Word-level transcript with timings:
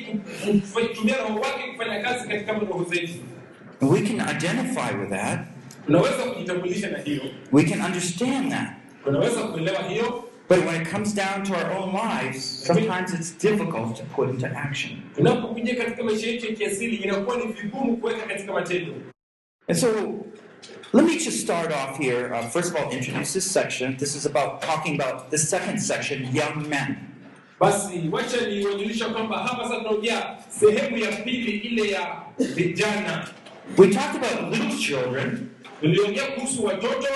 kutumia 0.73 1.17
roho 1.17 1.39
wake 1.39 1.71
kufanya 1.71 2.01
kazi 2.01 2.27
katika 2.27 2.51
roho 2.53 2.83
zetu 2.89 3.13
And 3.81 3.91
we 3.91 4.01
can 4.01 4.19
identify 4.37 4.95
with 5.01 5.09
that. 5.09 5.39
unaweza 5.87 6.23
kujitambulisha 6.23 6.89
na 6.89 6.97
hiyo 6.97 7.21
We 7.51 7.63
can 7.63 7.81
understand 7.81 8.51
that. 8.51 8.67
Unaweza 9.05 9.41
kuelewa 9.43 9.83
hiyo 9.83 10.23
But 10.49 10.65
when 10.65 10.81
it 10.81 10.91
comes 10.91 11.15
down 11.15 11.43
to 11.43 11.53
our 11.53 11.71
own 11.77 11.93
lives, 11.95 12.65
sometimes 12.67 13.13
it's 13.13 13.37
difficult 13.37 13.97
to 13.97 14.03
put 14.15 14.29
into 14.29 14.47
action. 14.47 14.91
tunapokuja 15.15 15.75
katika 15.75 16.03
maisha 16.03 16.27
yetu 16.27 16.45
ya 16.45 16.51
kiasili 16.53 16.95
inakuwa 16.95 17.37
ni 17.37 17.43
vigumu 17.53 17.97
kuweka 17.97 18.25
katika 18.27 18.53
matendo 18.53 18.93
And 19.67 19.77
so 19.79 19.87
let 20.93 21.05
me 21.05 21.15
just 21.15 21.39
start 21.41 21.71
off 21.71 21.97
here. 21.99 22.25
Uh, 22.31 22.47
first 22.49 22.75
of 22.75 22.81
all, 22.81 22.93
introduce 22.93 23.33
this 23.33 23.53
section. 23.53 23.97
This 23.97 24.15
is 24.15 24.25
about 24.25 24.61
talking 24.61 25.01
about 25.01 25.29
the 25.29 25.37
second 25.37 25.79
section, 25.79 26.23
young 26.35 26.67
men. 26.69 26.95
basi 27.59 28.09
wacha 28.11 28.47
niwajulisha 28.47 29.05
kwamba 29.09 29.37
hapa 29.37 29.63
sasa 29.63 29.75
tunaongea 29.77 30.37
sehemu 30.49 30.97
ya 30.97 31.11
pili 31.11 31.51
ile 31.57 31.89
ya 31.91 32.21
vijana 32.39 33.27
We 33.77 33.87
talked 33.87 34.15
about 34.23 34.53
little 34.53 34.77
children 34.79 35.47
tuliongea 35.81 36.23
kuhusu 36.27 36.65
watoto 36.65 37.07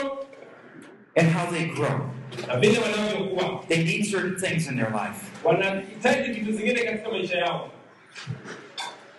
and 1.17 1.31
how 1.31 1.51
they 1.51 1.65
grow. 1.65 2.09
na 2.47 2.57
vile 2.59 2.79
wanavyokuwa 2.79 3.63
They 3.67 3.83
need 3.83 4.05
certain 4.11 4.35
things 4.35 4.67
in 4.67 4.75
their 4.77 4.91
life. 4.91 5.19
wanahitaji 5.43 6.31
vitu 6.31 6.51
zingine 6.51 6.83
katika 6.83 7.09
maisha 7.09 7.37
yao 7.37 7.71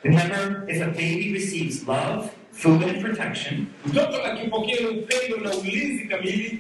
Remember, 0.05 0.65
if 0.69 0.81
a 0.83 0.87
baby 0.87 1.33
receives 1.35 1.83
love, 1.89 2.31
food, 2.53 2.83
and 2.85 3.03
protection, 3.03 3.67
mtoto 3.87 4.25
akipokea 4.25 4.89
upendo 4.91 5.37
na 5.37 5.55
ulinzi 5.57 6.05
kamili 6.05 6.59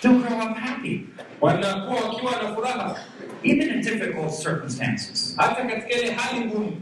they'll 0.00 0.18
grow 0.18 0.38
up 0.38 0.56
happy, 0.56 1.00
wanakuwa 1.40 2.00
wakiwa 2.00 2.32
na 2.42 2.54
furaha 2.54 3.00
even 3.42 3.68
in 3.70 3.80
difficult 3.80 4.42
circumstances. 4.42 5.34
hata 5.36 5.64
katika 5.64 5.90
ile 6.00 6.10
hali 6.12 6.40
ngumu 6.44 6.76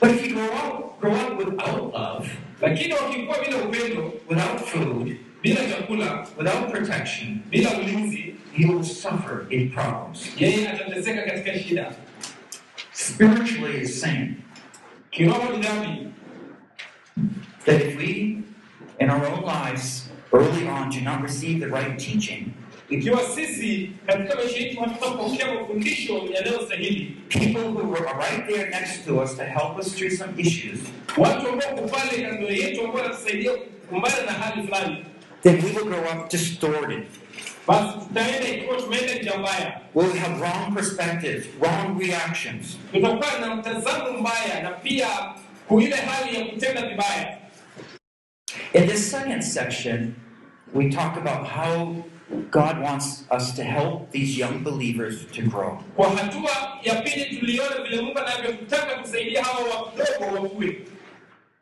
But 0.00 0.10
if 0.10 0.26
you 0.26 0.34
grow 0.34 0.46
up, 0.46 1.00
grow 1.00 1.12
up 1.14 1.38
without 1.38 1.94
love, 1.94 2.30
lakini 2.62 2.94
wakikuwa 2.94 3.38
bila 3.44 3.56
upendo 3.56 4.12
without 4.30 4.60
food, 4.60 5.16
bila 5.44 5.60
chakula 5.68 6.26
without 6.38 6.70
protection, 6.72 7.42
bila 7.52 7.70
ulinzi 7.78 8.34
you 8.56 8.72
will 8.72 8.84
suffer 8.84 9.46
in 9.50 9.70
problems. 9.70 10.28
yeye 10.40 10.68
atateseka 10.68 11.22
katika 11.22 11.58
shida 11.58 11.92
Spiritually, 12.92 13.80
it's 13.82 14.00
same. 14.00 14.36
kiroho 15.10 15.52
ni 15.56 15.62
dhambi 15.62 16.08
That 17.66 17.80
if 17.82 17.96
we, 17.98 18.42
in 19.00 19.10
our 19.10 19.26
own 19.26 19.42
lives, 19.44 20.08
early 20.32 20.68
on, 20.68 20.90
do 20.90 21.00
not 21.00 21.22
receive 21.22 21.60
the 21.60 21.68
right 21.68 21.98
teaching, 21.98 22.52
ikiwa 22.90 23.20
sisi 23.34 23.90
katika 24.06 24.34
maisha 24.34 24.58
yetu 24.60 24.80
hatutapokea 24.80 25.54
mafundisho 25.54 26.22
yanayostahili 26.34 27.16
people 27.28 27.60
who 27.60 27.90
were 27.90 28.04
right 28.18 28.46
there 28.46 28.70
next 28.70 29.04
to 29.06 29.18
us 29.22 29.36
to 29.36 29.44
help 29.44 29.78
us 29.78 29.94
through 29.96 30.12
some 30.12 30.32
issues, 30.42 30.78
watu 31.16 31.48
ambao 31.48 31.68
wako 31.74 31.88
pale 31.88 32.22
kando 32.22 32.46
yetu 32.48 32.80
ambao 32.80 32.96
wanatusaidia 33.02 33.52
kukumbana 33.52 34.22
na 34.26 34.32
hali 34.32 34.66
fulani 34.68 35.04
then 35.44 35.62
we 35.62 35.70
will 35.72 35.84
grow 35.84 36.02
up 36.10 36.28
distorted. 36.30 37.06
basi 37.66 37.98
tutaenda 37.98 38.48
ikiwa 38.48 38.76
tumeenda 38.76 39.14
njia 39.14 39.38
mbaya 39.38 39.80
We'll 39.94 40.12
have 40.18 40.40
wrong 40.40 40.74
perspectives, 40.74 41.46
wrong 41.60 41.98
reactions. 42.00 42.78
tutakuwa 42.92 43.38
na 43.40 43.56
mtazamo 43.56 44.12
mbaya 44.20 44.62
na 44.62 44.70
pia 44.70 45.06
kuile 45.68 45.96
hali 45.96 46.36
ya 46.36 46.44
kutenda 46.44 46.88
vibaya 46.88 47.38
In 48.74 48.86
this 48.88 49.10
second 49.10 49.42
section, 49.42 50.14
we 50.74 50.88
talk 50.90 51.16
about 51.16 51.46
how 51.48 51.94
God 52.50 52.78
wants 52.82 53.24
us 53.36 53.54
to 53.54 53.62
help 53.62 54.10
these 54.10 54.36
young 54.40 54.64
believers 54.64 55.26
to 55.32 55.42
grow. 55.42 55.78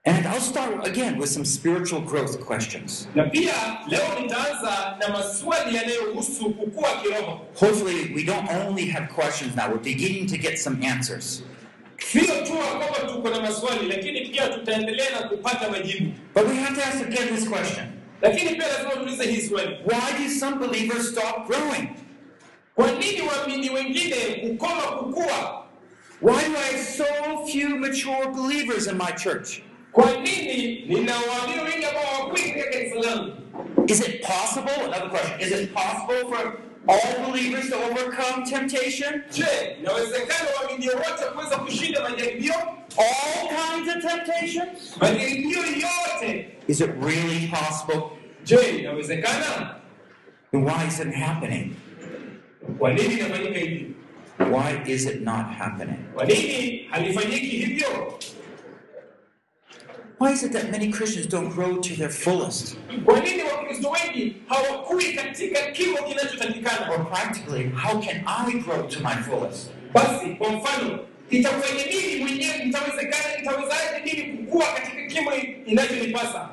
And 0.05 0.27
I'll 0.27 0.41
start 0.41 0.85
again 0.87 1.17
with 1.17 1.29
some 1.31 1.45
spiritual 1.45 2.01
growth 2.01 2.41
questions. 2.41 3.07
na 3.15 3.25
pia 3.31 3.55
leo 3.89 4.21
nitaanza 4.21 4.97
na 5.01 5.09
maswali 5.09 5.77
yanayohusu 5.77 6.51
kukua 6.51 6.89
kiroho 7.03 7.41
Hopefully, 7.55 8.13
we 8.15 8.25
don't 8.25 8.51
only 8.51 8.87
have 8.87 9.09
questions 9.15 9.55
now, 9.57 9.69
we're 9.69 9.79
beginning 9.95 10.27
to 10.27 10.37
get 10.39 10.59
some 10.59 10.83
answers. 10.87 11.43
sio 11.99 12.23
tu 12.47 12.53
kwamba 12.53 13.13
tuko 13.15 13.31
na 13.31 13.41
maswali 13.41 13.89
lakini 13.89 14.21
pia 14.21 14.49
tutaendelea 14.49 15.11
na 15.11 15.29
kupata 15.29 15.71
majibu 15.71 16.13
But 16.35 16.49
we 16.49 16.55
have 16.57 16.75
to 16.77 16.87
ask 16.87 17.01
again 17.01 17.35
this 17.37 17.49
question 17.49 17.87
lakini 18.23 18.51
pia 18.55 18.67
lazima 18.69 18.91
tuulize 18.91 19.25
hii 19.33 19.41
swali 19.49 19.69
Why 19.87 20.25
do 20.25 20.31
some 20.41 20.57
believers 20.67 21.09
stop 21.11 21.47
growing? 21.47 21.89
kwa 22.75 22.91
nini 22.93 23.21
waamini 23.23 23.71
wengine 23.71 24.17
kukoma 24.17 24.83
kukua 24.83 25.63
Why 26.23 26.43
do 26.49 26.57
I 26.57 26.73
have 26.73 26.85
so 26.85 27.05
few 27.53 27.69
mature 27.79 28.27
believers 28.35 28.87
in 28.87 28.95
my 28.97 29.13
church? 29.23 29.61
Kwa 29.93 30.11
nini 30.17 30.85
nina 30.89 31.13
waamini 31.17 31.63
wengi 31.63 31.85
ambao 31.87 32.27
katika 32.31 32.63
Is 33.89 34.01
it 34.09 34.23
possible? 34.23 34.85
Another 34.85 35.09
question. 35.11 35.41
Is 35.41 35.51
it 35.53 35.75
possible 35.75 36.31
for 36.31 36.59
all 36.89 37.31
believers 37.31 37.69
to 37.71 37.77
overcome 37.77 38.45
temptation? 38.47 39.23
je 39.33 39.45
inawezekana 39.81 40.49
waamini 40.61 40.89
wote 40.89 41.25
kuweza 41.35 41.57
kushinda 41.57 42.01
majaribio 42.11 42.55
All 42.99 43.49
kinds 43.49 43.97
of 43.97 44.13
temptations? 44.13 44.97
majaribio 45.01 45.59
yote 45.59 46.47
Is 46.69 46.81
it 46.81 46.91
really 47.03 47.49
possible? 47.49 48.03
je 48.45 48.79
inawezekana 48.79 49.75
Then 50.53 50.65
why 50.65 50.87
is 50.89 51.01
it 51.01 51.15
happening? 51.15 51.75
kwa 52.79 52.93
nini 52.93 53.15
inafanyika 53.15 53.59
hivi 53.59 53.87
Why 54.39 54.93
is 54.93 55.07
it 55.07 55.21
not 55.21 55.47
happening? 55.59 55.97
kwa 56.15 56.25
nini 56.25 56.87
halifanyiki 56.91 57.47
hivyo 57.47 58.19
Why 60.23 60.31
is 60.31 60.45
it 60.45 60.53
that 60.53 60.71
many 60.71 60.93
Christians 60.93 61.27
don't 61.27 61.49
grow 61.51 61.79
to 61.79 61.97
their 61.97 62.09
fullest? 62.09 62.77
kwa 63.05 63.21
nini 63.21 63.43
wakristo 63.43 63.91
wengi 63.91 64.37
hawakui 64.47 65.13
katika 65.13 65.61
kimo 65.71 65.97
kinachotakikana 65.99 66.91
Or 66.91 67.05
practically, 67.05 67.69
how 67.71 68.01
can 68.01 68.23
I 68.27 68.53
grow 68.61 68.83
to 68.87 69.01
my 69.01 69.17
fullest? 69.23 69.71
basi 69.93 70.27
kwa 70.39 70.53
mfano 70.53 70.99
itakuwaje 71.31 71.85
mimi 71.91 72.21
mwenyewe 72.25 72.55
itawezekana 72.57 73.39
itawezaje 73.43 74.03
mimi 74.05 74.39
kukua 74.39 74.67
katika 74.67 75.07
kimo 75.07 75.31
inachonipasa 75.67 76.49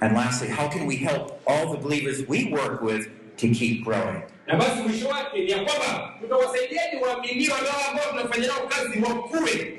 And 0.00 0.16
lastly, 0.16 0.48
how 0.48 0.68
can 0.68 0.86
we 0.86 0.96
help 0.96 1.40
all 1.48 1.70
the 1.72 1.78
believers 1.88 2.24
we 2.28 2.44
work 2.52 2.82
with 2.82 3.08
to 3.36 3.48
keep 3.48 3.84
growing? 3.84 4.22
na 4.46 4.56
basi 4.56 4.82
mwisho 4.82 5.08
wake 5.08 5.38
ni 5.44 5.50
ya 5.50 5.56
kwamba 5.64 6.14
tutawasaidiaje 6.20 6.96
waaminio 6.96 7.50
nao 7.54 7.90
ambao 7.90 8.04
tunafanya 8.10 8.46
nao 8.46 8.66
kazi 8.68 9.02
wakue 9.02 9.78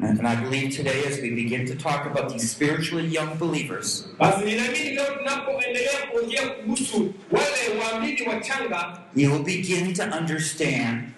And 0.00 0.26
I 0.28 0.40
believe 0.40 0.76
today, 0.76 1.04
as 1.06 1.20
we 1.20 1.34
begin 1.34 1.66
to 1.66 1.74
talk 1.74 2.06
about 2.06 2.30
these 2.30 2.48
spiritually 2.50 3.06
young 3.06 3.36
believers, 3.36 4.06
basi 4.20 4.44
ninaamini 4.44 4.94
leo 4.94 5.04
tunapoendelea 5.16 6.06
kuongea 6.12 6.48
kuhusu 6.48 7.14
wale 7.30 7.78
waamini 7.82 8.28
wachanga 8.28 8.98
you 9.16 9.32
will 9.32 9.42
begin 9.42 9.94
to 9.94 10.02
understand 10.02 11.12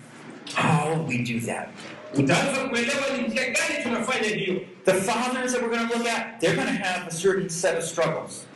how 0.55 1.07
we 1.09 1.19
do 1.19 1.41
that. 1.47 1.69
utaanza 2.15 2.69
kuelewa 2.69 3.17
ni 3.17 3.29
njia 3.29 3.45
gani 3.45 3.83
tunafanya 3.83 4.29
hiyo 4.29 4.61
The 4.85 4.93
fathers 4.95 5.53
that 5.53 5.63
we're 5.63 5.77
going 5.77 5.89
to 5.89 5.99
look 5.99 6.09
at, 6.09 6.41
they're 6.41 6.57
going 6.57 6.79
to 6.79 6.85
have 6.85 7.07
a 7.07 7.11
certain 7.11 7.49
set 7.51 7.77
of 7.79 7.85
struggles. 7.85 8.47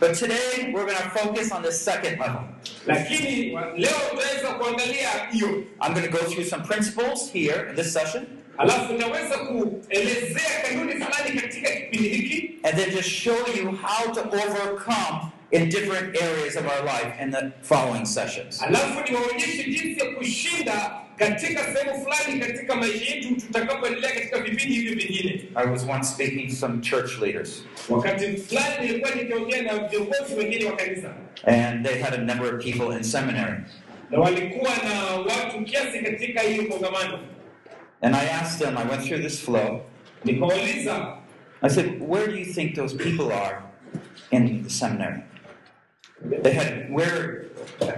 But 0.00 0.14
today, 0.14 0.70
we're 0.74 0.84
going 0.86 0.96
to 0.96 1.10
focus 1.10 1.52
on 1.52 1.62
the 1.62 1.72
second 1.72 2.18
level. 2.20 2.40
lakini 2.86 3.52
wa- 3.54 3.72
leo 3.76 3.92
tutaweza 4.10 4.48
kuangalia 4.48 5.08
hiyo 5.32 5.48
I'm 5.86 5.94
going 5.94 6.06
to 6.06 6.12
go 6.12 6.18
through 6.18 6.44
some 6.48 6.62
principles 6.64 7.32
here 7.32 7.66
in 7.70 7.76
this 7.76 7.92
session, 7.92 8.26
alafu 8.58 8.92
nitaweza 8.92 9.38
kuelezea 9.38 10.60
kanuni 10.68 10.92
fulani 10.92 11.40
katika 11.40 11.70
kipindi 11.70 12.08
hiki 12.08 12.50
and 12.62 12.76
then 12.78 12.90
just 12.90 13.08
show 13.10 13.36
you 13.56 13.70
how 13.82 14.14
to 14.14 14.20
overcome 14.20 15.30
in 15.50 15.68
different 15.68 16.22
areas 16.22 16.56
of 16.56 16.64
our 16.66 16.84
life 16.84 17.22
in 17.22 17.30
the 17.30 17.50
following 17.62 18.04
sessions. 18.06 18.62
Alafu 21.20 21.46
niwaonyeshe 21.46 21.48
jinsi 21.48 21.54
ya 21.54 21.64
kushinda 21.64 21.64
katika 21.64 21.64
sehemu 21.74 22.04
fulani 22.04 22.40
katika 22.40 22.74
maisha 22.74 23.14
yetu 23.14 23.36
tutakapoendelea 23.36 24.10
katika 24.14 24.38
vipindi 24.38 24.74
hivyo 24.74 24.94
vingine 24.96 25.48
I 25.54 25.66
was 25.66 25.84
once 25.88 26.04
speaking 26.08 26.48
to 26.48 26.54
some 26.56 26.80
church 26.80 27.18
leaders, 27.22 27.64
wakati 27.88 28.36
fulani 28.36 28.86
nilikuwa 28.86 29.14
nikiongea 29.14 29.62
na 29.62 29.88
viongozi 29.88 30.34
wengine 30.38 30.64
wa 30.64 30.76
kanisa 30.76 31.14
and 31.46 31.86
they 31.86 31.98
had 32.02 32.14
a 32.14 32.18
number 32.34 32.54
of 32.54 32.64
people 32.64 32.96
in 32.96 33.02
seminary. 33.02 33.60
na 34.10 34.18
walikuwa 34.20 34.70
na 34.70 35.04
watu 35.16 35.64
kiasi 35.64 35.98
katika 35.98 36.40
hiyo 36.40 36.64
kongamano 36.64 37.18
And 38.00 38.14
I 38.16 38.28
asked 38.30 38.66
them, 38.66 38.76
I 38.78 38.84
went 38.90 39.02
through 39.08 39.22
this 39.22 39.40
flow. 39.44 39.80
nikawauliza 40.24 41.16
I 41.62 41.70
said, 41.70 42.00
Where 42.00 42.26
do 42.26 42.36
you 42.36 42.44
think 42.44 42.74
those 42.74 42.96
people 42.96 43.32
are 43.32 43.62
in 44.30 44.64
the 44.64 44.70
seminary? 44.70 45.20
They 46.42 46.52
had, 46.52 46.90
where, 46.90 47.44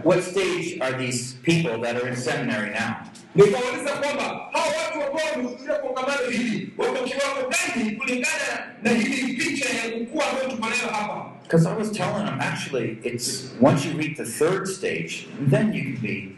what 0.05 0.23
stage 0.23 0.79
are 0.81 0.99
these 1.07 1.35
people 1.43 1.81
that 1.83 1.97
are 1.97 2.09
in 2.09 2.17
seminary 2.17 2.71
now? 2.71 2.95
nikawauliza 3.35 3.91
kwamba 3.93 4.23
hao 4.53 4.69
watu 4.79 5.03
ambao 5.07 5.27
wamehudhuria 5.33 5.75
kongamano 5.75 6.31
hili 6.31 6.71
wako 6.79 6.93
kiwango 6.93 7.51
gani 7.51 7.91
kulingana 7.91 8.67
na 8.83 8.91
hili 8.91 9.33
picha 9.37 9.69
ya 9.69 9.99
kukua 9.99 10.27
ambayo 10.31 10.49
tuko 10.51 10.69
nayo 10.69 10.89
hapa 10.93 11.33
Because 11.43 11.65
I 11.69 11.75
was 11.77 11.93
telling 11.93 12.25
them, 12.27 12.41
actually, 12.41 12.99
it's 13.05 13.53
once 13.61 13.85
you 13.87 13.97
reach 13.97 14.17
the 14.17 14.25
third 14.25 14.67
stage, 14.67 15.29
then 15.39 15.73
you 15.73 15.83
can 15.93 16.03
be, 16.03 16.37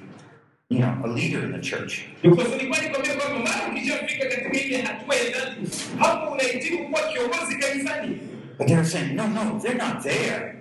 you 0.69 0.81
know, 0.81 1.01
a 1.03 1.09
leader 1.09 1.43
in 1.45 1.53
the 1.53 1.61
church. 1.61 2.05
Because 2.23 2.49
nilikuwa 2.51 2.79
nikwambia 2.81 3.15
kwamba 3.15 3.39
mara 3.51 3.69
ukishafika 3.73 4.27
katika 4.29 4.61
ile 4.61 4.83
hatua 4.83 5.17
ya 5.17 5.31
tatu 5.31 5.57
hapo 5.99 6.31
unahitimu 6.33 6.89
kuwa 6.89 7.01
kiongozi 7.03 7.57
kanisani 7.57 8.19
But 8.59 8.67
they 8.67 8.77
were 8.77 8.85
saying, 8.89 9.15
no, 9.15 9.27
no, 9.29 9.61
they're 9.63 9.79
not 9.79 10.03
there. 10.03 10.58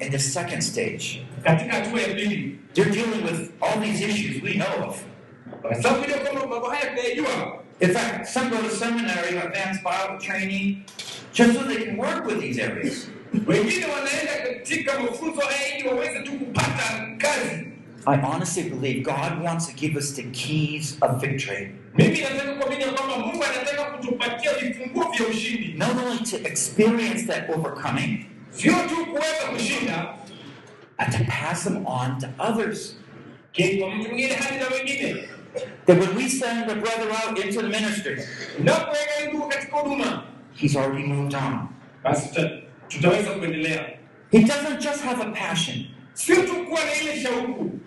In 0.00 0.10
the 0.10 0.18
second 0.18 0.62
stage. 0.62 1.22
They're 2.74 2.90
dealing 2.90 3.22
with 3.24 3.52
all 3.60 3.78
these 3.80 4.00
issues 4.00 4.42
we 4.42 4.56
know 4.56 4.72
of. 4.88 5.04
In 7.80 7.92
fact, 7.92 8.26
some 8.28 8.50
go 8.50 8.60
to 8.60 8.70
seminary, 8.70 9.36
advanced 9.36 9.82
Bible 9.84 10.18
training, 10.18 10.84
just 11.32 11.54
so 11.54 11.62
they 11.64 11.84
can 11.84 11.96
work 11.96 12.24
with 12.26 12.40
these 12.40 12.58
areas. 12.58 13.08
I 18.06 18.16
honestly 18.20 18.68
believe 18.70 19.04
God 19.04 19.42
wants 19.42 19.66
to 19.66 19.74
give 19.74 19.94
us 19.96 20.12
the 20.12 20.24
keys 20.32 20.96
of 21.02 21.20
victory, 21.20 21.74
mimi 21.94 22.20
nataka 22.20 22.54
kuamini 22.54 22.84
kwamba 22.84 23.18
mungu 23.26 23.44
anataka 23.44 23.84
kutupatia 23.84 24.52
vifunguo 24.54 25.10
vya 25.12 25.26
ushindi. 25.26 25.74
Not 25.78 25.88
only 26.06 26.18
to 26.30 26.36
experience 26.48 27.26
that 27.26 27.50
overcoming, 27.50 28.26
sio 28.50 28.72
tu 28.72 29.06
kuweza 29.06 29.48
kushinda. 29.52 30.14
But 30.98 31.10
to 31.18 31.24
pass 31.24 31.64
them 31.64 31.86
on 31.86 32.18
to 32.18 32.28
others. 32.38 32.96
kwa 33.78 33.90
mtu 33.90 34.08
mwingine 34.08 34.34
hadi 34.34 34.58
na 34.58 34.66
wengine. 34.68 35.28
That 35.86 35.98
when 35.98 36.16
we 36.16 36.28
send 36.28 36.70
a 36.70 36.74
brother 36.74 37.10
out 37.10 37.38
into 37.44 37.60
the 37.62 37.68
ministry, 37.68 38.22
unapoweka 38.60 39.26
ndugu 39.28 39.48
katika 39.48 39.76
huduma 39.76 40.24
he's 40.54 40.76
already 40.76 41.04
moved 41.04 41.34
on. 41.34 41.68
basi 42.04 42.28
tutaweza 42.88 43.30
kuendelea. 43.30 43.86
He 44.30 44.38
doesn't 44.38 44.80
just 44.80 45.04
have 45.04 45.22
a 45.22 45.30
passion, 45.30 45.86
sio 46.12 46.36
tu 46.36 46.54
kuwa 46.66 46.80
na 46.84 46.94
ile 47.02 47.22
shauku. 47.22 47.80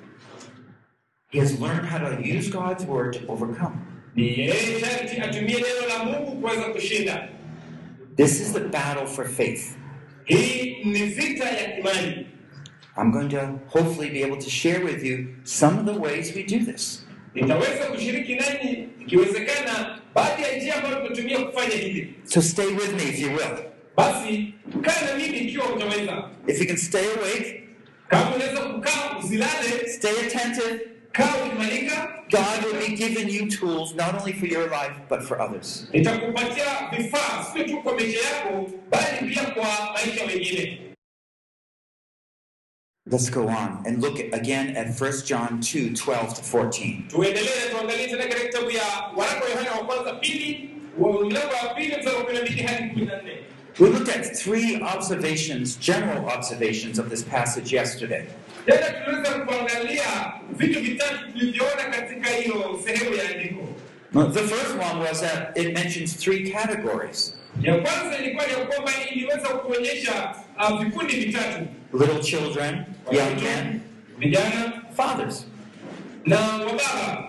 He 1.30 1.40
has 1.40 1.60
learned 1.60 1.86
how 1.86 2.00
to 2.00 2.38
use 2.38 2.50
God's 2.50 2.86
word 2.86 3.14
to 3.14 3.32
overcome. 3.34 3.76
Ni 4.16 4.40
yeye 4.40 4.80
sharti 4.80 5.22
atumie 5.22 5.56
neno 5.56 5.88
la 5.90 6.04
mungu 6.04 6.32
kuweza 6.42 6.62
kushinda 6.64 7.28
This 8.16 8.42
is 8.42 8.54
the 8.54 8.60
battle 8.60 9.08
for 9.08 9.26
faith. 9.30 9.62
hii 10.26 10.78
ni 10.84 11.04
vita 11.06 11.46
ya 11.50 11.80
imani 11.80 12.26
I'm 12.98 13.12
going 13.12 13.30
to 13.30 13.60
hopefully 13.68 14.10
be 14.10 14.24
able 14.24 14.38
to 14.38 14.50
share 14.50 14.84
with 14.84 15.04
you 15.04 15.28
some 15.44 15.80
of 15.80 15.86
the 15.86 16.00
ways 16.00 16.36
we 16.36 16.44
do 16.44 16.60
this. 16.72 17.06
nitaweza 17.36 17.86
kushiriki 17.86 18.36
nanyi 18.36 18.88
ikiwezekana 19.02 20.00
baadhi 20.16 20.44
ya 20.44 20.58
njia 20.58 20.76
ambayo 20.76 20.96
tunatumia 20.96 21.40
kufanya 21.40 21.76
hivi 21.76 22.14
So 22.24 22.42
stay 22.42 22.66
with 22.68 22.94
me 22.94 23.10
if 23.10 23.20
you 23.20 23.28
will. 23.30 23.58
basi 23.98 24.54
kaa 24.82 25.06
na 25.06 25.16
mimi 25.18 25.38
ikiwa 25.38 25.74
utaweza 25.76 26.30
If 26.48 26.62
you 26.62 26.68
can 26.68 26.78
stay 26.78 27.06
awake, 27.06 27.64
kama 28.08 28.36
unaweza 28.36 28.60
kukaa 28.62 29.18
usilale 29.24 29.88
stay 29.90 30.12
attentive, 30.12 30.80
God 31.14 32.64
will 32.64 32.80
be 32.80 32.96
giving 32.96 33.28
you 33.30 33.50
tools 33.50 33.94
not 33.96 34.16
only 34.16 34.34
for 34.34 34.46
your 34.46 34.70
life, 34.70 34.94
but 35.10 35.24
for 35.24 35.42
others. 35.42 35.88
nitakupatia 35.94 36.90
vifaa 36.98 37.44
sio 37.54 37.64
tu 37.64 37.82
kwa 37.84 37.94
maisha 37.96 38.20
yako 38.20 38.70
bali 38.90 39.34
pia 39.34 39.46
kwa 39.46 39.66
maisha 39.94 40.26
mengine 40.28 40.78
Let's 43.12 43.30
go 43.32 43.48
on 43.48 43.84
and 43.86 44.02
look 44.02 44.20
again 44.34 44.78
at 44.78 44.88
1 44.88 45.26
John 45.26 45.60
2 45.60 45.96
12 45.96 46.34
to 46.36 46.42
14. 46.58 47.08
tuendelee 47.08 47.66
na 47.66 47.72
tuangalie 47.72 48.08
tena 48.08 48.24
katika 48.24 48.40
kitabu 48.48 48.72
ya 48.72 48.84
waraka 49.18 49.44
wa 49.46 49.50
yohana 49.50 49.72
wa 49.72 49.86
kwanza 49.86 50.14
pili 50.14 50.70
wa- 51.00 51.26
mlango 51.26 51.54
wa 51.68 51.74
pili 51.74 51.96
mstari 51.98 52.16
wa 52.16 52.24
kumi 52.24 52.38
na 52.38 52.42
mbili 52.44 52.62
hadi 52.64 52.90
kumi 52.90 53.06
na 53.06 53.22
nne 53.22 53.38
We 53.80 53.90
looked 53.90 54.10
at 54.10 54.36
three 54.38 54.82
observations, 54.96 55.80
general 55.80 56.26
observations 56.38 57.00
of 57.00 57.10
this 57.10 57.24
passage 57.24 57.76
yesterday. 57.76 58.24
Jana 58.68 58.90
tuliweza 58.90 59.32
kuangalia 59.32 60.34
vitu 60.52 60.82
vitatu 60.82 61.32
tulivyoona 61.32 61.84
katika 61.84 62.30
hiyo 62.30 62.80
sehemu 62.86 63.16
ya 63.16 63.30
andiko. 63.30 63.68
The 64.34 64.40
first 64.48 64.72
one 64.92 65.04
was 65.10 65.22
that 65.22 65.58
it 65.58 65.74
mentions 65.74 66.18
three 66.18 66.50
categories 66.52 67.38
Ya 67.62 67.76
kwanza 67.78 68.18
ilikuwa 68.18 68.44
ya 68.46 68.56
kwamba 68.66 68.92
iliweza 69.12 69.48
kuonyesha 69.50 70.36
uh, 70.60 70.84
vikundi 70.84 71.14
vitatu, 71.16 71.66
little 71.94 72.20
children, 72.24 72.84
young 73.12 73.42
men, 73.44 73.80
vijana 74.18 74.74
fathers. 74.98 75.46
na 76.26 76.40
wababa. 76.40 77.28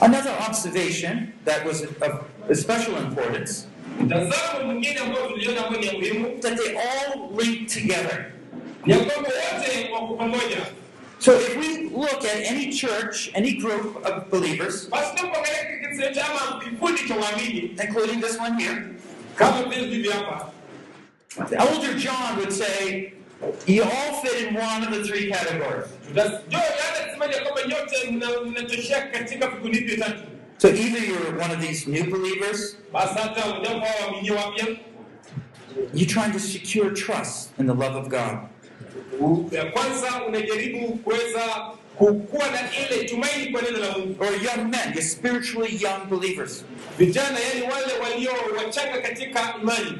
Another 0.00 0.32
observation 0.48 1.28
that 1.44 1.66
was 1.66 1.82
of 1.82 2.58
special 2.58 2.96
importance 3.02 3.66
Mtazamo 4.00 4.64
mwingine 4.66 4.96
ambao 5.00 5.28
tuliona 5.28 5.66
ambao 5.66 5.80
ni 5.80 5.90
muhimu 5.90 6.38
that 6.40 6.56
they 6.58 6.76
all 6.78 7.30
link 7.44 7.68
together. 7.68 8.26
Ni 8.86 8.92
ya 8.92 8.98
kwamba 8.98 9.30
wote 9.30 9.90
wako 9.92 10.14
pamoja. 10.14 10.66
So 11.18 11.32
if 11.40 11.56
we 11.56 11.88
look 11.90 12.24
at 12.24 12.50
any 12.50 12.72
church, 12.72 13.30
any 13.34 13.52
group 13.52 14.04
of 14.06 14.30
believers, 14.30 14.88
Basi 14.90 15.14
tunapoangalia 15.16 15.64
kikundi 15.80 16.14
cha 16.14 16.26
ama 16.30 16.60
kikundi 16.64 17.74
including 17.82 18.20
this 18.20 18.38
one 18.38 18.62
here, 18.62 18.82
kama 19.36 19.62
vile 19.62 19.80
tulivyo 19.86 20.12
hapa, 20.12 20.50
Elder 21.38 21.94
John 21.94 22.36
would 22.38 22.52
say, 22.52 23.12
you 23.66 23.82
all 23.82 24.20
fit 24.22 24.48
in 24.48 24.54
one 24.56 24.82
of 24.84 24.90
the 24.90 25.04
three 25.04 25.30
categories. 25.30 25.86
tutajua 26.08 26.60
yana 26.60 27.04
kusemaje 27.06 27.40
kwamba 27.40 27.62
nyote 27.62 28.10
mna- 28.10 28.40
mnatoshea 28.50 29.02
katika 29.06 29.48
vikundi 29.48 29.78
hivi 29.78 29.90
vitatu. 29.94 30.22
So 30.58 30.68
either 30.68 31.04
you're 31.04 31.42
one 31.44 31.54
of 31.54 31.60
these 31.60 31.90
new 31.90 32.04
believers, 32.04 32.76
Basi 32.92 33.14
hata 33.18 33.46
mojawapo 33.46 33.86
hao 33.86 34.06
waamini 34.06 34.30
wapya 34.30 34.66
you're 35.94 36.06
trying 36.14 36.32
to 36.32 36.38
secure 36.40 36.90
trust 36.90 37.50
in 37.58 37.66
the 37.66 37.74
love 37.74 37.96
of 37.98 38.08
God. 38.08 38.38
Ya 39.50 39.64
kwanza 39.64 40.24
unajaribu 40.28 40.88
kuweza 40.96 41.40
kukuwa 41.98 42.44
na 42.50 42.60
ile 42.86 43.04
tumaini 43.04 43.52
kwa 43.52 43.62
neno 43.62 43.78
la 43.78 43.98
Mungu. 43.98 44.24
Or 44.24 44.32
young 44.32 44.70
men, 44.70 44.88
you're 44.88 45.02
spiritually 45.02 45.82
young 45.82 46.06
believers. 46.10 46.64
Vijana 46.98 47.38
yani 47.40 47.62
wale 47.72 47.92
walio 48.02 48.30
wachanga 48.56 49.00
katika 49.00 49.54
imani 49.62 49.98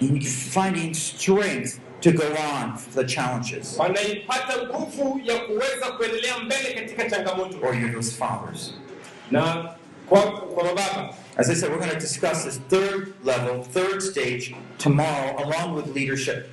You're 0.00 0.20
finding 0.26 0.94
strength 0.94 1.78
to 2.00 2.12
go 2.12 2.24
on 2.24 2.76
for 2.76 3.04
the 3.04 3.14
challenges. 3.14 3.76
wanaipata 3.78 4.54
nguvu 4.66 5.20
ya 5.24 5.38
kuweza 5.38 5.86
kuendelea 5.96 6.38
mbele 6.38 6.72
katika 6.74 7.10
changamoto. 7.10 7.58
Or 7.66 7.74
you're 7.74 7.92
those 7.94 8.12
fathers. 8.16 8.74
Na 9.30 9.74
kwa, 10.08 10.20
kwa 10.32 10.64
mababa 10.64 11.14
As 11.36 11.48
I 11.48 11.54
said, 11.54 11.70
we're 11.70 11.78
going 11.78 11.90
to 11.90 11.98
discuss 11.98 12.44
this 12.44 12.60
third 12.68 13.14
level, 13.24 13.62
third 13.64 14.02
stage 14.02 14.54
tomorrow, 14.78 15.34
along 15.38 15.76
with 15.76 15.96
leadership. 15.96 16.46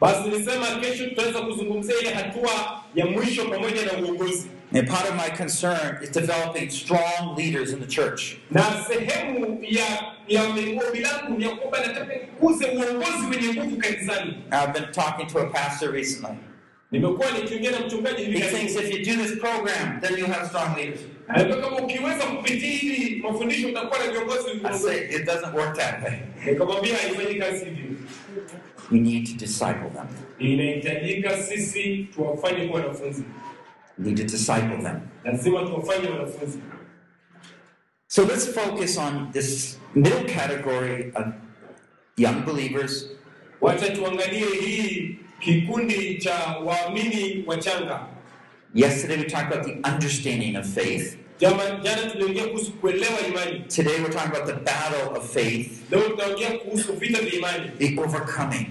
Basi 0.00 0.28
nilisema 0.28 0.66
kesho 0.80 1.06
tutaweza 1.06 1.40
kuzungumzia 1.40 1.94
ile 2.00 2.10
hatua 2.10 2.82
ya 2.94 3.06
mwisho 3.06 3.44
pamoja 3.44 3.84
na 3.86 3.92
uongozi, 3.92 4.46
And 4.74 4.88
part 4.88 5.08
of 5.08 5.14
my 5.14 5.30
concern 5.36 5.98
is 6.02 6.10
developing 6.10 6.70
strong 6.70 7.36
leaders 7.38 7.70
in 7.72 7.80
the 7.80 7.86
church. 7.86 8.22
na 8.50 8.62
sehemu 8.88 9.58
ya 9.62 9.84
ya 10.28 10.42
ombi 10.44 11.00
langu 11.00 11.38
ni 11.38 11.44
kwamba 11.48 11.80
nataka 11.86 12.14
nikuze 12.14 12.66
uongozi 12.66 13.26
wenye 13.30 13.54
nguvu 13.54 13.76
kanisani. 13.76 14.34
I've 14.52 14.72
been 14.72 14.92
talking 14.92 15.26
to 15.26 15.38
a 15.38 15.46
pastor 15.50 15.92
recently. 15.92 16.36
Nimekuwa 16.90 17.30
nikiongea 17.30 17.70
na 17.70 17.80
mchungaji 17.80 18.24
hivi 18.24 18.38
He 18.38 18.48
thinks 18.48 18.76
if 18.76 18.90
you 18.90 19.04
do 19.16 19.22
this 19.22 19.38
program, 19.40 20.00
then 20.00 20.18
you'll 20.18 20.32
have 20.32 20.48
strong 20.48 20.76
leaders. 20.76 21.00
Anajua 21.28 21.56
kama 21.56 21.76
ukiweza 21.76 22.24
kupitia 22.24 22.70
hili 22.70 23.22
mafundisho 23.22 23.68
utakuwa 23.68 23.98
na 23.98 24.12
viongozi 24.12 24.48
I 24.64 24.78
say 24.78 25.16
it 25.16 25.24
doesn't 25.26 25.54
work 25.54 25.76
that 25.76 26.02
way. 26.04 26.12
Nikamwambia 26.46 26.96
haifanyi 26.96 27.34
kazi 27.34 27.64
hivyo. 27.64 27.85
We 28.90 29.00
need 29.00 29.26
to 29.26 29.32
disciple 29.46 29.90
them. 29.90 30.06
Inahitajika 30.38 31.42
sisi 31.42 32.08
tuwafanye 32.14 32.66
kuwa 32.68 32.80
wanafunzi, 32.80 33.22
We 33.98 34.04
need 34.04 34.16
to 34.16 34.22
disciple 34.24 34.82
them. 34.82 35.00
lazima 35.24 35.62
tuwafanye 35.62 36.08
wanafunzi. 36.08 36.58
So 38.08 38.22
let's 38.24 38.46
focus 38.54 38.98
on 38.98 39.32
this 39.32 39.78
middle 39.94 40.24
category 40.34 41.12
of 41.14 41.26
young 42.16 42.44
believers 42.44 43.10
Wacha 43.60 43.90
tuangalie 43.90 44.46
hii 44.60 45.18
kikundi 45.40 46.18
cha 46.18 46.34
waamini 46.64 47.44
wachanga. 47.46 48.06
Yesterday 48.74 49.16
we 49.18 49.24
talked 49.24 49.52
about 49.52 49.66
the 49.66 49.90
understanding 49.92 50.56
of 50.56 50.66
faith. 50.74 51.16
Jama, 51.40 51.62
jana 51.82 52.10
tuliongea 52.10 52.46
kuhusu 52.46 52.72
kuelewa 52.72 53.20
imani, 53.28 53.60
Today 53.60 54.00
we're 54.00 54.12
talking 54.12 54.30
about 54.36 54.46
the 54.46 54.52
battle 54.64 55.16
of 55.18 55.32
faith, 55.32 55.90
leo 55.90 56.00
tutaongea 56.00 56.50
kuhusu 56.58 56.92
vita 56.92 57.20
vya 57.22 57.32
imani, 57.32 57.70
the 57.78 58.00
overcoming. 58.00 58.66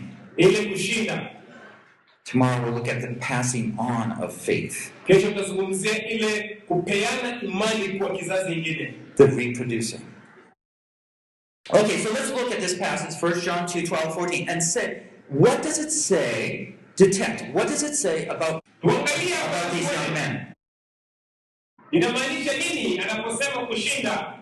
Tomorrow 2.23 2.63
we'll 2.63 2.73
look 2.73 2.87
at 2.87 3.01
the 3.01 3.15
passing 3.19 3.73
on 3.77 4.23
of 4.23 4.35
faith, 4.45 4.91
Kesho 5.07 5.27
tutazungumzia 5.31 6.07
ile 6.09 6.61
kupeana 6.67 7.41
imani 7.41 7.87
kwa 7.99 8.09
kizazi 8.17 8.53
kingine. 8.55 8.93
the 9.15 9.25
reproducing. 9.27 10.01
Okay, 11.69 11.97
so 11.97 12.09
let's 12.13 12.31
look 12.31 12.51
at 12.51 12.59
this 12.59 12.77
passage, 12.77 13.15
1 13.21 13.41
John 13.41 13.67
2 13.67 13.85
12, 13.87 14.13
14, 14.15 14.49
and 14.49 14.61
say, 14.63 15.03
what 15.29 15.63
does 15.63 15.77
it 15.79 15.91
say? 15.91 16.75
Detect, 16.95 17.53
what 17.53 17.67
does 17.67 17.83
it 17.83 17.95
say 17.95 18.25
about, 18.27 18.63
about 18.83 19.71
these 19.71 19.91
young 19.91 20.13
men? 20.13 20.54
Inamaanisha 21.91 22.51
nini 22.57 22.99
anaposema 22.99 23.65
kushinda. 23.67 24.33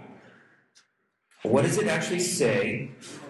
What 1.43 1.65
does 1.65 1.77
it 1.77 1.87
actually 1.89 2.19
say? 2.21 2.87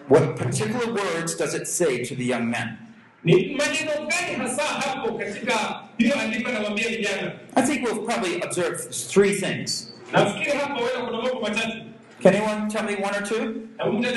What 0.10 0.36
particular 0.38 0.93
words 0.93 1.36
does 1.38 1.53
it 1.53 1.67
say 1.67 2.05
to 2.05 2.15
the 2.15 2.24
young 2.25 2.50
men? 2.50 2.77
Ni 3.24 3.55
maneno 3.55 3.91
gani 4.08 4.36
hasa 4.38 4.63
hapo 4.63 5.13
katika 5.17 5.84
hiyo 5.98 6.20
andiko 6.20 6.50
anamwambia 6.50 6.89
vijana? 6.89 7.32
I 7.55 7.62
think 7.62 7.84
we'll 7.88 8.05
probably 8.05 8.41
observe 8.43 8.77
three 9.13 9.34
things. 9.36 9.93
Nafikiri 10.12 10.51
hapa 10.58 10.74
wenda 10.82 11.01
kuna 11.05 11.22
mambo 11.22 11.41
matatu. 11.41 11.77
Can 12.24 12.36
anyone 12.36 12.70
tell 12.70 12.84
me 12.84 12.96
one 12.96 13.15
or 13.17 13.24
two? 13.24 13.53
Na 13.77 13.86
moja 13.86 14.10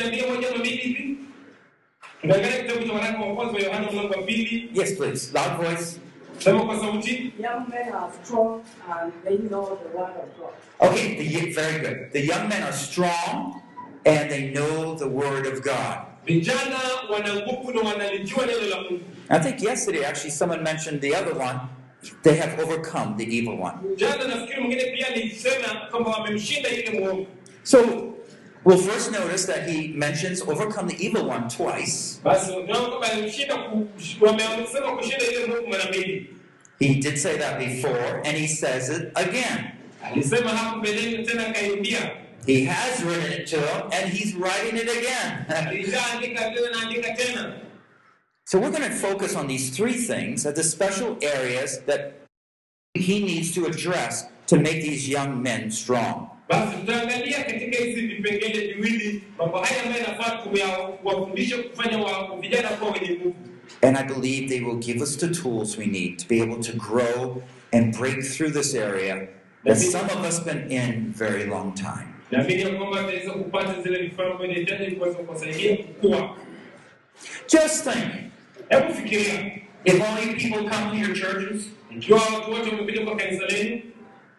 ama 0.49 0.59
mbili 0.59 0.76
hivi. 0.76 1.17
Tunaangalia 2.21 2.62
kitabu 2.62 2.87
cha 2.87 2.93
waraka 2.93 3.19
wa 3.19 3.35
kwanza 3.35 3.55
wa 3.55 3.61
Yohana 3.61 3.93
mlango 3.93 4.15
wa 4.15 4.23
pili. 4.23 4.71
Yes, 4.75 4.97
please. 4.97 5.33
Loud 5.35 5.57
voice. 5.57 6.00
Sema 6.38 6.64
kwa 6.64 6.81
sauti. 6.81 7.33
Young 7.38 7.69
men 7.69 7.93
are 7.93 8.12
strong 8.25 8.62
and 8.88 9.12
they 9.25 9.37
know 9.38 9.78
the 9.83 9.99
word 9.99 10.16
of 10.16 10.38
God. 10.38 10.52
Okay, 10.90 11.16
the, 11.16 11.52
very 11.52 11.81
good. 11.81 12.12
The 12.12 12.21
young 12.26 12.49
men 12.49 12.62
are 12.62 12.73
strong 12.73 13.62
and 14.05 14.31
they 14.31 14.50
know 14.50 14.95
the 14.95 15.09
word 15.09 15.47
of 15.47 15.62
God. 15.62 15.99
Vijana 16.26 16.78
wana 17.11 17.35
nguvu 17.35 17.73
na 17.73 17.81
wanalijua 17.81 18.47
neno 18.47 18.66
la 18.71 18.76
Mungu. 18.83 19.00
I 19.31 19.38
think 19.38 19.62
yesterday, 19.62 20.05
actually, 20.05 20.31
someone 20.31 20.62
mentioned 20.62 21.00
the 21.00 21.14
other 21.14 21.35
one. 21.35 21.61
They 22.23 22.37
have 22.37 22.59
overcome 22.61 23.16
the 23.16 23.25
evil 23.37 23.57
one. 23.57 23.75
Jana 23.97 24.25
nafikiri 24.28 24.61
mwingine 24.61 24.85
pia 24.85 25.07
alisema 25.09 25.88
kwamba 25.90 26.11
wamemshinda 26.11 26.69
yule 26.69 26.90
mwovu. 27.00 27.26
So, 27.62 27.78
we'll 28.67 28.77
first 28.77 29.13
notice 29.13 29.47
that 29.47 29.69
he 29.69 29.89
mentions 29.93 30.43
overcome 30.43 30.89
the 30.89 30.97
evil 31.03 31.25
one 31.25 31.49
twice. 31.49 32.21
He 36.79 37.01
did 37.01 37.19
say 37.19 37.39
that 37.39 37.59
before, 37.59 38.23
and 38.27 38.37
he 38.37 38.47
says 38.47 38.91
it 38.91 39.13
again. 39.17 39.73
He 42.45 42.65
has 42.65 43.03
written 43.03 43.33
it 43.33 43.47
to 43.49 43.57
them, 43.57 43.89
and 43.93 44.13
he's 44.13 44.35
writing 44.35 44.77
it 44.77 44.83
again. 44.83 45.47
So, 48.49 48.61
we're 48.61 48.71
going 48.71 48.89
to 48.89 48.95
focus 48.95 49.35
on 49.35 49.49
these 49.49 49.77
three 49.77 49.95
things 49.95 50.45
the 50.45 50.63
special 50.63 51.19
areas 51.21 51.81
that 51.81 52.21
he 52.95 53.25
needs 53.25 53.53
to 53.55 53.67
address 53.67 54.27
to 54.47 54.57
make 54.57 54.83
these 54.83 55.09
young 55.09 55.43
men 55.43 55.73
strong. 55.73 56.36
Basi 56.49 56.76
tutaangalia 56.76 57.45
katika 57.45 57.85
hizi 57.85 58.00
vipengele 58.07 58.75
viwili 58.75 59.23
mambo 59.38 59.59
haya 59.59 59.83
ambayo 59.83 60.05
yanafaa 60.05 60.38
kuwafundisha 61.03 61.59
kufanya 61.59 61.99
vijana 62.41 62.69
kuwa 62.69 62.91
wenye 62.91 63.11
nguvu. 63.15 63.35
And 63.83 63.97
I 63.97 64.05
believe 64.05 64.49
they 64.49 64.61
will 64.61 64.79
give 64.79 65.03
us 65.03 65.19
the 65.19 65.29
tools 65.29 65.79
we 65.79 65.87
need 65.87 66.19
to 66.19 66.25
be 66.29 66.41
able 66.43 66.62
to 66.62 66.73
grow 66.73 67.43
and 67.73 67.99
break 67.99 68.23
through 68.23 68.53
this 68.53 68.75
area 68.75 69.29
that 69.65 69.76
some 69.79 70.05
of 70.05 70.25
us 70.29 70.38
have 70.38 70.45
been 70.45 70.71
in 70.71 71.12
very 71.12 71.45
long 71.47 71.75
time. 71.75 72.07
Naamini 72.31 72.62
ya 72.62 72.69
kwamba 72.69 73.00
ataweza 73.00 73.31
kupata 73.33 73.83
zile 73.83 73.99
vifaa 73.99 74.23
ambavyo 74.25 74.47
inahitaji 74.47 74.97
kuweza 74.97 75.19
kuwasaidia 75.19 75.76
kukua. 75.76 76.37
Just 77.53 77.85
think, 77.85 78.12
Hebu 78.69 78.95
fikiria 78.95 79.61
if 79.85 80.00
only 80.03 80.35
people 80.35 80.69
come 80.69 80.91
to 80.91 80.97
your 80.97 81.15
churches 81.15 81.62
ikiwa 81.97 82.19
watu 82.35 82.50
wote 82.50 82.71
wamekuja 82.71 83.05
kwa 83.05 83.17
kanisa 83.17 83.47
lenu 83.47 83.81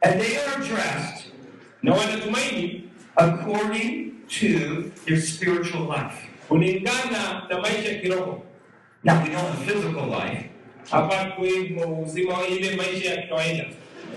and 0.02 0.22
they 0.22 0.38
are 0.38 0.58
dressed 0.68 1.32
na 1.88 1.94
wanatumaini 1.94 2.84
according 3.16 4.12
to 4.28 4.48
their 5.06 5.22
spiritual 5.22 5.88
life. 5.88 6.28
kulingana 6.48 7.48
na 7.50 7.60
maisha 7.60 7.90
ya 7.92 8.00
kiroho. 8.02 8.44
Now 9.04 9.24
we 9.24 9.30
know 9.30 9.48
in 9.48 9.56
physical 9.66 10.08
life, 10.10 10.50
Hapa 10.92 11.26
kwa 11.76 11.88
uzima 11.88 12.34
wa 12.38 12.48
ile 12.48 12.76
maisha 12.76 13.14
ya 13.14 13.28
kawaida 13.28 13.66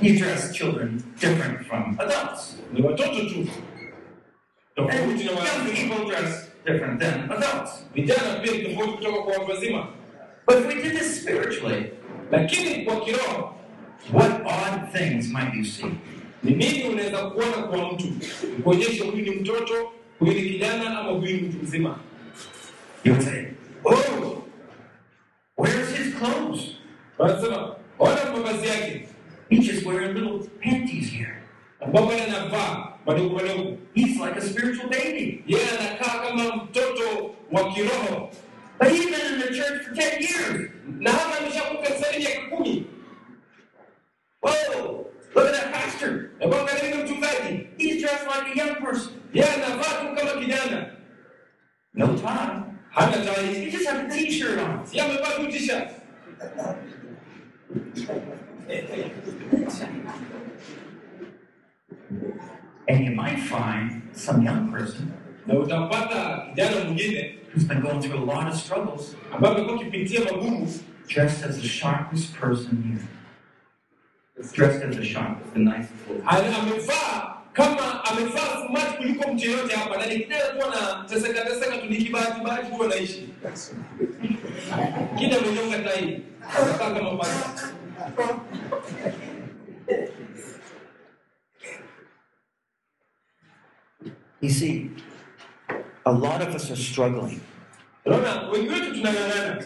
you 0.03 0.19
dress 0.19 0.53
children 0.53 1.03
different 1.21 1.67
from 1.69 1.97
adults. 1.99 2.57
ni 2.73 2.83
watoto 2.83 3.21
tu, 3.29 3.47
tofauti 4.77 5.25
na 5.25 5.31
young 5.31 5.75
people 5.75 6.07
dress 6.07 6.51
different 6.67 7.01
than 7.01 7.31
adults. 7.33 7.87
Vijana 7.95 8.41
pia 8.43 8.53
ni 8.53 8.59
tofauti 8.63 8.93
kutoka 8.93 9.23
kwa 9.23 9.33
watu 9.33 9.51
wazima, 9.51 9.89
But 10.47 10.57
if 10.59 10.67
we 10.67 10.75
did 10.83 10.93
this 10.99 11.23
spiritually, 11.23 11.85
lakini 12.31 12.85
kwa 12.85 13.01
kiroho 13.01 13.55
what 14.13 14.31
odd 14.45 14.93
things 14.93 15.33
might 15.33 15.55
you 15.55 15.65
see? 15.65 15.87
Ni 16.43 16.51
nini 16.51 16.85
unaweza 16.89 17.31
kuona 17.31 17.63
kwa 17.63 17.93
mtu? 17.93 18.05
Kuonyesha 18.65 19.05
huyu 19.05 19.25
ni 19.25 19.31
mtoto, 19.31 19.93
huyu 20.19 20.33
ni 20.33 20.43
kijana, 20.43 20.99
ama 20.99 21.11
huyu 21.13 21.37
ni 21.37 21.43
mtu 21.43 21.59
mzima? 21.63 21.99
You 23.05 23.23
say, 23.23 23.45
oh, 23.85 24.43
ona 27.99 28.25
mavazi 28.33 28.67
yake. 28.69 29.09
Ambapo 31.81 32.11
anavaa 32.13 32.93
madogo 33.07 33.35
madogo, 33.37 33.79
yeye 35.47 35.67
anakaa 35.79 36.19
kama 36.29 36.57
mtoto 36.57 37.35
wa 37.53 37.73
kiroho, 37.73 38.31
But 38.81 38.89
10 39.95 40.71
na 40.99 41.11
hapa 41.13 41.39
ameshakuwa 41.39 41.83
kanisani 41.83 42.19
miaka 42.19 42.57
kumi. 42.57 42.87
Whoa, 44.43 45.05
look 45.35 45.47
at 45.47 45.53
that 45.55 45.73
pastor. 45.73 46.31
Na 46.41 46.49
kwa 46.49 46.61
angalia 46.61 46.91
yule 46.91 47.05
mchungaji, 47.05 47.67
He's 47.79 48.03
dressed 48.03 48.27
like 48.27 48.53
a 48.53 48.67
young 48.67 48.77
person. 48.85 49.13
yeye 49.33 49.49
anavaa 49.55 49.85
tu 50.01 50.15
kama 50.17 50.41
kijana, 50.41 50.91
No 51.95 52.07
hana 52.17 52.65
He 53.53 53.71
just 53.71 53.87
has 53.89 53.99
a 54.05 54.09
t-shirt 54.19 54.59
on. 54.59 54.85
yeye 54.93 55.03
amevaa 55.07 55.37
tu 55.37 55.47
t-shirt. 55.53 55.89
And 62.89 63.05
you 63.05 63.13
might 63.13 63.39
find 63.41 64.03
some 64.13 64.43
young 64.43 64.71
person 64.73 65.13
Na 65.47 65.55
utampata 65.55 66.47
kijana 66.55 66.85
mwingine 66.85 67.39
who's 67.53 67.65
been 67.65 67.81
going 67.81 68.01
through 68.01 68.19
a 68.19 68.25
lot 68.25 68.47
of 68.49 68.55
struggles, 68.55 69.17
ambaye 69.33 69.55
amekuwa 69.55 69.77
akipitia 69.81 70.21
magumu, 70.25 70.69
dressed 71.09 71.45
as 71.51 71.57
the 71.61 71.69
sharpest 71.69 72.35
person 72.35 72.83
here. 72.83 73.09
Dressed 74.53 74.83
as 74.85 74.97
the 74.97 75.05
sharpest, 75.05 75.53
the 75.53 75.59
nicest. 75.59 75.93
little- 76.09 76.23
ana- 76.27 76.59
amevaa 76.59 77.37
kama 77.53 78.05
amevaa 78.05 78.67
smart 78.67 78.97
kuliko 78.97 79.33
mtu 79.33 79.45
yeyote 79.47 79.75
hapa, 79.77 79.97
na 79.97 80.07
ni 80.07 80.19
kijana 80.19 80.45
tu 80.45 80.67
anateseka 80.67 81.45
teseka 81.45 81.77
tu, 81.79 81.87
ni 81.87 82.09
bahati 82.09 82.71
tu 82.77 82.85
anaishi. 82.85 83.29
Kile 85.19 85.37
amenyoka 85.37 85.79
tai, 85.79 86.23
anakaa 86.59 86.91
kama 86.95 87.17
paka. 87.17 87.71
You 94.41 94.49
see, 94.49 94.91
a 96.07 96.13
lot 96.13 96.41
of 96.41 96.55
us 96.55 96.71
are 96.71 96.77
struggling. 96.77 97.41
Unaona, 98.07 98.49
wengi 98.53 98.69
wetu 98.69 98.91
tunang'ang'ana, 98.95 99.65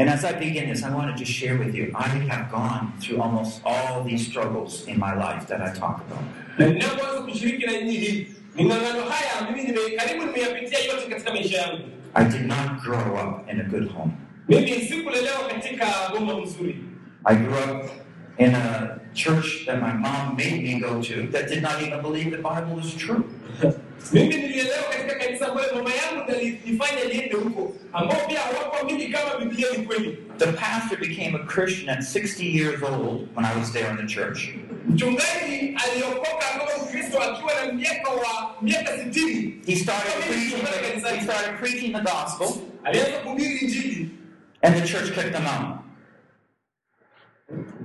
And 0.00 0.08
as 0.08 0.24
I 0.24 0.32
begin 0.32 0.70
this, 0.70 0.82
I 0.82 0.88
wanted 0.94 1.18
to 1.18 1.24
just 1.24 1.30
share 1.30 1.58
with 1.58 1.74
you, 1.74 1.92
I 1.94 2.08
have 2.32 2.50
gone 2.50 2.94
through 3.00 3.20
almost 3.20 3.60
all 3.66 4.02
these 4.02 4.26
struggles 4.26 4.86
in 4.86 4.98
my 4.98 5.12
life 5.12 5.46
that 5.48 5.60
I 5.60 5.74
talk 5.74 6.00
about. 6.06 6.24
na 6.58 6.66
ninapoanza 6.66 7.22
kushiriki 7.22 7.66
na 7.66 7.72
nyinyi 7.72 7.96
hivi 7.96 8.26
ming'ang'ano 8.56 9.02
haya 9.02 9.50
mimi 9.50 9.62
nime, 9.62 9.96
karibu 9.96 10.24
nimeyapitia 10.24 10.78
yote 10.78 11.06
katika 11.08 11.32
maisha 11.32 11.58
yangu 11.58 11.84
I 12.14 12.24
did 12.24 12.46
not 12.46 12.82
grow 12.82 13.14
up 13.22 13.50
in 13.52 13.60
a 13.60 13.64
good 13.64 13.88
home. 13.92 14.12
mimi 14.48 14.70
sikulelewa 14.72 15.48
katika 15.48 15.86
boma 16.12 16.32
I 17.24 17.36
grew 17.36 17.54
up 17.58 17.90
in 18.40 18.54
a 18.54 19.00
church 19.14 19.64
that 19.66 19.80
my 19.80 19.92
mom 19.92 20.36
made 20.36 20.62
me 20.62 20.80
go 20.80 21.02
to 21.02 21.28
that 21.32 21.48
did 21.48 21.62
not 21.62 21.82
even 21.82 22.00
believe 22.02 22.30
the 22.30 22.38
Bible 22.38 22.78
is 22.78 22.94
true. 22.94 23.24
mimi 24.12 24.36
nilielewa 24.36 24.82
katika 24.90 25.14
kanisa 25.14 25.48
ambayo 25.48 25.74
mama 25.74 25.90
yangu 25.94 26.32
nilifanya 26.32 27.04
niende 27.04 27.34
huko 27.36 27.74
ambao 27.92 28.26
pia 28.28 28.40
hawakuamini 28.40 29.08
kama 29.08 29.38
biblia 29.38 29.66
ni 29.76 29.86
kweli 29.86 30.18
The 30.38 30.52
pastor 30.52 30.98
became 30.98 31.34
a 31.34 31.46
Christian 31.46 31.88
at 31.88 31.98
60 31.98 32.44
years 32.44 32.82
old 32.82 33.28
when 33.36 33.44
I 33.44 33.58
was 33.58 33.72
there 33.72 33.90
in 33.90 33.96
the 33.96 34.06
church. 34.14 34.48
mchungaji 34.88 35.76
aliokoka 35.84 36.46
kama 36.58 36.84
ukristo 36.84 37.22
akiwa 37.22 37.52
na 37.66 37.72
miaka 37.72 38.10
wa 38.10 38.54
miaka 38.62 38.98
sitini 38.98 39.54
He 39.66 39.76
started 39.76 40.12
preaching 40.28 40.62
the, 41.02 41.10
he 41.16 41.20
started 41.22 41.58
preaching 41.58 41.92
the 41.92 42.00
gospel, 42.00 42.62
alianza 42.84 43.18
kuhubiri 43.18 43.58
injili 43.58 44.08
and 44.62 44.74
the 44.76 44.88
church 44.88 45.12
kicked 45.14 45.34
him 45.36 45.46
out. 45.46 45.76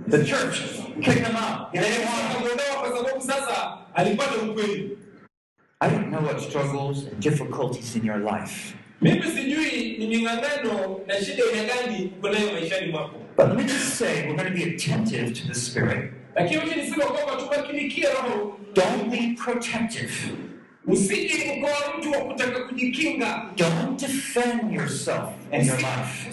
The 0.08 0.24
church 0.24 0.62
kicked 1.02 1.28
him 1.28 1.36
out. 1.36 1.74
They 1.74 1.80
didn't 1.80 2.06
want 2.06 2.20
him. 2.22 2.32
akamwondoa 2.32 2.76
kwa 2.82 2.98
sababu 2.98 3.22
sasa 3.22 3.78
alipata 3.94 4.38
ukweli 4.38 4.98
I 5.82 5.90
don't 5.90 6.10
know 6.10 6.22
what 6.22 6.40
struggles 6.42 6.98
and 7.08 7.20
difficulties 7.20 7.96
in 7.96 8.06
your 8.06 8.18
life, 8.20 8.76
mimi 9.02 9.22
sijui 9.24 9.98
ni 9.98 10.08
ming'ang'ano 10.08 11.00
na 11.08 11.16
shida 11.22 11.44
ya 11.44 11.64
gani 11.64 12.12
uko 12.18 12.30
nayo 12.30 12.52
maishani 12.52 12.92
mwako 12.92 13.16
but 13.38 13.48
let 13.48 13.58
me 13.58 13.64
just 13.64 13.98
say 13.98 14.26
we're 14.28 14.36
going 14.36 14.50
to 14.50 14.54
be 14.54 14.64
attentive 14.76 15.34
to 15.34 15.48
the 15.48 15.54
Spirit. 15.54 16.12
lakini 16.36 16.58
wacha 16.58 16.76
nisema 16.76 17.06
kwamba 17.06 17.36
tumakinikie 17.44 18.08
roho 18.10 18.60
Don't 18.74 19.10
be 19.12 19.36
protective. 19.44 20.12
usije 20.88 21.58
ukawa 21.58 21.98
mtu 21.98 22.12
wa 22.12 22.36
Don't 23.56 24.00
defend 24.00 24.74
yourself 24.74 25.30
and 25.52 25.66
your 25.66 25.78
life. 25.78 26.32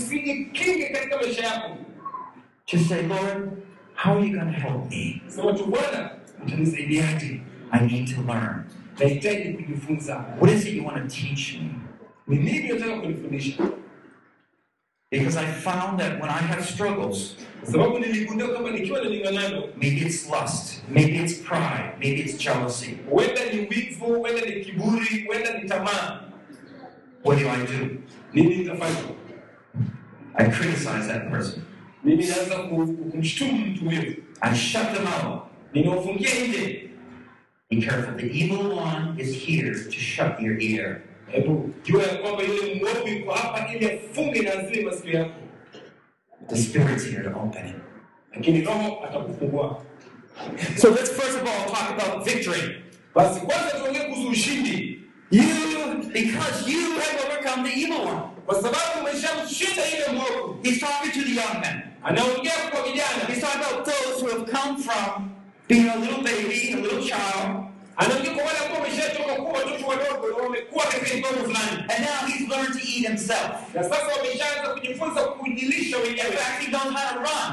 Usijikinge 2.73 2.73
katika 2.73 2.73
maisha 2.73 2.73
yako 2.73 2.77
Just 2.77 2.89
say, 2.89 3.03
Lord, 3.03 3.63
how 3.95 4.13
are 4.19 4.27
you 4.27 4.33
going 4.39 4.53
to 4.53 4.61
help 4.61 4.91
me? 4.91 5.23
sema 5.27 5.53
tu 5.53 5.67
bwana 5.67 6.11
utanisaidiaje 6.47 7.41
I 7.71 7.87
need 7.87 8.15
to 8.15 8.23
learn. 8.23 8.65
nahitaji 9.01 9.53
kujifunza 9.53 10.25
What 10.41 10.55
is 10.57 10.67
it 10.67 10.75
you 10.75 10.87
want 10.87 10.99
to 11.11 11.17
teach 11.17 11.55
me? 11.55 11.71
ni 12.29 12.37
nini 12.37 12.73
unataka 12.73 13.01
kunifundisha 13.01 13.63
Because 15.11 15.37
I 15.41 15.45
found 15.47 16.01
that 16.01 16.13
when 16.23 16.31
I 16.31 16.41
have 16.41 16.63
struggles, 16.65 17.37
kwa 17.61 17.73
sababu 17.73 17.99
niligundua 17.99 18.49
kama 18.49 18.71
nikiwa 18.71 19.01
na 19.05 19.11
ming'ang'ano 19.11 19.63
maybe 19.77 20.01
it's 20.01 20.31
lust, 20.31 20.83
maybe 20.91 21.17
it's 21.19 21.35
pride, 21.35 21.93
maybe 22.01 22.21
it's 22.21 22.39
jealousy. 22.39 22.97
huenda 23.11 23.41
ni 23.53 23.59
wivu 23.59 24.05
huenda 24.05 24.41
ni 24.47 24.65
kiburi 24.65 25.25
huenda 25.27 25.59
ni 25.59 25.69
tamaa 25.69 26.21
What 27.25 27.39
do 27.39 27.49
I 27.49 27.67
do? 27.67 27.99
I 30.35 30.45
criticize 30.51 31.07
that 31.09 31.31
person. 31.31 31.63
Mimi 32.05 32.27
naanza 32.27 32.57
ku- 32.57 32.87
kumshutumu 33.11 33.67
mtu 33.67 33.85
huyo 33.85 34.03
I 34.41 34.55
shut 34.57 34.83
them 34.95 35.07
out. 35.07 35.43
ninaofungia 35.75 36.31
nje 36.49 36.89
Be 37.71 37.81
careful. 37.81 38.15
The 38.17 38.27
evil 38.27 38.67
one 38.79 39.23
is 39.23 39.47
here 39.47 39.71
to 39.71 39.91
shut 39.93 40.41
your 40.41 40.63
ear. 40.63 41.01
hebu 41.27 41.75
jua 41.85 42.03
ya 42.03 42.15
kwamba 42.15 42.43
yule 42.43 42.75
mwovu 42.75 43.09
yuko 43.09 43.33
hapa 43.33 43.73
ili 43.75 43.87
afunge 43.91 44.41
na 44.41 44.51
masikio 44.91 45.13
yako 45.19 45.35
The 46.49 46.57
Spirit's 46.57 47.07
here 47.11 47.23
to 47.23 47.31
open 47.41 47.67
it. 47.69 47.75
lakini 48.35 48.61
roho 48.61 49.05
atakufungua 49.05 49.83
So 50.77 50.91
let's 50.91 51.11
first 51.13 51.37
of 51.43 51.49
all 51.49 51.73
talk 51.73 52.03
about 52.03 52.25
victory. 52.29 52.83
basi 53.15 53.41
kwanza 53.41 53.71
tuongee 53.79 53.99
kuhusu 54.01 54.29
ushindi 54.29 54.99
You, 55.31 55.43
because 56.13 56.71
you 56.73 56.81
have 57.01 57.19
overcome 57.27 57.69
the 57.71 57.81
evil 57.81 58.01
one. 58.07 58.23
Kwa 58.47 58.55
sababu 58.55 59.01
umeshamshinda 59.01 59.83
ile 59.89 60.07
mwovu 60.19 60.59
He's 60.63 60.81
talking 60.81 61.13
to 61.13 61.21
the 61.29 61.35
young 61.35 61.61
men. 61.61 61.81
anaongea 62.05 62.53
kwa 62.71 62.83
vijana 62.83 63.25
He's 63.29 63.41
talking 63.41 63.63
about 63.65 63.85
those 63.85 64.21
who 64.23 64.29
have 64.31 64.53
come 64.53 64.83
from 64.83 65.31
being 65.69 65.89
a 65.89 65.97
little 65.97 66.23
baby, 66.23 66.73
a 66.73 66.77
little 66.77 67.01
child, 67.03 67.65
anaongea 67.97 68.33
kwa 68.35 68.45
wale 68.45 68.59
ambao 68.59 68.81
wameshatoka 68.83 69.35
kuwa 69.35 69.53
watoto 69.53 69.87
wadogo 69.87 70.29
na 70.29 70.43
wamekuwa 70.45 70.85
katika 70.85 71.07
kiwango 71.17 71.45
fulani 71.45 71.77
and 71.89 72.01
now 72.07 72.27
he's 72.27 72.49
learned 72.49 72.73
to 72.73 72.79
eat 72.79 73.07
himself. 73.09 73.51
na 73.75 73.83
sasa 73.83 74.07
wameshaanza 74.17 74.75
kujifunza 74.75 75.21
kujilisha 75.23 75.97
In 75.97 76.03
wenyewe 76.03 76.31
fact, 76.33 76.61
he 76.63 76.67
knows 76.69 76.83
how 76.85 77.15
to 77.15 77.19
run, 77.19 77.53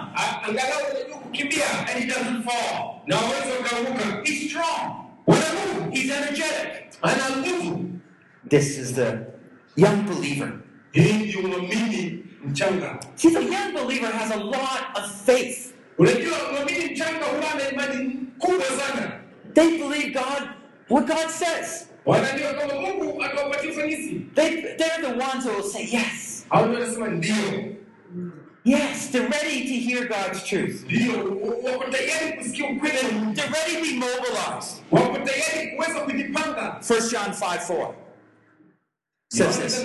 angalau 0.50 0.84
wanajua 0.88 1.18
kukimbia 1.18 1.66
and 1.80 1.90
he 2.00 2.06
doesn't 2.06 2.44
fall. 2.44 3.02
na 3.08 3.16
waweza 3.18 3.54
wakaanguka 3.60 4.22
He's 4.24 4.50
strong. 4.50 5.06
wana 5.28 5.46
He's 5.92 6.12
energetic. 6.12 6.94
ana 7.02 7.30
nguvu 7.38 7.86
This 8.50 8.78
is 8.78 8.94
the 8.94 9.18
young 9.76 10.02
believer. 10.08 10.52
Hii 10.91 11.13
ndio 11.13 11.41
mwamini 11.41 12.25
mchanga 12.45 12.99
See, 13.15 13.30
the 13.30 13.39
young 13.43 13.73
believer 13.73 14.12
has 14.12 14.32
a 14.32 14.36
lot 14.38 14.86
of 14.95 15.25
faith. 15.25 15.73
unajua 15.97 16.38
mwamini 16.54 16.86
mchanga 16.93 17.25
huwa 17.25 17.54
na 17.63 17.69
imani 17.71 18.15
kubwa 18.39 18.65
sana 18.65 19.12
They 19.54 19.78
believe 19.78 20.10
God, 20.13 20.43
what 20.89 21.06
God 21.08 21.30
says. 21.30 21.88
wanajua 22.06 22.54
kama 22.54 22.73
mungu 22.82 23.23
atawapatia 23.23 23.71
ufanisi 23.71 24.21
They, 24.36 24.49
they're 24.62 25.02
the 25.02 25.08
ones 25.08 25.45
who 25.45 25.56
will 25.56 25.63
say 25.71 25.82
yes. 25.84 26.45
au 26.49 26.65
ndio 26.65 26.80
wanasema 26.80 27.08
ndio 27.08 27.36
Yes, 28.65 29.10
they're 29.12 29.30
ready 29.30 29.62
to 29.69 29.89
hear 29.89 30.08
God's 30.08 30.43
truth. 30.43 30.84
ndio 30.86 31.13
wako 31.71 31.84
tayari 31.91 32.38
kusikia 32.38 32.65
ukweli 32.69 32.97
They're 33.36 33.52
ready 33.52 33.75
to 33.75 33.82
be 33.82 33.93
mobilized. 33.99 34.84
wako 34.91 35.17
tayari 35.17 35.75
kuweza 35.75 35.99
kujipanga 35.99 36.78
1 36.82 37.12
John 37.12 37.32
5 37.32 37.58
4 37.67 37.93
says 39.32 39.60
this. 39.60 39.84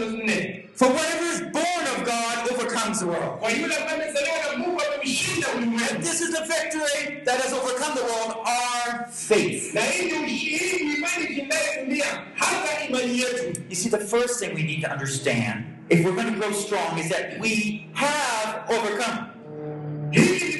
For 0.74 0.88
whatever 0.88 1.24
is 1.26 1.40
born 1.52 1.84
of 1.94 2.06
God 2.06 2.50
overcomes 2.50 3.00
the 3.00 3.06
world. 3.06 3.38
kwa 3.40 3.50
yule 3.50 3.76
ambaye 3.76 3.94
amezaliwa 4.02 4.36
na 4.52 4.58
mungu 4.58 4.80
amemshinda 4.82 5.48
And 5.52 6.02
this 6.02 6.20
is 6.20 6.30
the 6.32 6.44
victory 6.46 7.22
that 7.24 7.40
has 7.40 7.52
overcome 7.52 7.94
the 7.94 8.02
world, 8.04 8.36
our 8.46 9.06
faith. 9.12 9.74
na 9.74 9.80
hii 9.80 10.04
ndio 10.06 10.16
ushi- 10.20 10.58
hii 10.58 10.84
ni 10.84 10.94
imani 10.94 11.24
ishindayo 11.30 11.84
dunia 11.84 12.04
hata 12.34 12.84
imani 12.88 13.18
yetu 13.20 13.60
You 13.70 13.76
see, 13.76 13.90
the 13.90 13.98
first 13.98 14.38
thing 14.40 14.54
we 14.54 14.62
need 14.62 14.82
to 14.82 14.90
understand, 14.90 15.64
if 15.90 16.04
we're 16.04 16.14
going 16.22 16.32
to 16.34 16.38
grow 16.40 16.52
strong, 16.52 16.98
is 16.98 17.08
that 17.08 17.40
we 17.40 17.84
have 17.92 18.74
overcome. 18.78 19.26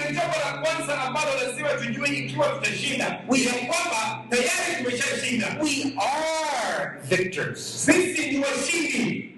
Ndilo 0.05 0.21
jambo 0.21 0.37
la 0.39 0.59
kwanza 0.63 1.03
ambalo 1.03 1.31
lazima 1.43 1.69
tujue 1.69 2.09
ikiwa 2.09 2.49
tutashinda 2.49 3.21
We- 3.29 3.43
ya 3.43 3.53
kwamba 3.53 4.25
tayari 4.31 4.85
tumeshashinda 4.85 5.47
We 5.63 5.93
are 5.99 6.91
victors. 7.09 7.85
sisi 7.85 8.31
ni 8.31 8.39
washindi 8.45 9.31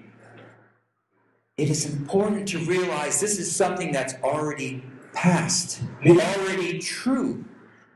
It 1.58 1.70
is 1.70 1.86
important 1.86 2.48
to 2.52 2.58
realize 2.58 3.18
this 3.20 3.38
is 3.38 3.56
something 3.58 3.90
that's 3.92 4.14
already 4.22 4.82
past, 5.14 5.80
already 6.04 6.78
true. 6.78 7.36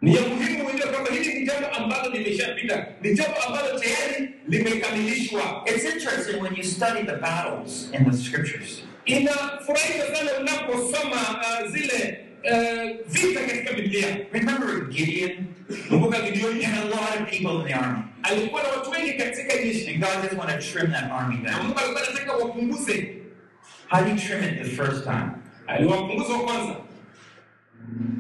ni 0.02 0.14
ya 0.16 0.22
muhimu 0.22 0.64
kujua 0.64 0.87
kwamba 0.87 1.11
hili 1.11 1.35
ni 1.40 1.46
jambo 1.46 1.68
ambalo 1.68 2.11
limeshapita 2.11 2.87
ni 3.02 3.14
jambo 3.14 3.37
ambalo 3.42 3.78
tayari 3.80 4.30
limekamilishwa 4.48 5.64
It's 5.66 5.85
interesting 5.94 6.40
when 6.42 6.56
you 6.56 6.64
study 6.64 7.02
the 7.06 7.16
battles 7.16 7.90
in 7.92 8.11
the 8.11 8.16
scriptures. 8.16 8.83
inafurahisha 9.04 10.16
sana 10.16 10.30
unaposoma 10.40 11.16
uh, 11.16 11.70
zile 11.72 12.26
uh, 12.44 13.07
vita 13.09 13.40
katika 13.40 13.72
biblia 13.72 14.07
Remember 14.33 14.88
Gideon? 14.88 15.44
kumbuka 15.88 16.20
gideoni 16.20 16.64
And 16.64 16.76
a 16.79 16.85
lot 16.85 17.20
of 17.22 17.31
people 17.31 17.61
in 17.61 17.66
the 17.66 17.74
army. 17.74 18.03
alikuwa 18.22 18.62
na 18.62 18.68
watu 18.68 18.90
wengi 18.90 19.12
katika 19.12 19.57
jeshi 19.57 19.90
And 19.90 20.00
God 20.00 20.22
just 20.22 20.37
want 20.38 20.50
to 20.50 20.72
trim 20.72 20.92
that 20.92 21.11
army 21.12 21.37
down. 21.37 21.62
mungu 21.66 21.79
alikuwa 21.79 22.03
anataka 22.09 22.33
wapunguze 22.33 23.16
How 23.88 24.05
do 24.05 24.11
you 24.11 24.16
trim 24.16 24.44
it 24.44 24.59
the 24.62 24.70
first 24.70 25.05
time? 25.05 25.31
aliwapunguza 25.66 26.33
wa 26.33 26.40
kwanza 26.40 26.76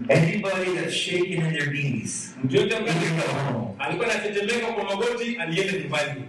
Anybody 0.08 0.74
that's 0.74 0.94
shaking 0.94 1.32
in 1.42 1.52
their 1.52 1.70
knees, 1.70 2.34
mtu 2.44 2.56
yote 2.56 2.76
ambaye 2.76 2.96
you 2.96 3.14
go 3.16 3.42
home. 3.52 3.74
alikuwa 3.78 4.10
anatetemeka 4.14 4.66
kwa 4.66 4.84
magoti 4.84 5.36
alienda 5.36 5.72
nyumbani 5.78 6.22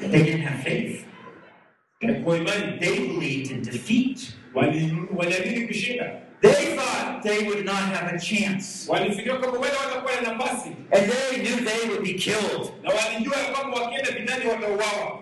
They 0.00 0.22
didn't 0.22 0.44
have 0.44 0.62
faith. 0.62 1.04
They 2.00 3.08
believed 3.08 3.50
in 3.50 3.62
defeat. 3.62 4.34
wali- 4.54 4.92
waliamini 5.16 5.66
kushinda 5.66 6.12
They 6.44 6.76
thought 6.76 7.22
they 7.22 7.38
would 7.48 7.64
not 7.64 7.76
have 7.96 8.14
a 8.14 8.18
chance. 8.18 8.84
walifikiria 8.92 9.34
kwamba 9.38 9.58
wale 9.58 9.72
watakuwa 9.76 10.12
na 10.20 10.32
nafasi 10.32 10.68
And 10.68 11.12
they 11.12 11.38
knew 11.42 11.56
they 11.64 11.88
would 11.88 12.02
be 12.02 12.14
killed. 12.14 12.72
na 12.82 12.90
walijua 12.94 13.36
kwamba 13.52 13.80
wakienda 13.80 14.10
vitani 14.10 14.46
watauawa 14.50 15.20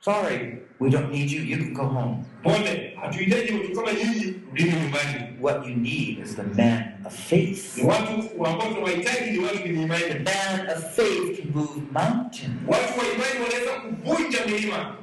Sorry, 0.00 0.58
we 0.80 0.90
don't 0.90 1.12
need 1.12 1.30
you. 1.30 1.42
You 1.42 1.56
can 1.58 1.74
go 1.74 1.84
home. 1.86 2.24
pole 2.42 2.96
hatuhitaji 3.00 3.52
mtu 3.52 3.72
kama 3.76 3.92
nyinyi 3.92 4.34
rudi 4.50 4.62
nyumbani 4.64 5.38
What 5.40 5.66
you 5.68 5.74
need 5.76 6.18
is 6.24 6.36
the 6.36 6.42
man 6.42 6.84
of 7.06 7.14
faith. 7.14 7.76
ni 7.76 7.84
watu 7.84 8.12
ambao 8.46 8.62
tunawahitaji 8.68 9.30
ni 9.30 9.38
watu 9.38 9.56
wenye 9.62 9.86
The 9.88 10.18
man 10.18 10.68
of 10.76 10.94
faith 10.96 11.36
can 11.40 11.50
move 11.54 11.80
mountains. 11.92 12.54
watu 12.66 12.98
wa 12.98 13.04
imani 13.14 13.44
wanaweza 13.44 13.72
kuvunja 13.80 14.46
milima 14.46 14.96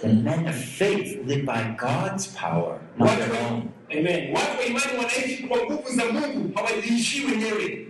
The 0.00 0.08
men 0.08 0.48
of 0.48 0.56
faith 0.56 1.18
live 1.26 1.42
by 1.42 1.62
God's 1.78 2.26
power, 2.28 2.78
not 2.98 3.10
their 3.18 3.32
own. 3.46 3.62
Amen. 3.98 4.32
Watu 4.34 4.58
wa 4.58 4.64
imani 4.66 4.96
wanaishi 4.98 5.42
kwa 5.42 5.58
nguvu 5.64 5.88
za 5.96 6.04
Mungu, 6.04 6.52
hawajiishii 6.54 7.24
wenyewe. 7.24 7.86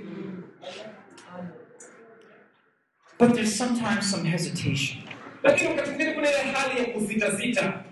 But 3.18 3.34
there's 3.34 3.56
sometimes 3.58 4.10
some 4.10 4.28
hesitation. 4.30 5.02
Lakini 5.42 5.68
wakati 5.70 5.88
mwingine 5.90 6.12
kuna 6.12 6.28
ile 6.28 6.38
hali 6.38 6.78
ya 6.80 6.84
kusitasita. 6.86 7.84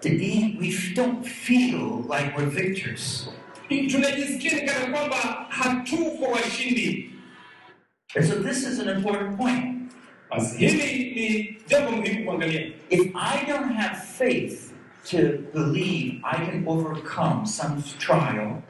That 0.00 0.12
we 0.12 0.56
we 0.60 0.94
don't 0.94 1.26
feel 1.26 2.04
like 2.08 2.32
we're 2.36 2.50
victors. 2.50 3.28
Tunajisikia 3.68 4.52
ni 4.54 4.60
kana 4.66 4.86
kwamba 4.98 5.16
hatuko 5.48 6.24
washindi. 6.24 7.10
And 8.16 8.26
so 8.26 8.34
this 8.42 8.66
is 8.66 8.80
an 8.80 8.88
important 8.96 9.36
point. 9.36 9.92
Basi 10.30 10.58
hili 10.58 11.14
ni 11.14 11.56
jambo 11.68 11.92
muhimu 11.92 12.24
kuangalia. 12.24 12.72
If 12.90 13.00
I 13.14 13.46
don't 13.46 13.72
have 13.76 13.96
faith 14.18 14.69
to 15.06 15.46
believe 15.52 16.20
I 16.24 16.36
can 16.44 16.64
overcome 16.66 17.46
some 17.46 17.82
trial, 17.98 18.62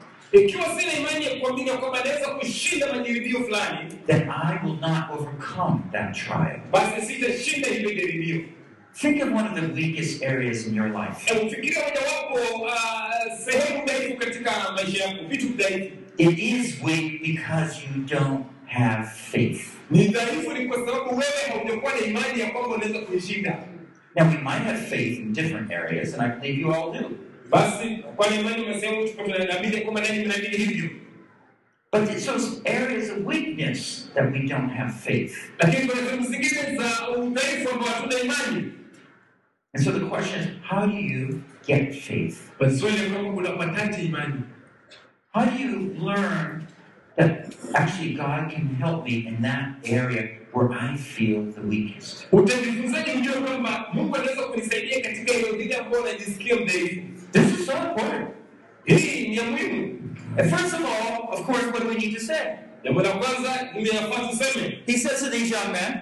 then 4.07 4.29
I 4.29 4.59
will 4.63 4.77
not 4.77 5.11
overcome 5.11 5.89
that 5.91 6.15
trial. 6.15 6.59
Think 8.93 9.21
of 9.23 9.31
one 9.31 9.47
of 9.47 9.55
the 9.55 9.67
weakest 9.73 10.21
areas 10.21 10.67
in 10.67 10.73
your 10.73 10.89
life. 10.89 11.25
It 16.17 16.39
is 16.39 16.79
weak 16.81 17.21
because 17.23 17.83
you 17.85 18.03
don't 18.03 18.45
have 18.67 19.11
faith. 19.13 19.77
Ni 24.15 24.23
dhaifu 24.23 24.37
ni 24.37 24.43
kwa 24.43 24.51
sababu 24.51 24.51
wewe 24.51 24.51
haujakuwa 24.51 24.51
na 24.51 24.51
imani 24.51 24.51
ya 24.51 24.51
kwamba 24.51 24.51
unaweza 24.51 24.51
kuishinda. 24.51 24.51
Now, 24.51 24.51
we 24.51 24.59
might 24.59 24.63
have 24.63 24.79
faith 24.89 25.19
in 25.19 25.33
different 25.33 25.71
areas, 25.71 26.13
and 26.13 26.21
I 26.21 26.29
believe 26.39 26.59
you 26.61 26.73
all 26.73 26.91
do. 26.93 27.09
Basi 27.49 28.03
kwa 28.15 28.27
imani 28.27 28.63
umesema 28.63 29.07
tuko 29.07 29.23
tunaamini 29.23 29.81
kwamba 29.81 30.01
nani 30.01 30.25
mnaamini 30.25 30.57
hivyo, 30.57 30.89
But 31.93 32.09
it's 32.09 32.25
those 32.25 32.61
areas 32.65 33.09
of 33.09 33.25
weakness 33.25 34.09
that 34.15 34.31
we 34.33 34.39
don't 34.47 34.71
have 34.71 34.93
faith. 34.93 35.35
lakini 35.59 35.87
kuna 35.87 36.03
sehemu 36.03 36.23
zingine 36.27 36.77
za 36.77 37.09
udhaifu 37.17 37.69
ambao 37.69 37.87
hatuna 37.89 38.19
imani. 38.19 38.71
And 39.73 39.83
so 39.83 39.91
the 39.91 40.05
question 40.05 40.39
is, 40.41 40.47
how 40.69 40.85
do 40.85 40.97
you 40.97 41.41
get 41.67 41.93
faith? 41.95 42.37
Basi 42.59 42.79
swali 42.79 42.99
ni 42.99 43.09
kwamba 43.09 43.31
unapataje 43.31 44.01
imani? 44.01 44.41
How 45.33 45.45
do 45.45 45.51
you 45.63 45.93
learn 46.05 46.63
that 47.21 47.53
actually 47.75 48.13
God 48.13 48.49
can 48.51 48.75
help 48.75 49.05
me 49.05 49.27
in 49.27 49.41
that 49.41 49.75
area 49.85 50.37
where 50.53 50.71
I 50.71 50.97
feel 50.97 51.51
the 51.51 51.61
weakest? 51.61 52.25
Utajifunzaje 52.31 53.11
kujua 53.11 53.33
kwamba 53.33 53.85
Mungu 53.93 54.15
anaweza 54.15 54.41
kunisaidia 54.41 55.01
katika 55.01 55.33
eneo 55.33 55.55
lile 55.55 55.75
ambalo 55.75 56.03
unajisikia 56.03 56.55
mdhaifu? 56.55 57.01
This 57.31 57.59
is 57.59 57.65
so 57.65 57.73
important. 57.73 58.27
Hii 58.85 59.27
ni 59.27 59.35
ya 59.37 59.43
muhimu. 59.43 59.99
And 60.37 60.49
first 60.49 60.73
of 60.73 60.79
all, 60.79 61.39
of 61.39 61.45
course, 61.45 61.63
what 61.65 61.83
do 61.83 61.89
we 61.89 61.95
need 61.95 62.13
to 62.15 62.19
say? 62.21 62.55
Jambo 62.83 63.01
la 63.01 63.09
kwanza 63.09 63.67
nimeyafaa 63.75 64.27
tuseme, 64.29 64.77
He 64.87 64.97
says 64.97 65.19
to 65.23 65.29
these 65.29 65.53
young 65.55 65.71
men, 65.71 65.93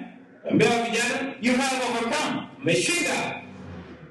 ambia 0.52 0.70
vijana, 0.70 1.34
You 1.42 1.54
have 1.54 1.84
overcome. 1.90 2.46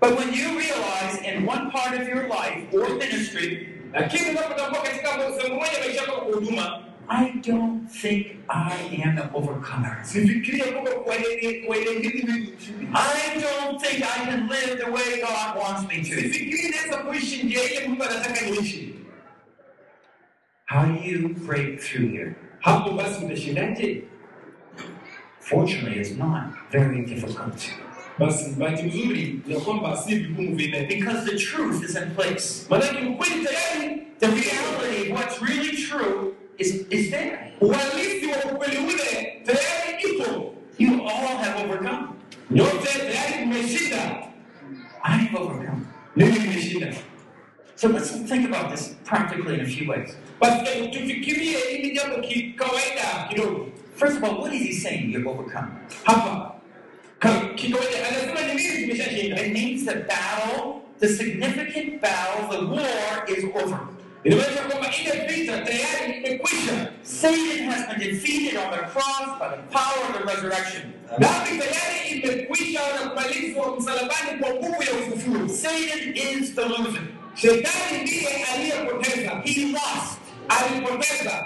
But 0.01 0.17
when 0.19 0.33
you 0.33 0.59
realize 0.59 1.19
in 1.25 1.45
one 1.47 1.71
part 1.71 2.01
of 2.01 2.09
your 2.09 2.29
life 2.29 2.73
or 2.73 2.89
ministry, 2.97 3.69
lakini 3.93 4.31
unapotambua 4.31 4.83
katika 4.83 5.09
sehemu 5.41 5.55
moja 5.55 5.79
maisha 5.85 6.01
yako 6.01 6.13
kwa 6.21 6.35
huduma, 6.35 6.81
I 7.11 7.31
don't 7.43 7.87
think 7.89 8.37
I 8.49 8.73
am 9.05 9.19
an 9.19 9.31
overcomer. 9.35 9.99
sifikirie 10.05 10.65
kwamba 10.73 10.91
kwa 10.91 11.17
ile 11.17 11.63
kwa 11.67 11.77
ile 11.77 11.93
hili 11.93 12.23
mimi 12.25 12.41
ni 12.41 12.53
mshindi. 12.57 12.87
I 12.95 13.41
don't 13.41 13.81
think 13.83 14.03
I 14.05 14.27
can 14.27 14.49
live 14.49 14.77
the 14.85 14.91
way 14.91 15.21
God 15.21 15.57
wants 15.63 15.89
me 15.89 15.97
to. 16.03 16.21
Sifikiri 16.21 16.69
naweza 16.71 16.97
kuishi 16.99 17.43
njia 17.43 17.71
ile 17.73 17.89
Mungu 17.89 18.03
anataka 18.03 18.41
niishi. 18.47 18.95
How 20.67 20.87
do 20.87 21.01
you 21.05 21.29
break 21.29 21.81
through 21.81 22.11
here? 22.13 22.35
Hapo 22.61 22.91
basi 22.91 23.25
utashindaje? 23.25 24.03
Fortunately, 25.41 26.01
it's 26.01 26.17
not 26.17 26.43
very 26.71 27.03
difficult 27.05 27.71
Basi 28.19 28.51
bahati 28.51 28.83
nzuri 28.83 29.41
ya 29.49 29.61
kwamba 29.61 29.97
si 29.97 30.15
vigumu 30.15 30.57
vile, 30.57 30.87
because 30.87 31.31
the 31.31 31.39
truth 31.39 31.85
is 31.85 31.97
in 31.97 32.11
place. 32.11 32.67
maanake 32.71 33.07
ukweli 33.07 33.45
tayari, 33.45 34.03
The 34.19 34.27
reality, 34.27 35.13
what's 35.13 35.41
really 35.43 35.77
true, 35.77 36.35
is, 36.59 36.85
is 36.91 37.11
there. 37.11 37.53
uhalisi 37.61 38.27
wa 38.27 38.53
ukweli 38.53 38.77
ule 38.79 39.41
tayari 39.45 40.03
ipo. 40.11 40.55
You 40.79 41.03
all 41.03 41.37
have 41.39 41.65
overcome. 41.65 42.09
Nyote 42.51 42.89
tayari 42.99 43.47
mmeshinda, 43.47 44.29
I 45.05 45.11
have 45.17 45.39
overcome. 45.39 45.87
mimi 46.17 46.39
nimeshinda. 46.39 46.95
So 47.77 47.89
let's 47.89 48.11
think 48.11 48.45
about 48.49 48.71
this 48.71 48.95
practically 49.05 49.55
in 49.55 49.61
a 49.61 49.65
few 49.67 49.89
ways. 49.89 50.17
Basi 50.41 50.65
hebu 50.65 50.89
tufikirie 50.89 51.57
hili 51.71 51.91
jambo 51.91 52.17
kikawaida 52.17 53.29
kidogo. 53.29 53.67
First 53.97 54.17
of 54.17 54.25
all, 54.25 54.41
what 54.41 54.53
is 54.55 54.63
he 54.63 54.73
saying? 54.73 55.13
You've 55.13 55.27
overcome. 55.31 55.69
Hapa 56.05 56.55
ka- 57.19 57.49
kikawaida 57.55 58.09
anasema 58.09 58.41
ni 58.55 58.55
nini 58.63 58.83
tumeshashinda? 58.87 59.47
It 59.47 59.53
means 59.53 59.85
the 59.85 59.95
battle, 59.95 60.83
the 61.01 61.09
significant 61.09 62.01
battle, 62.01 62.49
the 62.59 62.67
war 62.67 63.25
is 63.29 63.45
over. 63.65 63.81
Inamaanisha 64.29 64.63
kwamba 64.63 64.89
ile 65.03 65.27
vita 65.35 65.59
tayari 65.59 66.19
imekwisha. 66.19 66.93
Satan 67.03 67.71
has 67.71 67.89
been 67.89 68.11
defeated 68.11 68.57
on 68.59 68.71
the 68.71 68.79
cross 68.93 69.39
by 69.41 69.49
the 69.57 69.63
power 69.79 70.01
of 70.09 70.13
the 70.19 70.25
resurrection. 70.35 70.93
Dhambi 71.19 71.59
tayari 71.59 72.11
imekwisha 72.23 72.81
na 73.05 73.11
kumalizwa 73.11 73.77
msalabani 73.77 74.39
kwa 74.41 74.51
nguvu 74.55 74.83
ya 74.83 74.93
ufufuo. 74.93 75.49
Satan 75.49 76.17
is 76.17 76.55
the 76.55 76.65
loser. 76.65 77.03
Shetani 77.35 78.03
ndiye 78.03 78.29
aliyepoteza, 78.55 79.31
He 79.45 79.65
lost. 79.73 80.19
alipoteza. 80.49 81.45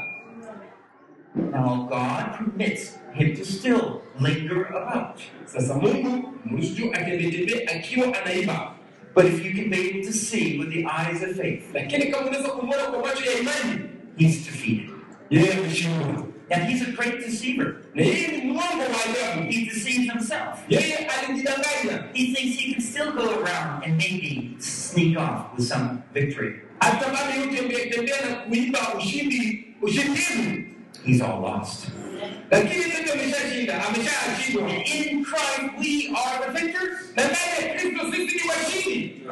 Now 1.34 1.88
God 1.88 2.36
permits 2.38 2.98
him 3.14 3.36
to 3.36 3.44
still 3.44 4.00
linger 4.20 4.66
about. 4.76 5.20
Sasa 5.46 5.74
Mungu 5.74 6.32
mruhusu 6.44 6.90
atembetembee 6.94 7.64
akiwa 7.76 8.06
anaiba, 8.22 8.74
But 9.14 9.26
if 9.26 9.44
you 9.44 9.52
can 9.54 9.70
be 9.70 9.76
able 9.88 10.02
to 10.06 10.12
see 10.12 10.58
with 10.58 10.70
the 10.70 10.86
eyes 10.86 11.22
of 11.22 11.36
faith, 11.36 11.62
lakini 11.74 12.06
kama 12.06 12.26
unaweza 12.26 12.48
kumwona 12.48 12.82
kwa 12.82 13.02
macho 13.02 13.24
ya 13.30 13.38
imani, 13.38 13.80
he's 14.18 14.44
defeated. 14.46 14.90
yeye 15.30 15.52
ameshindwa. 15.52 16.26
And 16.50 16.64
he's 16.64 16.82
a 16.82 16.90
great 16.92 17.18
deceiver. 17.24 17.76
Na 17.94 18.02
yeye 18.02 18.28
ni 18.28 18.36
mwongo 18.44 18.82
wa 18.82 19.04
ajabu, 19.04 19.50
He 19.50 19.64
deceives 19.64 20.12
himself. 20.12 20.58
He 20.68 20.76
thinks 22.34 22.58
he 22.60 22.72
can 22.72 22.80
still 22.82 23.12
go 23.12 23.40
around 23.40 23.84
and 23.84 23.96
maybe 23.96 24.56
sneak 24.58 25.16
off 25.18 25.56
with 25.56 25.66
some 25.68 26.02
victory. 26.14 26.60
Hata 31.06 31.10
bado 31.10 31.10
yutembea 31.10 31.10
tembea 31.10 31.10
na 31.10 31.10
kuiba 31.10 31.10
ushindi 31.10 31.10
ushindini, 31.10 31.12
He's 31.12 31.20
all 31.22 31.40
lost. 31.40 31.86
lakini 32.50 32.82
sasa 32.82 33.12
ameshashinda, 33.12 33.84
ameshashindwa. 33.88 34.70
In 34.70 35.24
Christ, 35.24 35.78
we 35.80 36.14
are 36.16 36.46
the 36.46 36.60
victors. 36.60 36.98
Na 37.16 37.22
ndani 37.24 37.68
ya 37.68 37.74
Kristo 37.74 38.12
sisi 38.12 38.34
ni 38.36 38.50
washindi, 38.50 39.22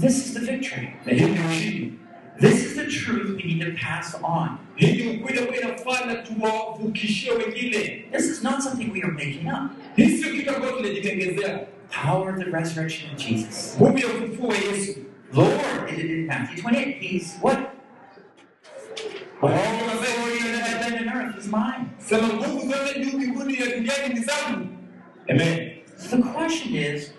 This 0.00 0.16
is 0.26 0.34
the 0.34 0.40
victory. 0.40 0.88
na 1.06 1.12
hii 1.12 1.24
ni 1.24 1.40
ushindi. 1.50 1.92
This 2.40 2.64
is 2.66 2.74
the 2.74 2.86
truth 2.86 3.36
we 3.36 3.42
need 3.44 3.60
to 3.60 3.72
pass 3.86 4.16
on. 4.22 4.48
Hii 4.76 4.92
ni 4.92 5.16
ukweli 5.16 5.38
ambao 5.38 5.54
inafaa 5.56 6.04
na 6.06 6.14
tuwavukishie 6.14 7.30
wengine. 7.32 8.04
This 8.12 8.24
is 8.30 8.42
not 8.42 8.60
something 8.60 8.90
we 8.92 9.00
are 9.02 9.12
making 9.12 9.46
up. 9.46 9.70
Hii 9.96 10.08
sio 10.18 10.32
kitu. 10.32 10.52
Power 12.04 12.30
of 12.30 12.38
the 12.44 12.50
resurrection 12.50 13.10
of 13.14 13.18
Jesus. 13.26 13.76
Nguvu 13.80 13.98
ya 13.98 14.06
ufufuo 14.06 14.48
wa 14.48 14.54
Yesu. 14.56 14.98
Lord, 15.32 15.60
in 15.98 16.10
in 16.10 16.26
Matthew 16.26 16.62
28, 16.64 16.98
he's 17.00 17.38
what? 17.42 17.58
All 19.42 19.50
Amen. 25.30 25.70
So 25.96 26.16
the 26.16 26.22
question 26.22 26.74
is, 26.74 27.12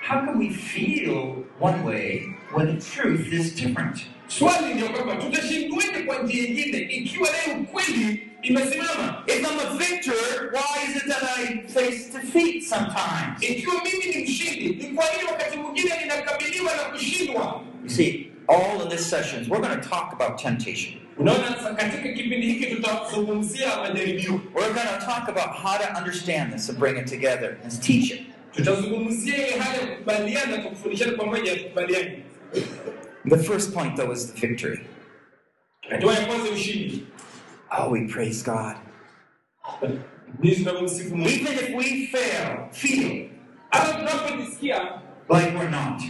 how 0.00 0.24
can 0.24 0.38
we 0.38 0.50
feel 0.52 1.44
one 1.58 1.84
way 1.84 2.24
when 2.54 2.66
the 2.74 2.80
truth 2.82 3.32
is 3.32 3.54
different? 3.54 4.06
Swali 4.28 4.74
ndio 4.74 4.88
kwamba 4.88 5.16
tutashindwaje 5.16 6.02
kwa 6.06 6.18
njia 6.22 6.42
nyingine 6.42 6.78
ikiwa 6.78 7.28
leo 7.30 7.56
ukweli 7.60 8.28
imesimama? 8.42 9.22
If 9.26 9.40
I'm 9.50 9.58
a 9.60 9.76
victor, 9.78 10.14
why 10.52 10.90
is 10.90 10.96
it 10.96 11.08
that 11.08 11.22
I 11.38 11.62
face 11.68 12.10
defeat 12.12 12.62
sometimes? 12.64 13.40
Ikiwa 13.42 13.74
mimi 13.84 14.16
ni 14.16 14.24
mshindi, 14.24 14.68
ni 14.68 14.94
kwa 14.94 15.04
nini 15.16 15.24
wakati 15.32 15.58
mwingine 15.58 15.92
ninakabiliwa 16.02 16.76
na 16.76 16.82
kushindwa? 16.82 17.60
You 17.84 17.90
see, 17.90 18.32
all 18.48 18.82
in 18.82 18.88
this 18.88 19.10
sessions, 19.10 19.48
we're 19.48 19.60
going 19.68 19.80
to 19.80 19.88
talk 19.88 20.12
about 20.12 20.38
temptation. 20.38 21.01
Unaona, 21.18 21.74
katika 21.76 22.08
kipindi 22.08 22.46
hiki 22.52 22.66
tutazungumzia 22.76 23.76
majaribio, 23.76 24.32
We're 24.54 24.72
going 24.74 24.88
to 25.00 25.06
talk 25.06 25.28
about 25.28 25.50
how 25.62 25.78
to 25.78 25.98
understand 25.98 26.52
this 26.52 26.70
and 26.70 26.78
bring 26.78 26.98
it 26.98 27.06
together 27.10 27.56
and 27.64 27.80
teach 27.80 28.10
it. 28.10 28.20
tutazungumzia 28.52 29.36
ile 29.36 29.58
hali 29.58 29.80
ya 29.80 29.86
kukubaliana 29.86 30.58
kufundishana 30.58 31.12
pamoja, 31.12 31.56
tukubaliane. 31.56 32.22
The 33.28 33.38
first 33.38 33.72
point, 33.74 33.96
though, 33.96 34.12
is 34.12 34.32
the 34.32 34.46
victory. 34.46 34.80
Hatua 35.90 36.14
ya 36.14 36.26
kwanza 36.26 36.50
ushindi. 36.50 37.06
Oh, 37.78 37.90
we 37.90 38.00
praise 38.08 38.44
God. 38.50 38.76
jinsi 40.40 40.64
tunavyomsifu 40.64 41.16
Mungu. 41.16 41.28
Even 41.30 41.52
if 41.52 41.74
we 41.76 42.06
fail, 42.06 42.68
feel 42.72 43.28
like 45.28 45.58
we're 45.58 45.70
not. 45.70 46.02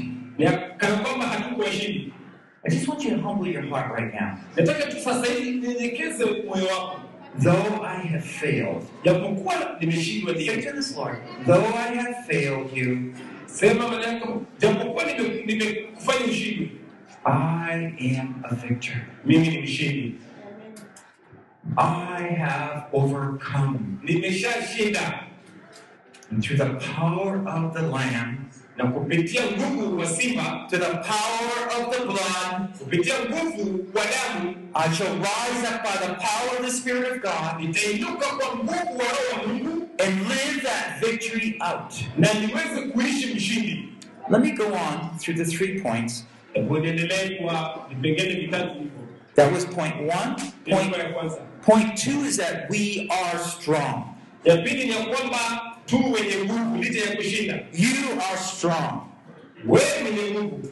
Ni 2.69 2.71
kana 2.71 2.71
kwamba 2.71 2.71
hatuko 2.71 2.71
washindi. 2.71 2.71
I 2.71 2.71
just 2.71 2.89
want 2.89 3.05
you 3.05 3.11
to 3.11 3.23
humble 3.23 3.47
your 3.49 3.63
heart 3.63 3.93
right 3.93 4.15
now. 4.15 4.39
Nataka 4.57 4.91
tu 4.91 5.01
sasa 5.01 5.33
hivi 5.33 5.69
nyenyekeze 5.69 6.25
moyo 6.25 6.67
wako, 6.67 7.01
Though 7.39 7.83
I 7.83 7.95
have 8.09 8.25
failed, 8.25 8.83
japokuwa 9.05 9.55
nimeshindwa, 9.81 10.35
say 10.35 10.61
to 10.63 10.73
this 10.73 10.97
Lord, 10.97 11.17
though 11.47 11.65
I 11.65 11.95
have 11.95 12.27
failed 12.27 12.77
you, 12.77 13.15
sema 13.47 13.89
maana 13.89 14.07
yako, 14.07 14.43
japokuwa 14.59 15.05
nimekufanya 15.47 16.27
ushindi, 16.27 16.71
I 17.25 17.95
am 18.19 18.45
a 18.51 18.55
victor. 18.55 18.97
mimi 19.25 19.49
ni 19.49 19.59
mshindi, 19.63 20.15
I 21.77 22.23
have 22.39 22.83
overcome. 22.93 23.79
nimeshashinda 24.05 25.25
And 26.31 26.43
through 26.43 26.57
the 26.59 26.75
power 26.95 27.37
of 27.49 27.75
the 27.75 27.83
Lamb, 27.83 28.51
na 28.77 28.87
kupitia 28.87 29.43
nguvu 29.57 29.99
wa 29.99 30.07
simba, 30.07 30.67
to 30.71 30.79
the 30.79 30.87
power 30.87 31.69
of 31.79 31.93
the 31.97 32.05
blood, 32.05 32.69
kupitia 32.79 33.15
nguvu 33.29 33.87
wa 33.95 34.03
damu, 34.05 34.55
I 34.75 34.93
shall 34.95 35.17
rise 35.17 35.65
up 35.69 35.85
by 35.85 36.07
the 36.07 36.15
power 36.15 36.59
of 36.59 36.65
the 36.65 36.71
Spirit 36.73 37.13
of 37.13 37.23
God 37.23 37.61
nitainuka 37.61 38.27
kwa 38.27 38.57
nguvu 38.57 38.99
wa 38.99 39.05
Roho 39.05 39.43
wa 39.43 39.49
Mungu 39.49 39.89
and 39.99 40.29
live 40.29 40.63
that 40.63 41.01
victory 41.01 41.59
out. 41.61 41.95
na 42.19 42.29
niweze 42.35 42.83
kuishi 42.93 43.35
mshindi. 43.35 43.89
Let 44.31 44.41
me 44.41 44.51
go 44.53 44.65
on 44.67 45.19
through 45.19 45.37
the 45.37 45.45
three 45.45 45.81
points. 45.81 46.25
Hebu 46.55 46.75
kwa 47.43 47.87
vipengele 47.89 48.35
vitatu. 48.35 48.87
That 49.35 49.53
was 49.53 49.65
point 49.67 49.95
one. 49.97 50.37
Point, 50.37 50.93
Point 50.93 50.97
ya 50.97 51.13
kwanza. 51.13 51.37
point 51.63 51.97
two 51.97 52.25
is 52.25 52.37
that 52.37 52.71
we 52.71 53.09
are 53.11 53.39
strong. 53.39 54.05
Ya 54.45 54.57
pili 54.57 54.85
ni 54.87 54.93
kwamba 54.95 55.72
tu 55.87 56.13
wenye 56.13 56.45
nguvu 56.45 56.83
licha 56.83 57.11
ya 57.11 57.17
kushinda. 57.17 57.55
You 57.73 58.21
are 58.31 58.39
strong. 58.39 59.01
Wewe 59.67 60.03
mwenye 60.03 60.31
nguvu. 60.31 60.69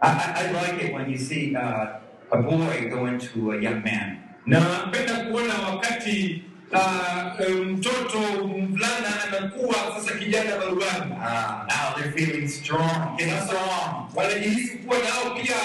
I, 0.00 0.08
I, 0.10 0.44
I 0.48 0.52
like 0.52 0.84
it 0.86 0.94
when 0.94 1.10
you 1.10 1.18
see 1.18 1.56
uh, 1.56 1.86
a 2.30 2.42
boy 2.42 2.88
going 2.90 3.18
to 3.18 3.52
a 3.52 3.56
young 3.62 3.82
man. 3.84 4.16
Na 4.46 4.60
napenda 4.60 5.16
kuona 5.16 5.54
wakati 5.70 6.42
ah, 6.74 7.36
eh, 7.40 7.50
mtoto 7.50 8.18
mvulana 8.46 9.08
anakuwa 9.28 9.74
sasa 9.96 10.14
kijana. 10.18 10.50
Ah, 11.22 11.66
now 11.68 11.94
they're 11.96 12.12
feeling 12.12 12.48
strong, 12.48 13.16
getting 13.16 13.40
strong. 13.46 14.08
Wanajihisi 14.14 14.78
kuwa 14.78 14.98
nao 14.98 15.34
pia 15.34 15.56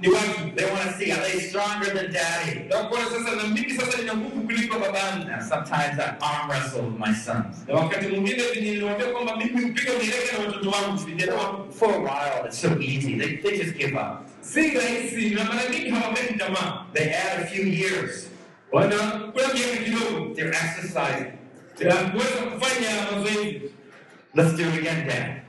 ni 0.00 0.08
watu. 0.08 0.56
They 0.56 0.64
want 0.70 0.82
to 0.82 0.92
see 0.98 1.12
are 1.12 1.22
they 1.22 1.40
stronger 1.40 1.94
than 1.94 2.12
daddy? 2.12 2.68
Sasa 2.70 3.36
na 3.36 3.42
mimi 3.54 3.70
sasa 3.74 3.98
nina 3.98 4.14
nguvu 4.16 4.40
kuliko 4.40 4.78
babangu. 4.78 5.28
Now, 5.28 5.40
sometimes 5.48 5.98
I 5.98 6.16
arm 6.20 6.50
wrestle 6.50 6.82
with 6.82 6.98
my 6.98 7.14
sons. 7.14 7.56
Na 7.68 7.74
wakati 7.74 8.06
mwingine 8.06 8.42
niliwaambia 8.54 9.06
kwamba 9.06 9.36
mimi 9.36 9.62
hupiga 9.62 9.92
mieleka 9.92 10.38
na 10.38 10.46
watoto 10.46 10.70
wangu. 10.70 11.72
For 11.72 11.88
a 11.94 11.98
while, 11.98 12.46
it's 12.46 12.60
so 12.60 12.68
easy. 12.80 13.14
They, 13.18 13.36
they 13.36 13.58
just 13.58 13.76
give 13.78 13.94
up. 13.96 14.26
Si 14.40 14.60
rahisi 14.70 15.30
na 15.30 15.44
mara 15.44 15.68
nyingi 15.70 15.90
hawapeni 15.90 16.38
tamaa. 16.38 16.84
They 16.92 17.14
add 17.14 17.42
a 17.42 17.46
few 17.46 17.64
years. 17.64 18.28
Wanakula 18.72 19.48
miaka 19.54 19.76
kidogo 19.84 20.34
They're 20.34 20.54
exercising. 20.54 21.32
ya 21.80 21.94
kuweza 21.96 22.28
kufanya 22.54 22.90
mazoezi. 23.12 23.62
Let's 24.34 24.56
do 24.56 24.62
it 24.62 24.78
again, 24.78 25.06
Dad. 25.06 25.42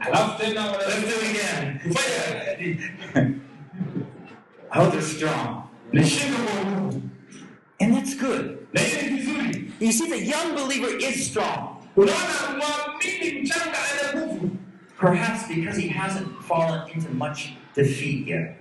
Alafu 0.00 0.42
tena 0.42 0.66
Let's 0.72 1.00
do 1.00 1.26
it 1.26 1.30
again. 1.30 1.78
kufanya 1.78 3.36
Oh, 4.74 4.90
they're 4.90 5.02
strong. 5.02 5.62
nishinda 5.92 6.38
kwa 6.38 6.70
nguvu. 6.70 7.02
And 7.80 7.94
that's 7.96 8.16
good. 8.16 8.58
Na 8.72 8.80
hiyo 8.80 9.02
ni 9.02 9.16
vizuri. 9.20 9.70
You 9.80 9.92
see, 9.92 10.08
the 10.08 10.18
young 10.26 10.54
believer 10.54 10.96
is 10.98 11.26
strong. 11.30 11.76
Unaona 11.96 12.58
mwamini 12.58 13.42
mchanga 13.42 13.76
ana 13.78 14.20
nguvu. 14.20 14.50
Perhaps 15.00 15.48
because 15.48 15.80
he 15.82 15.88
hasn't 15.88 16.28
fallen 16.48 16.80
into 16.94 17.08
much 17.14 17.40
defeat 17.74 18.26
yet. 18.28 18.56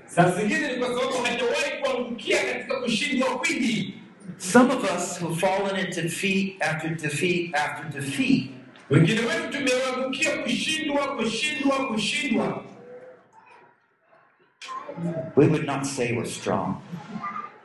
Some 4.38 4.72
of 4.72 4.84
us 4.84 5.18
who've 5.18 5.40
fallen 5.40 5.76
into 5.86 6.02
defeat 6.02 6.58
after 6.62 6.90
defeat 6.96 7.56
after 7.56 8.00
defeat 8.00 8.52
we 8.90 9.00
would 15.48 15.66
not 15.66 15.86
say 15.86 16.16
we're 16.16 16.26
strong. 16.26 16.82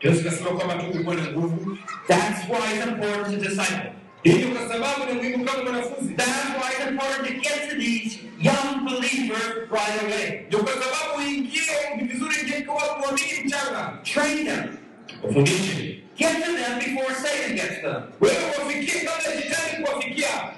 Ndio 0.01 0.12
tukasema 0.14 0.51
kwamba 0.51 0.75
tungekuwa 0.75 1.14
na 1.14 1.31
nguvu. 1.31 1.79
That's 2.09 2.49
why 2.49 2.75
it's 2.77 2.87
important 2.87 3.27
to 3.42 3.49
disciple. 3.49 3.92
Ni 4.25 4.33
kwa 4.44 4.68
sababu 4.68 5.05
ni 5.07 5.12
muhimu 5.12 5.44
kama 5.44 5.62
mwanafunzi. 5.62 6.14
That's 6.14 6.51
why 6.57 6.70
it's 6.73 6.90
important 6.90 7.27
to 7.29 7.33
get 7.35 7.70
to 7.70 7.77
these 7.77 8.18
young 8.40 8.85
believers 8.85 9.70
right 9.70 10.03
away. 10.03 10.44
Ndio 10.46 10.59
kwa 10.59 10.73
sababu 10.73 11.18
uingie, 11.18 11.61
ni 11.96 12.05
vizuri 12.05 12.35
ingie 12.42 12.62
kwa 12.62 12.99
mwamini 12.99 13.44
mchanga. 13.44 13.99
Train 14.03 14.44
them. 14.46 14.77
Get 15.22 16.44
to 16.44 16.52
them 16.52 16.78
before 16.78 17.14
Satan 17.14 17.56
gets 17.56 17.76
to 17.80 17.83
them. 17.83 18.12
Wewe 18.20 18.44
wafikie 18.59 19.00
kabla 19.00 19.35
ya 19.35 19.42
shetani 19.42 19.85
kuwafikia. 19.85 20.52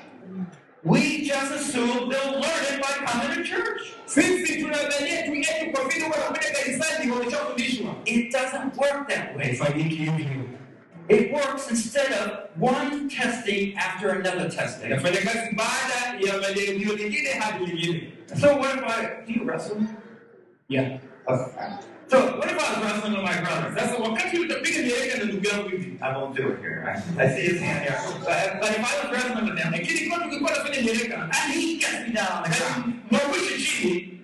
We 0.84 1.00
just 1.24 1.52
assume 1.52 2.10
they'll 2.10 2.32
learn 2.40 2.64
it 2.74 2.80
by 2.82 3.06
coming 3.06 3.36
to 3.36 3.44
church. 3.44 3.82
Sisi 4.06 4.62
tunadhania 4.62 5.22
tu 5.26 5.34
yetu 5.34 5.70
kwa 5.72 5.84
vile 5.88 6.04
wanakuja 6.04 6.50
kanisani 6.52 7.10
wameshafundishwa. 7.10 7.94
It 8.04 8.32
doesn't 8.32 8.76
work 8.76 9.08
that 9.08 9.36
way. 9.36 9.46
Haifanyiki. 9.46 10.10
It 11.08 11.32
works 11.32 11.70
instead 11.70 12.12
of 12.12 12.30
one 12.60 13.08
testing 13.08 13.76
after 13.76 14.10
another 14.10 14.48
testing. 14.50 14.86
Inafanya 14.86 15.20
kazi 15.20 15.54
baada 15.56 16.26
ya 16.26 16.38
majaribio 16.40 16.92
lingine 16.96 17.28
hadi 17.30 17.66
lingine. 17.66 18.12
So 18.40 18.56
what 18.56 18.76
if 18.78 18.84
I 18.84 19.24
do 19.26 19.32
you 19.32 19.44
wrestle? 19.44 19.80
Yeah. 20.68 20.98
So 22.12 22.18
what 22.38 22.48
if 22.50 22.58
I 22.60 22.68
was 22.72 22.78
wrestling 22.84 23.12
with 23.16 23.24
my 23.24 23.40
brother? 23.40 23.72
Sasa 23.78 23.96
wakati 24.02 24.38
utapiga 24.38 24.82
mieleka 24.82 25.18
na 25.18 25.24
ndugu 25.24 25.46
yangu 25.46 25.68
hivi. 25.68 25.98
I 26.00 26.16
won't 26.16 26.36
do 26.36 26.48
it 26.48 26.60
here. 26.60 26.84
I, 27.18 27.24
I 27.24 27.28
see 27.34 27.42
his 27.48 27.60
hand 27.62 27.80
here. 27.84 27.98
But, 28.20 28.60
but 28.60 28.70
if 28.70 28.78
I 28.78 28.92
was 29.00 29.10
wrestling 29.12 29.44
with 29.50 29.58
him 29.58 29.72
Lakini 29.72 30.08
kwa 30.10 30.18
tungekuwa 30.18 30.50
nafanya 30.50 30.80
mieleka. 30.82 31.16
and 31.22 31.54
he 31.54 31.76
gets 31.78 32.00
me 32.08 32.12
down 32.14 32.42
the. 32.44 32.64
Mwangushe 33.10 33.58
chini. 33.58 34.20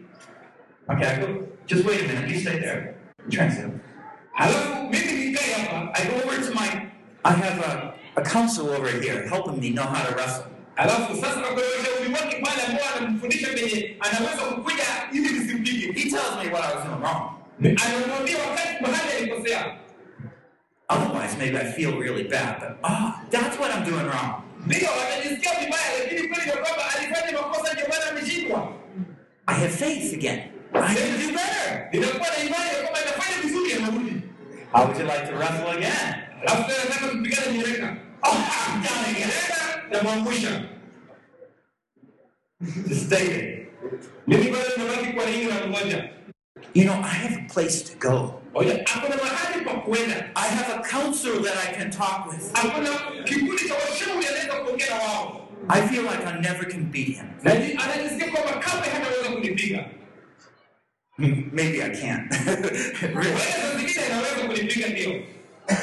Okay, 0.91 1.07
I 1.07 1.17
go. 1.21 1.27
Just 1.67 1.85
wait 1.85 2.01
a 2.01 2.09
minute. 2.09 2.29
You 2.31 2.41
stay 2.41 2.59
there. 2.59 2.95
Translate. 3.31 3.73
Halafu 4.33 4.83
mimi 4.91 5.13
nikae 5.25 5.53
hapa. 5.53 5.91
I 5.95 6.05
go 6.05 6.15
over 6.25 6.43
to 6.49 6.55
my. 6.55 6.69
I 7.25 7.33
have 7.33 7.59
a, 7.61 7.95
a 8.17 8.23
counselor 8.23 8.77
over 8.77 8.91
here 9.01 9.29
helping 9.29 9.61
me 9.61 9.71
know 9.71 9.83
how 9.87 10.05
to 10.09 10.15
wrestle. 10.15 10.45
Alafu 10.77 11.17
sasa 11.17 11.41
nakuelewesha 11.41 11.91
ushauri 11.91 12.13
wake 12.13 12.37
pale 12.45 12.63
ambao 12.69 12.85
anamfundisha 12.99 13.49
venye 13.53 13.97
anaweza 14.01 14.43
kukuja 14.43 14.85
ili 15.13 15.29
nisimpige. 15.39 15.93
He 15.93 16.11
tells 16.11 16.45
me 16.45 16.53
what 16.53 16.65
I 16.65 16.75
was 16.77 16.85
doing 16.85 17.01
wrong. 17.03 17.38
Anamwambia 17.61 18.39
wakati 18.39 18.83
mahali 18.83 19.13
alikosea. 19.19 19.77
Otherwise, 20.89 21.37
maybe 21.39 21.59
I 21.59 21.73
feel 21.73 21.99
really 21.99 22.25
bad. 22.29 22.61
But 22.61 22.77
ah, 22.85 23.21
that's 23.31 23.59
what 23.59 23.71
I'm 23.75 23.85
doing 23.85 24.07
wrong. 24.07 24.43
Ndio 24.67 24.89
atajisikia 25.03 25.51
vibaya, 25.61 25.99
lakini 26.03 26.29
kweli 26.29 26.47
ni 26.47 26.53
kwamba 26.53 26.85
alifanya 26.97 27.33
makosa 27.41 27.73
ndio 27.73 27.87
maana 27.89 28.11
ameshindwa. 28.11 28.73
I 29.47 29.55
have 29.55 29.69
faith 29.77 30.15
again. 30.15 30.41
I 30.75 30.95
can 30.95 31.21
do 31.21 31.33
better. 31.33 31.89
Ninakuwa 31.93 32.29
na 32.29 32.37
imani 32.45 32.71
kwamba 32.83 33.01
itafanya 33.01 33.43
vizuri 33.43 33.73
anarudi. 33.73 34.23
How 34.73 34.85
would 34.85 34.99
you 35.01 35.05
like 35.07 35.27
to 35.27 35.37
wrestle 35.39 35.71
again? 35.71 36.15
Alafu 36.43 36.63
tena 36.71 36.85
nataka 36.85 37.09
tupigane 37.09 37.53
mieleka. 37.53 37.97
Oh, 38.23 38.37
I'm 38.69 38.83
down 38.83 39.05
again. 39.15 39.31
Namwangusha. 39.91 40.63
Just 42.89 43.07
stay 43.07 43.27
there. 43.29 43.67
Mimi 44.27 44.51
bado 44.51 44.65
nimebaki 44.77 45.13
kwa 45.13 45.25
ringi 45.25 45.45
na 45.45 45.67
mmoja. 45.67 46.09
You 46.79 46.85
know, 46.85 46.93
I 46.93 47.09
have 47.09 47.45
a 47.45 47.49
place 47.49 47.83
to 47.83 47.97
go. 47.97 48.41
Oja, 48.55 48.85
hakuna 48.87 49.17
mahali 49.17 49.65
pa 49.65 49.81
kuenda. 49.81 50.31
I 50.37 50.47
have 50.47 50.79
a 50.79 50.83
counselor 50.85 51.43
that 51.43 51.57
I 51.57 51.73
can 51.73 51.91
talk 51.91 52.31
with. 52.31 52.53
Hakuna 52.55 52.91
kikundi 53.25 53.69
cha 53.69 53.75
washauri 53.75 54.27
anaweza 54.27 54.55
kuongea 54.65 54.89
na 54.89 54.95
wao. 54.95 55.49
I 55.69 55.89
feel 55.89 56.03
like 56.03 56.25
I 56.27 56.41
never 56.41 56.65
can 56.71 56.85
beat 56.85 57.09
him. 57.09 57.27
Anajisikia 57.45 58.31
kwamba 58.33 58.53
kamwe 58.61 58.89
hataweza 58.89 59.31
kunipiga. 59.31 59.85
Maybe 61.53 61.83
I 61.83 61.91
can. 61.91 62.29
really. 63.03 63.17
Wewe 63.17 63.39
saa 63.41 63.77
zingine 63.79 64.05
anaweza 64.05 64.47
kunipiga 64.47 64.89
ndio. 64.89 65.23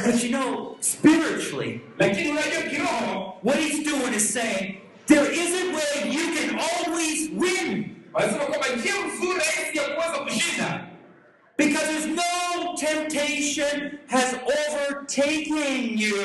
But 0.05 0.23
you 0.23 0.29
know, 0.29 0.77
spiritually, 0.79 1.81
Lakini 1.99 2.29
unajua 2.29 2.61
kiroho, 2.61 3.37
what 3.43 3.59
he's 3.59 3.83
doing 3.83 4.15
is 4.15 4.33
saying, 4.33 4.77
there 5.07 5.31
is 5.33 5.49
a 5.61 5.75
way 5.75 6.11
you 6.13 6.33
can 6.35 6.59
always 6.59 7.29
win. 7.35 7.95
Wanasema 8.15 8.45
kwamba 8.45 8.67
njia 8.67 8.93
nzuri 9.05 9.39
rahisi 9.39 9.77
ya 9.77 9.83
kuweza 9.83 10.23
kushinda. 10.23 10.81
Because 11.57 11.85
there's 11.87 12.05
no 12.07 12.75
temptation 12.77 13.99
has 14.07 14.33
overtaken 14.33 15.97
you, 15.97 16.15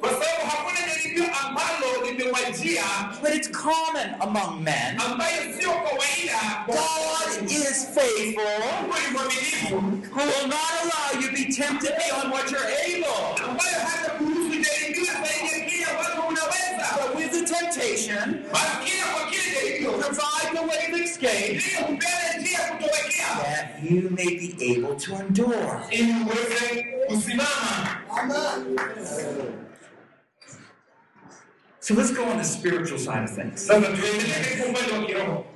kwa 0.00 0.08
sababu 0.10 0.46
hakuna 0.50 0.80
jaribio 0.88 1.24
ambalo 1.46 2.04
limewajia. 2.06 2.84
But 3.22 3.34
it's 3.34 3.48
common 3.50 4.14
among 4.20 4.62
men. 4.62 5.00
ambayo 5.00 5.42
sio 5.60 5.70
kawaida 5.70 6.64
kwa 6.66 6.74
God 6.74 7.50
is 7.50 7.86
faithful, 7.94 8.62
who 10.12 10.20
will 10.20 10.46
not 10.48 10.70
allow 10.82 11.20
you 11.20 11.26
to 11.28 11.32
be 11.32 11.52
tempted 11.52 11.92
beyond 11.98 12.32
what 12.32 12.50
you're 12.50 12.70
able. 12.86 13.44
ambayo 13.48 13.76
hata 13.86 14.10
kuruhusu 14.10 14.60
jaribiwa 14.60 15.06
zaidi 15.14 15.60
ya 15.60 15.66
kile 15.70 15.84
ambacho 15.84 16.22
unaweza. 16.28 16.60
But 17.14 17.48
temptation, 17.48 18.44
provide 20.14 20.56
the 20.56 20.62
way 20.62 20.92
of 20.92 21.00
escape, 21.00 21.46
ili 21.46 21.60
kupenda 21.76 22.38
njia 22.40 22.58
ya 22.58 22.68
kutowekea 22.72 23.26
that 23.44 23.90
you 23.90 24.10
may 24.10 24.26
be 24.38 24.72
able 24.76 24.96
to 24.96 25.14
endure. 25.16 25.80
ili 25.90 26.12
uweze 26.24 26.82
kusimama 27.06 27.96
So 31.82 31.94
let's 31.94 32.12
go 32.12 32.24
on 32.24 32.36
the 32.38 32.44
spiritual 32.44 32.98
side 32.98 33.24
of 33.24 33.34
things. 33.34 33.66
sasa 33.66 33.80
tuendelee 33.86 34.34
katika 34.44 34.66
upande 34.66 34.92
wa 34.92 35.06
kiroho 35.06 35.46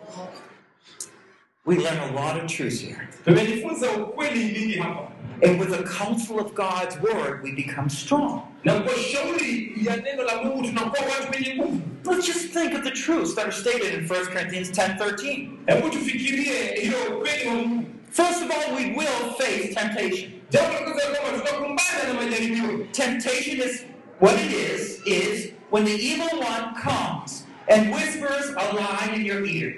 We 1.66 1.76
learn 1.76 1.98
a 1.98 2.10
lot 2.10 2.44
of 2.44 2.46
truths 2.56 2.80
here. 2.80 3.08
tumejifunza 3.24 3.90
ukweli 3.90 4.44
mingi 4.44 4.78
hapa 4.78 5.13
And 5.42 5.58
with 5.60 5.70
the 5.70 5.82
counsel 5.84 6.38
of 6.40 6.54
God's 6.54 6.98
word, 7.00 7.42
we 7.42 7.52
become 7.52 7.88
strong. 7.88 8.42
na 8.64 8.80
kwa 8.80 8.92
shauri 8.92 9.72
ya 9.82 9.96
neno 9.96 10.22
la 10.22 10.42
mungu 10.42 10.62
tunakuwa 10.62 11.02
watu 11.02 11.32
wenye 11.32 11.54
nguvu 11.54 11.80
Let's 12.04 12.26
just 12.26 12.52
think 12.52 12.74
of 12.74 12.82
the 12.84 12.90
truths 12.90 13.34
that 13.34 13.44
are 13.44 13.52
stated 13.52 13.94
in 13.94 14.08
1 14.08 14.26
Corinthians 14.26 14.70
10 14.70 14.96
13. 14.98 15.48
hebu 15.66 15.90
tufikirie 15.90 16.74
hiyo 16.80 16.96
ukweli 17.18 17.48
wa 17.48 17.54
mungu 17.54 17.84
First 18.10 18.42
of 18.42 18.50
all, 18.50 18.74
we 18.76 18.84
will 18.96 19.34
face 19.38 19.74
temptation. 19.74 20.30
jambo 20.50 20.72
la 20.72 20.80
kwanza 20.80 21.08
ni 21.10 21.16
kwamba 21.16 21.38
tutakumbana 21.38 22.04
na 22.08 22.14
majaribio 22.14 22.86
Temptation 22.92 23.68
is 23.70 23.84
what 24.20 24.34
it 24.44 24.52
is, 24.52 25.00
is 25.06 25.52
when 25.70 25.84
the 25.84 25.94
evil 26.12 26.38
one 26.38 26.74
comes 26.82 27.44
and 27.68 27.94
whispers 27.94 28.50
a 28.56 28.74
lie 28.74 29.14
in 29.16 29.26
your 29.26 29.44
ear. 29.46 29.74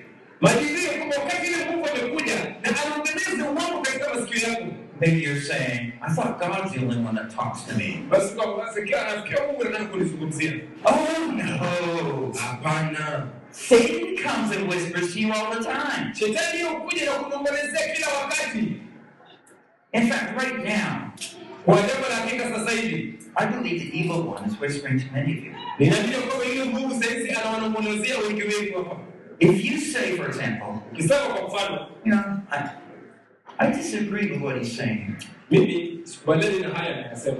Majaribio 5.01 5.05
kwamba 5.05 5.05
wakati 5.05 5.05
ile 5.05 5.05
mungu 5.05 5.05
amekuja 5.05 5.05
na 5.05 5.05
anaongeleza 5.05 5.05
uongo 5.05 5.05
katika 5.05 5.05
masikio 5.05 5.05
yako 5.05 5.05
Maybe 5.07 5.21
you're 5.23 5.41
saying, 5.41 5.93
I 6.01 6.15
thought 6.15 6.39
God's 6.41 6.73
the 6.73 6.81
only 6.81 7.05
one 7.07 7.15
that 7.17 7.35
talks 7.37 7.65
to 7.67 7.75
me. 7.79 8.05
basi 8.11 8.35
kwa 8.35 8.65
nasikia 8.65 9.05
nafikia 9.05 9.47
mungu 9.47 9.63
anataka 9.63 9.85
kunizungumzia 9.85 10.53
Oh 10.85 11.33
no. 11.33 12.33
hapana 12.41 13.27
Satan 13.51 14.17
comes 14.23 14.57
and 14.57 14.69
whispers 14.71 15.13
to 15.15 15.21
you 15.21 15.33
all 15.33 15.51
the 15.55 15.65
time. 15.65 16.15
shetani 16.15 16.59
hiyo 16.59 16.71
kuja 16.81 17.05
na 17.07 17.13
kunongolezea 17.13 17.95
kila 17.95 18.07
wakati 18.23 18.73
In 19.93 20.07
fact, 20.09 20.43
right 20.43 20.59
now, 20.65 21.11
kwa 21.65 21.77
jambo 21.77 22.09
la 22.09 22.17
hakika 22.17 22.51
sasa 22.59 22.71
hivi 22.71 23.13
I 23.35 23.47
believe 23.47 23.85
the 23.91 23.99
evil 23.99 24.29
one 24.29 24.47
is 24.47 24.61
whispering 24.61 25.01
to 25.01 25.07
many 25.13 25.33
of 25.39 25.45
you. 25.45 25.53
ninajua 25.79 26.21
kwamba 26.23 26.45
ile 26.45 26.67
nguvu 26.67 27.03
sahizi 27.05 27.31
anawanongolezea 27.31 28.19
wengi 28.19 28.43
wetu 28.43 28.79
hapa 28.79 28.97
If 29.39 29.65
you 29.65 29.81
say, 29.81 30.17
for 30.17 30.27
example, 30.31 30.67
ukisema 30.93 31.21
kwa 31.21 31.49
mfano 31.49 31.87
you 32.05 32.13
know, 32.13 32.23
I, 32.51 32.61
I 33.59 33.67
disagree 33.73 34.33
with 34.33 34.43
what 34.43 34.59
he's 34.59 34.77
saying. 34.77 35.17
mimi 35.51 36.01
sikubaliani 36.05 36.59
na 36.61 36.69
haya 36.69 36.97
anayasema 36.97 37.37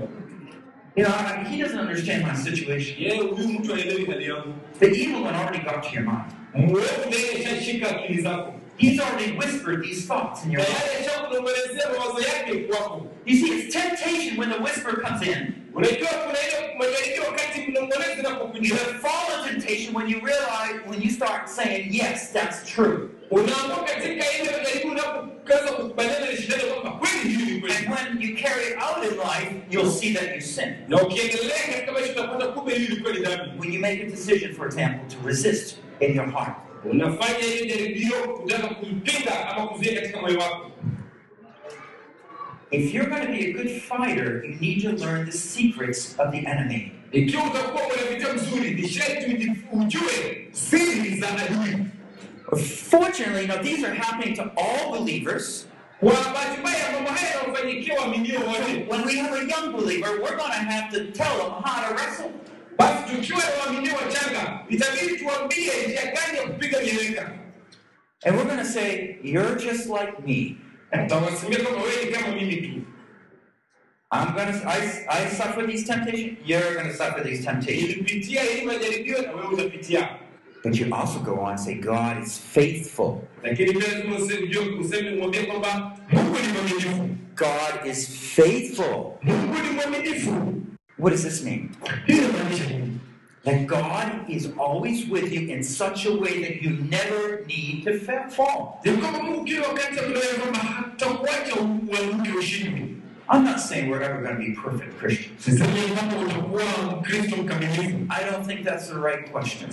You 0.97 1.05
know, 1.05 1.15
I, 1.15 1.45
he 1.45 1.59
doesn't 1.63 1.79
understand 1.81 2.23
my 2.27 2.35
situation. 2.35 3.03
yeye 3.03 3.21
huyu 3.21 3.49
mtu 3.49 3.75
aelewi 3.75 4.05
hali 4.05 4.25
yangu 4.25 4.55
The 4.81 4.87
evil 4.87 5.23
one 5.23 5.35
already 5.37 5.59
got 5.65 5.83
to 5.83 5.95
your 5.95 6.05
mind. 6.05 6.33
mwovu 6.55 7.11
naye 7.11 7.41
ishashika 7.41 7.91
akili 7.97 8.23
zako 8.23 8.53
He's 8.79 9.01
already 9.01 9.33
whispered 9.39 9.83
these 9.83 10.07
thoughts 10.07 10.45
in 10.45 10.53
your 10.53 10.63
mind. 10.63 10.77
tayari 10.77 11.07
ashakunongolezea 11.07 11.89
mawazo 11.99 12.29
yake 12.29 12.59
kwako 12.59 13.07
You 13.27 13.37
see, 13.37 13.47
it's 13.59 13.73
temptation 13.77 14.39
when 14.41 14.51
the 14.51 14.59
whisper 14.63 15.01
comes 15.03 15.23
in. 15.29 15.55
Unajua 15.77 16.09
kuna 16.09 16.39
ile 16.49 16.75
majaribio 16.79 17.23
wakati 17.25 17.61
mnongolezi 17.71 18.11
You 18.17 18.27
unapokujia 18.27 18.77
have 18.77 18.99
fallen 18.99 19.45
temptation 19.51 19.97
when 19.97 20.09
you 20.09 20.21
realize, 20.21 20.75
when 20.91 21.03
you 21.03 21.11
start 21.11 21.49
saying, 21.49 21.95
yes, 21.95 22.33
that's 22.33 22.75
true. 22.75 22.99
unaanguka 23.31 23.83
katika 23.95 24.09
ile 24.33 24.51
majaribio 24.59 24.91
unapokaza 24.93 25.73
kukubaliana 25.73 26.27
na 26.27 26.37
shindano 26.37 26.63
kwamba 26.75 26.91
kweli 26.91 27.29
hili 27.37 27.53
ni 27.55 27.61
kweli 27.61 27.77
And 27.77 27.89
when 27.89 28.23
you 28.31 28.37
carry 28.43 28.67
it 28.71 28.77
out 28.83 29.05
in 29.05 29.17
life, 29.19 29.53
you'll 29.71 29.91
see 29.91 30.15
that 30.15 30.35
you 30.35 30.41
sin. 30.41 30.75
na 30.89 31.03
ukiendelea 31.03 31.57
katika 31.73 31.93
maisha 31.93 32.13
utakuta 32.13 32.47
kumbe 32.47 32.75
hili 32.75 32.95
ni 32.95 33.01
kweli 33.03 33.21
dhambi 33.23 33.51
When 33.61 33.73
you 33.73 33.81
make 33.81 34.03
a 34.03 34.05
decision, 34.11 34.55
for 34.55 34.67
example, 34.67 35.17
to 35.17 35.29
resist 35.29 35.77
in 36.01 36.17
your 36.17 36.31
heart. 36.31 36.57
unafanya 36.85 37.39
ile 37.39 37.67
jaribio 37.67 38.17
kutaka 38.17 38.67
kuipinga 38.69 39.49
ama 39.49 39.67
kuzuia 39.67 40.01
katika 40.01 40.21
moyo 40.21 40.39
wako 40.39 40.71
If 42.71 42.93
you're 42.93 43.07
going 43.07 43.27
to 43.27 43.33
be 43.33 43.51
a 43.51 43.53
good 43.53 43.83
fighter, 43.83 44.45
you 44.45 44.57
need 44.57 44.83
to 44.83 44.93
learn 44.93 45.27
the 45.27 45.33
secrets 45.33 46.17
of 46.19 46.33
the 46.33 46.47
enemy. 46.47 46.93
ikiwa 47.13 47.45
utakuwa 47.45 47.83
mwanavita 47.89 48.33
mzuri 48.35 48.71
ni 48.71 48.89
sharti 48.89 49.53
ujue 49.73 50.49
siri 50.53 51.21
za 51.21 51.29
adui 51.29 51.87
Fortunately, 52.91 53.47
know, 53.47 53.63
these 53.63 53.85
are 53.85 53.95
happening 53.95 54.35
to 54.37 54.43
all 54.57 54.99
believers. 54.99 55.67
kwa 56.01 56.13
bahati 56.13 56.61
mbaya 56.61 56.93
mambo 56.93 57.11
haya 57.11 57.31
yanawafanyikia 57.35 57.95
waaminio 58.01 58.41
wote 58.41 58.87
When 58.91 59.05
we 59.07 59.17
have 59.19 59.33
a 59.35 59.45
young 59.45 59.73
believer, 59.73 60.11
we're 60.23 60.37
going 60.37 60.53
to 60.53 60.65
have 60.71 60.91
to 60.93 61.13
tell 61.13 61.39
them 61.39 61.63
how 61.65 61.89
to 61.89 61.95
wrestle. 61.95 62.31
basi 62.79 63.15
tukiwa 63.17 63.39
na 63.39 63.95
wachanga 63.97 64.61
itabidi 64.69 65.17
tuambie 65.17 65.73
njia 65.87 66.03
gani 66.03 66.39
ya 66.39 66.43
kupiga 66.47 66.81
mieleka 66.81 67.33
And 68.25 68.37
we're 68.37 68.47
going 68.47 68.59
to 68.59 68.65
say, 68.65 69.19
You're 69.23 69.57
just 69.57 69.89
like 69.89 70.27
me. 70.27 70.57
Tawasimia 71.07 71.59
kama 71.59 71.77
wewe 71.83 72.05
ni 72.05 72.13
kama 72.13 72.35
mimi 72.35 72.57
tu 72.57 72.81
I'm 74.13 74.35
to, 74.35 74.69
I, 74.69 75.05
I 75.09 75.29
suffer 75.31 75.67
these 75.67 75.85
temptations. 75.85 76.39
You're 76.47 76.75
going 76.75 76.87
to 76.87 76.95
suffer 76.95 77.25
these 77.25 77.43
temptations. 77.45 77.91
ilipitia 77.91 78.43
hii 78.43 78.63
majaribio 78.67 79.23
na 79.23 79.33
wewe 79.33 79.47
utapitia 79.47 80.09
But 80.65 80.81
you 80.81 80.95
also 80.95 81.19
go 81.21 81.33
on 81.41 81.51
and 81.51 81.59
say, 81.61 81.75
God 81.75 82.23
is 82.27 82.39
faithful. 82.55 83.19
lakini 83.43 83.73
pia 83.73 83.93
lazima 83.93 84.17
use- 84.17 84.43
ujue 84.45 84.79
useme 84.79 85.11
umwambie 85.11 85.43
kwamba 85.43 85.97
mungu 86.13 86.37
ni 86.39 86.53
mwaminifu 86.53 87.09
God 87.37 87.87
is 87.91 88.09
faithful. 88.35 89.13
mungu 89.23 89.55
ni 89.63 89.71
mwaminifu 89.75 90.31
What 90.99 91.13
does 91.15 91.23
this 91.23 91.43
mean? 91.45 91.69
Hii 93.51 93.65
inamaanisha 93.65 93.67
nini 93.67 93.67
That 93.67 93.67
God 93.67 94.29
is 94.37 94.49
always 94.59 95.09
with 95.11 95.33
you 95.33 95.41
in 95.55 95.63
such 95.65 96.07
a 96.07 96.11
way 96.11 96.41
that 96.43 96.63
you 96.63 96.71
never 96.71 97.47
need 97.47 97.85
to 97.85 97.93
fa- 98.01 98.29
fall. 98.31 98.67
ni 98.85 98.93
kwamba 98.93 99.23
mungu 99.23 99.45
kila 99.45 99.69
wakati 99.69 99.99
akunaweza 100.01 100.35
kwamba 100.41 100.59
hatakuacha 100.59 101.55
uanguke 101.55 102.39
ushindwe 102.39 102.89
I'm 103.35 103.45
not 103.45 103.59
saying 103.59 103.91
we're 103.91 104.05
ever 104.05 104.23
going 104.23 104.37
to 104.37 104.43
be 104.43 104.55
perfect 104.71 104.99
Christians. 105.01 105.45
sisemi 105.45 105.81
kwamba 105.95 106.17
utakuwa 106.19 106.63
mkristo 106.97 107.37
mkamilifu 107.37 107.97
I 108.09 108.31
don't 108.31 108.47
think 108.47 108.65
that's 108.65 108.89
the 108.89 108.99
right 108.99 109.31
question. 109.33 109.71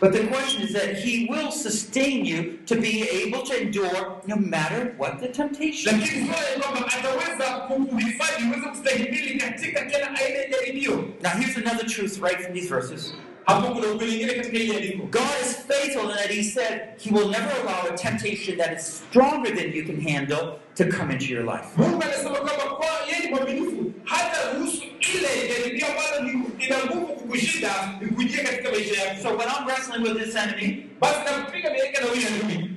But 0.00 0.12
the 0.12 0.26
question 0.26 0.62
is 0.62 0.72
that 0.72 0.96
He 1.04 1.26
will 1.30 1.50
sustain 1.52 2.24
you 2.26 2.58
to 2.66 2.74
be 2.74 3.02
able 3.26 3.42
to 3.46 3.54
endure 3.62 4.22
no 4.26 4.36
matter 4.36 4.94
what 4.98 5.20
the 5.20 5.28
temptation. 5.28 5.92
lakini 6.00 6.26
swala 6.26 6.56
ni 6.56 6.62
kwamba 6.62 6.86
ataweza 6.98 7.58
kukuhifadhi 7.60 8.44
uweze 8.48 8.66
kustahimili 8.68 9.38
katika 9.40 9.84
kila 9.84 10.10
aina 10.16 10.38
ya 10.38 10.48
jaribio 10.48 10.96
Now, 11.22 11.32
here's 11.32 11.56
another 11.56 11.86
truth 11.86 12.18
right 12.22 12.40
from 12.40 12.54
these 12.54 12.68
verses 12.68 13.14
hapo 13.46 13.74
kuna 13.74 13.86
ukweli 13.88 14.12
ingine 14.14 14.34
katika 14.34 14.58
hili 14.58 14.76
andiko 14.76 15.02
God 15.06 15.22
is 15.46 15.56
faithful 15.68 16.10
in 16.10 16.16
that 16.16 16.30
He 16.30 16.42
said 16.42 16.80
He 17.04 17.10
will 17.10 17.28
never 17.30 17.52
allow 17.62 17.94
a 17.94 17.96
temptation 17.96 18.58
that 18.58 18.72
is 18.78 19.02
stronger 19.08 19.54
than 19.56 19.72
you 19.72 19.84
can 19.86 20.00
handle 20.14 20.58
to 20.74 20.84
come 20.98 21.12
into 21.12 21.26
your 21.34 21.44
life. 21.44 21.64
mungu 21.76 22.02
anasema 22.02 22.30
kwamba 22.30 22.52
kwa 22.76 22.86
yeye 23.08 23.24
ni 23.24 23.30
mwaminifu 23.34 23.92
hata 24.04 24.52
ruhusu 24.52 24.82
ile 25.14 25.48
jaribio 25.48 25.86
ambalo 25.86 26.22
ni- 26.32 26.64
ina 26.66 26.76
nguvu 26.84 27.06
kukushinda 27.06 27.70
ikujie 28.02 28.38
katika 28.42 28.70
maisha 28.70 29.02
yako 29.02 29.22
So, 29.22 29.28
when 29.36 29.48
I'm 29.48 29.66
wrestling 29.66 30.02
with 30.02 30.24
this 30.24 30.36
enemy, 30.36 30.86
basi 31.00 31.18
nampiga 31.24 31.70
mieleka 31.70 32.00
na 32.00 32.06
huyu 32.08 32.22
adui 32.26 32.70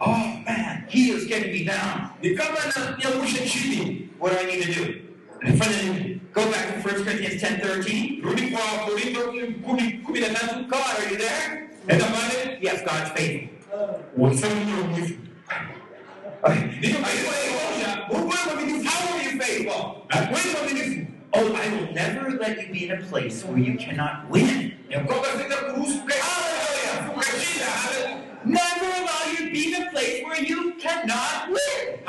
oh 0.00 0.16
man, 0.46 0.82
he 0.88 0.98
is 1.00 1.26
getting 1.26 1.52
me 1.52 1.64
down. 1.64 2.00
ni 2.22 2.30
kama 2.30 2.58
nanyangusha 2.76 3.46
chini 3.46 4.08
What 4.20 4.32
do 4.32 4.38
I 4.48 4.56
need 4.56 4.66
to 4.66 4.84
do? 4.84 4.94
Go 6.32 6.50
back 6.50 6.66
to 6.74 6.88
1 6.88 7.04
Corinthians 7.04 7.42
10 7.42 7.60
13. 7.60 8.22
rudi 8.22 8.42
kwa 8.50 8.60
korintho 8.86 9.20
kumi 9.66 9.92
kumi 10.04 10.20
na 10.20 10.28
tatu 10.28 10.54
God, 10.68 10.86
are 10.98 11.10
you 11.10 11.16
there? 11.18 11.68
enda 11.88 12.04
pale 12.04 12.58
Yes, 12.60 12.80
God's 12.84 13.10
faithful. 13.14 13.48
wasema 14.16 14.54
ni 14.54 14.64
mwaminifu 14.72 15.14
Okay. 16.42 16.62
Ndiyo, 16.78 16.96
kwa 16.98 17.08
hiyo 17.10 17.24
inaonyesha, 17.24 18.06
Mungu 18.12 18.28
wewe 18.28 18.54
mwaminifu. 18.54 18.90
How 18.90 19.14
are 19.14 19.24
you 19.24 19.42
faithful? 19.42 19.80
Oh, 21.32 21.54
I 21.54 21.68
will 21.70 21.92
never 21.94 22.30
let 22.40 22.58
you 22.62 22.72
be 22.72 22.78
in 22.84 22.90
a 22.92 22.96
place 23.10 23.44
where 23.44 23.58
you 23.62 23.76
cannot 23.78 24.30
win. 24.30 24.72
Ya 24.90 25.00
kwamba 25.00 25.26
sitakuruhusu 25.42 25.98
ukae- 25.98 26.22
ukashinda. 27.16 27.66
Hale- 27.66 28.16
Never 28.44 28.86
allow 28.96 29.30
you 29.32 29.46
to 29.46 29.52
be 29.52 29.58
in 29.68 29.74
a 29.82 29.90
place 29.90 30.22
where 30.24 30.42
you 30.48 30.72
cannot 30.82 31.48
win. 31.48 32.00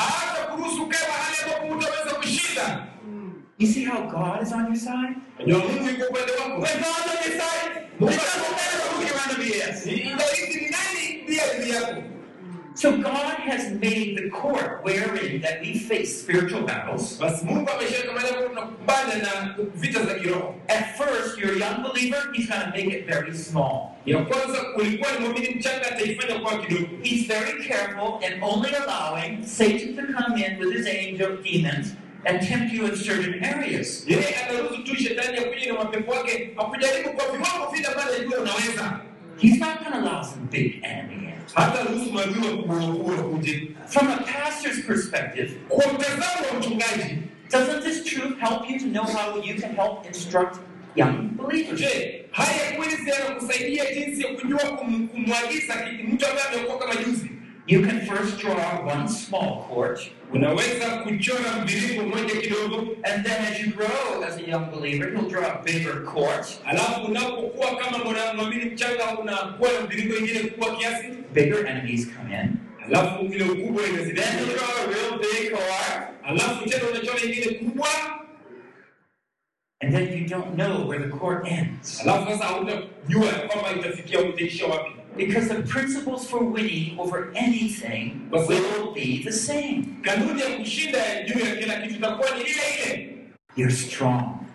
You 3.62 3.68
see 3.68 3.84
how 3.86 4.02
God 4.10 4.42
is 4.42 4.52
on 4.54 4.66
your 4.68 4.76
side? 4.76 5.16
Najua 5.40 5.60
Mungu 5.60 5.90
yuko 5.90 6.06
upande 6.10 6.32
wako. 6.40 6.62
When 6.62 6.82
God's 6.82 7.08
on 7.12 7.32
your 7.32 7.42
side, 7.42 7.72
it 7.78 8.00
doesn't 8.00 8.52
matter 8.58 8.80
who 8.90 9.02
your 9.06 9.20
enemy 9.30 9.50
is. 9.70 9.86
Ni- 9.86 10.02
ingawaje 10.02 10.48
ni 10.50 10.70
nani 10.70 11.24
ndiye 11.24 11.42
adui 11.42 11.70
yako. 11.70 12.04
So 12.76 12.92
God 12.98 13.34
has 13.50 13.64
made 13.72 14.16
the 14.18 14.30
court 14.30 14.84
wherein 14.84 15.42
that 15.42 15.62
we 15.62 15.78
face 15.80 16.22
spiritual 16.24 16.64
battles. 16.64 17.20
Basi 17.20 17.46
Mungu 17.46 17.70
ameshaweka 17.70 18.14
mahali 18.14 18.30
ambapo 18.36 18.50
tunakumbana 18.50 19.16
na 19.16 19.56
vita 19.76 20.04
za 20.06 20.14
kiroho. 20.14 20.56
At 20.70 20.98
first, 20.98 21.38
you're 21.38 21.56
a 21.56 21.60
young 21.60 21.84
believer, 21.84 22.32
He's 22.34 22.48
going 22.50 22.62
to 22.62 22.70
make 22.72 22.88
it 22.98 23.06
very 23.06 23.34
small. 23.38 23.96
Ya 24.06 24.18
kwanza 24.18 24.58
ulikuwa 24.78 25.12
ni 25.12 25.20
mwamini 25.20 25.56
mchanga, 25.56 25.92
ataifanya 25.92 26.40
kwa 26.40 26.58
kidogo. 26.58 26.88
He's 27.04 27.28
very 27.28 27.64
careful 27.68 28.20
and 28.26 28.44
only 28.44 28.70
allowing 28.76 29.46
Satan 29.46 29.96
to 29.96 30.14
come 30.14 30.38
in 30.46 30.60
with 30.60 30.74
his 30.78 30.88
angel 30.88 31.38
demons 31.44 31.96
and 32.26 32.48
tempt 32.48 32.74
you 32.74 32.86
in 32.88 32.96
certain 32.96 33.44
areas. 33.44 34.04
yeye 34.08 34.36
anaruhusu 34.36 34.84
tu 34.84 34.96
shetani 34.96 35.38
akuje 35.38 35.66
na 35.66 35.74
mapepo 35.74 36.12
wake 36.12 36.50
akujaribu 36.58 37.10
kwa 37.10 37.26
viwango 37.26 37.72
vile 37.74 37.88
ambavyo 37.88 38.14
anajua 38.16 38.40
unaweza 38.40 39.00
He's 39.38 39.60
not 39.60 39.80
going 39.80 39.92
to 39.92 39.98
allow 39.98 40.24
some 40.24 40.48
big 40.52 40.84
enemy 40.84 41.16
in. 41.16 41.34
maadui 41.56 42.16
wakubwa 42.16 42.76
wakubwa 42.78 43.16
wakuje 43.16 43.68
From 43.88 44.08
a 44.08 44.18
pastor's 44.18 44.86
perspective, 44.86 45.52
kwa 45.70 45.94
mtazamo 45.94 46.48
wa 46.54 46.60
mchungaji 46.60 47.18
doesn't 47.52 47.84
this 47.84 48.04
truth 48.04 48.40
help 48.40 48.70
you 48.70 48.80
to 48.80 48.86
know 48.86 49.04
how 49.04 49.36
you 49.44 49.56
can 49.62 49.76
help 49.76 50.06
instruct 50.08 50.56
young 50.96 51.30
believers? 51.38 51.80
je 51.80 52.26
haya 52.32 52.72
kweli 52.78 53.10
yanakusaidia 53.10 53.94
jinsi 53.94 54.22
ya 54.22 54.34
kujua 54.34 54.60
kumwagiza 54.60 55.76
mtu 56.14 56.26
ambaye 56.28 56.48
ameokoka 56.54 56.88
majuzi 56.88 57.32
You 57.68 57.82
can 57.86 58.02
first 58.06 58.40
draw 58.40 58.86
one 58.86 59.08
small 59.08 59.66
court, 59.70 60.00
unaweza 60.34 60.86
kuchora 61.04 61.52
mviringo 61.64 62.04
mmoja 62.04 62.36
kidogo 62.42 62.78
and 63.04 63.26
then 63.26 63.46
as 63.46 63.60
you 63.60 63.72
grow 63.74 64.24
as 64.28 64.38
a 64.38 64.42
young 64.50 64.66
believer, 64.72 65.10
you'll 65.14 65.30
draw 65.30 65.46
a 65.46 65.62
bigger 65.66 66.04
court. 66.04 66.60
alafu 66.66 67.06
unapokuwa 67.06 67.76
kama 67.76 67.98
mwanamwamini 67.98 68.66
mchanga 68.66 69.18
unakuwa 69.22 69.72
na 69.72 69.82
mviringo 69.82 70.16
ingine 70.18 70.40
kubwa 70.40 70.76
kiasi 70.76 71.08
Bigger 71.34 71.68
enemies 71.68 72.08
come 72.18 72.36
in. 72.44 72.50
alafu 72.86 73.26
ile 73.26 73.44
ukubwa 73.44 73.84
Then 73.84 73.94
inazidi 73.94 74.20
you 74.22 74.46
draw 74.46 74.70
a 74.84 74.88
real 74.88 75.20
big 75.20 75.52
court, 75.52 76.10
alafu 76.24 76.70
tena 76.70 76.84
unachora 76.92 77.20
ingine 77.24 77.54
kubwa 77.54 77.88
and 79.84 79.94
then 79.96 80.14
you 80.20 80.28
don't 80.30 80.56
know 80.56 80.88
where 80.90 81.04
the 81.04 81.10
court 81.18 81.48
ends. 81.48 82.02
alafu 82.02 82.32
sasa 82.32 82.44
hautajua 82.46 83.32
kwamba 83.48 83.72
itafikia 83.80 84.20
utaisha 84.20 84.66
wapi 84.68 84.92
Because 85.16 85.50
the 85.50 85.62
principles 85.64 86.30
for 86.30 86.44
winning 86.44 86.98
over 87.00 87.32
anything 87.36 88.30
will 88.32 88.94
be 88.94 89.24
the 89.24 89.32
same. 89.32 90.02
You're 93.56 93.70
strong. 93.70 94.48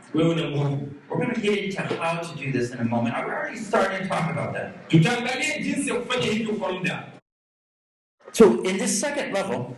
We're 1.11 1.19
going 1.19 1.35
to 1.35 1.41
get 1.41 1.59
into 1.59 1.83
how 1.83 2.21
to 2.21 2.37
do 2.39 2.51
this 2.53 2.71
in 2.73 2.79
a 2.79 2.85
moment. 2.85 3.15
I'm 3.15 3.27
already 3.27 3.59
starting 3.59 4.03
to 4.03 4.09
talk 4.09 4.31
about 4.31 4.55
that. 4.55 4.89
So, 8.33 8.63
in 8.63 8.77
this 8.79 8.99
second 8.99 9.33
level, 9.33 9.77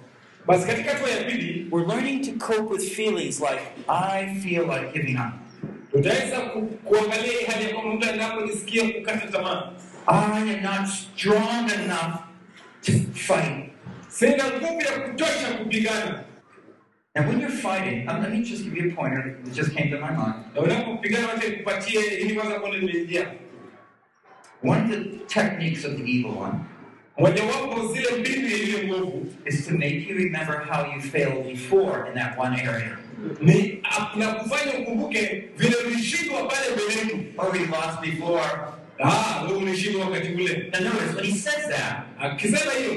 we're 1.71 1.85
learning 1.85 2.23
to 2.23 2.33
cope 2.39 2.71
with 2.71 2.89
feelings 2.89 3.41
like, 3.41 3.61
I 3.89 4.39
feel 4.43 4.67
like 4.67 4.95
giving 4.95 5.17
up. 5.17 5.35
Tutaweza 10.09 10.39
ku, 10.39 10.39
kuangalia 10.39 10.55
hii 10.55 10.57
hali 10.57 10.57
ya 10.57 10.59
kwamba 10.59 10.59
mtu 10.59 10.59
anapojisikia 10.59 10.59
kukata 10.59 10.59
tamaa 10.59 10.59
I 10.59 10.59
am 10.59 10.63
not 10.63 10.89
strong 10.89 11.71
enough 11.71 12.15
to 12.83 12.93
fight. 13.15 13.71
sina 14.09 14.45
nguvu 14.45 14.81
ya 14.81 15.01
kutosha 15.09 15.49
kupigana 15.59 16.25
And 17.15 17.27
when 17.29 17.41
you're 17.41 17.57
fighting, 17.57 18.09
um, 18.09 18.23
let 18.23 18.31
me 18.33 18.43
just 18.45 18.63
give 18.65 18.77
you 18.77 18.93
a 18.93 18.95
pointer 18.95 19.41
that 19.45 19.53
just 19.55 19.75
came 19.75 19.91
to 19.91 19.97
my 19.99 20.11
mind. 20.11 20.35
na 20.55 20.61
unapopigana 20.61 21.29
wacha 21.29 21.51
kupatie 21.51 22.01
ili 22.21 22.35
kwanza 22.35 22.61
kuona 22.61 22.79
nimeingia 22.79 23.27
One 24.63 24.81
of 24.83 24.89
the 24.91 25.05
techniques 25.27 25.85
of 25.85 25.97
the 25.97 26.03
evil 26.11 26.39
one 26.39 26.55
mojawapo 27.19 27.93
zile 27.95 28.11
mbinu 28.21 28.49
ya 28.49 28.57
ile 28.57 28.83
mwovu 28.87 29.27
is 29.47 29.67
to 29.67 29.73
make 29.73 30.07
you 30.09 30.17
remember 30.17 30.67
how 30.71 30.95
you 30.95 31.01
failed 31.01 31.45
before 31.47 32.09
in 32.09 32.15
that 32.15 32.39
one 32.39 32.57
area. 32.63 32.99
ni 33.41 33.83
na 34.17 34.27
kufanya 34.33 34.79
ukumbuke 34.79 35.45
vile 35.57 35.77
ulishindwa 35.77 36.43
pale 36.49 36.67
mbeleni 36.75 37.27
Or 37.39 37.53
we 37.53 37.59
lost 37.59 38.01
before. 38.01 38.51
Ah 39.05 39.43
wewe 39.47 39.59
ulishindwa 39.59 40.05
wakati 40.05 40.29
ule 40.29 40.71
Now 40.73 40.81
notice, 40.93 41.15
when 41.17 41.25
he 41.25 41.33
says 41.39 41.69
that, 41.69 41.97
akisema 42.21 42.73
hiyo 42.73 42.93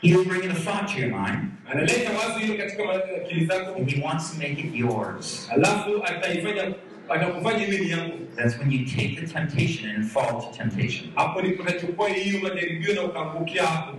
he 0.00 0.08
is 0.08 0.26
bringing 0.28 0.50
a 0.50 0.54
thought 0.54 0.94
to 0.94 1.00
your 1.00 1.10
mind, 1.10 1.38
analeta 1.70 2.10
wazo 2.12 2.38
hilo 2.38 2.54
katika 2.56 2.82
akili 3.24 3.46
zako 3.46 3.74
and 3.76 3.90
he 3.94 4.02
wants 4.04 4.32
to 4.32 4.38
make 4.38 4.60
it 4.60 4.74
yours. 4.74 5.48
alafu 5.52 6.04
ataifanya 6.04 6.74
atakufanya 7.08 7.66
iwe 7.68 7.88
yangu 7.88 8.18
That's 8.36 8.58
when 8.58 8.72
you 8.72 8.84
take 8.86 9.16
the 9.20 9.26
temptation 9.26 9.90
and 9.90 10.04
fall 10.04 10.40
to 10.40 10.58
temptation. 10.58 11.10
hapo 11.14 11.42
ndipo 11.42 11.62
unachukua 11.62 12.08
hiyo 12.08 12.40
majaribio 12.40 12.94
na 12.94 13.02
ukaangukia 13.02 13.62
hapo 13.66 13.96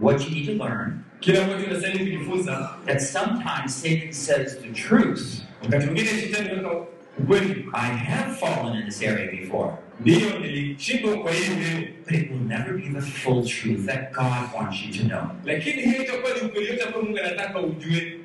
What 0.00 0.20
you 0.24 0.30
need 0.30 0.46
to 0.46 0.52
learn 0.64 0.98
kile 1.20 1.42
ambacho 1.44 1.66
unastahili 1.70 1.98
kujifunza 2.16 2.70
that 2.86 3.00
sometimes 3.00 3.82
Satan 3.82 4.12
says 4.12 4.58
the 4.58 4.68
truth. 4.68 5.20
wakati 5.64 5.86
mwingine 5.86 6.08
shetani 6.08 6.48
anaweka 6.50 6.86
ukweli 7.18 7.66
I 7.72 7.96
have 7.96 8.34
fallen 8.36 8.76
in 8.80 8.84
this 8.84 9.02
area 9.02 9.30
before, 9.30 9.72
hiyo 10.04 11.22
but 12.04 12.14
it 12.14 12.30
will 12.30 12.40
never 12.40 12.74
be 12.74 12.88
the 12.88 13.00
full 13.00 13.46
truth 13.46 13.86
that 13.86 14.12
God 14.12 14.52
wants 14.54 14.82
you 14.82 14.92
to 14.92 15.04
know. 15.04 15.30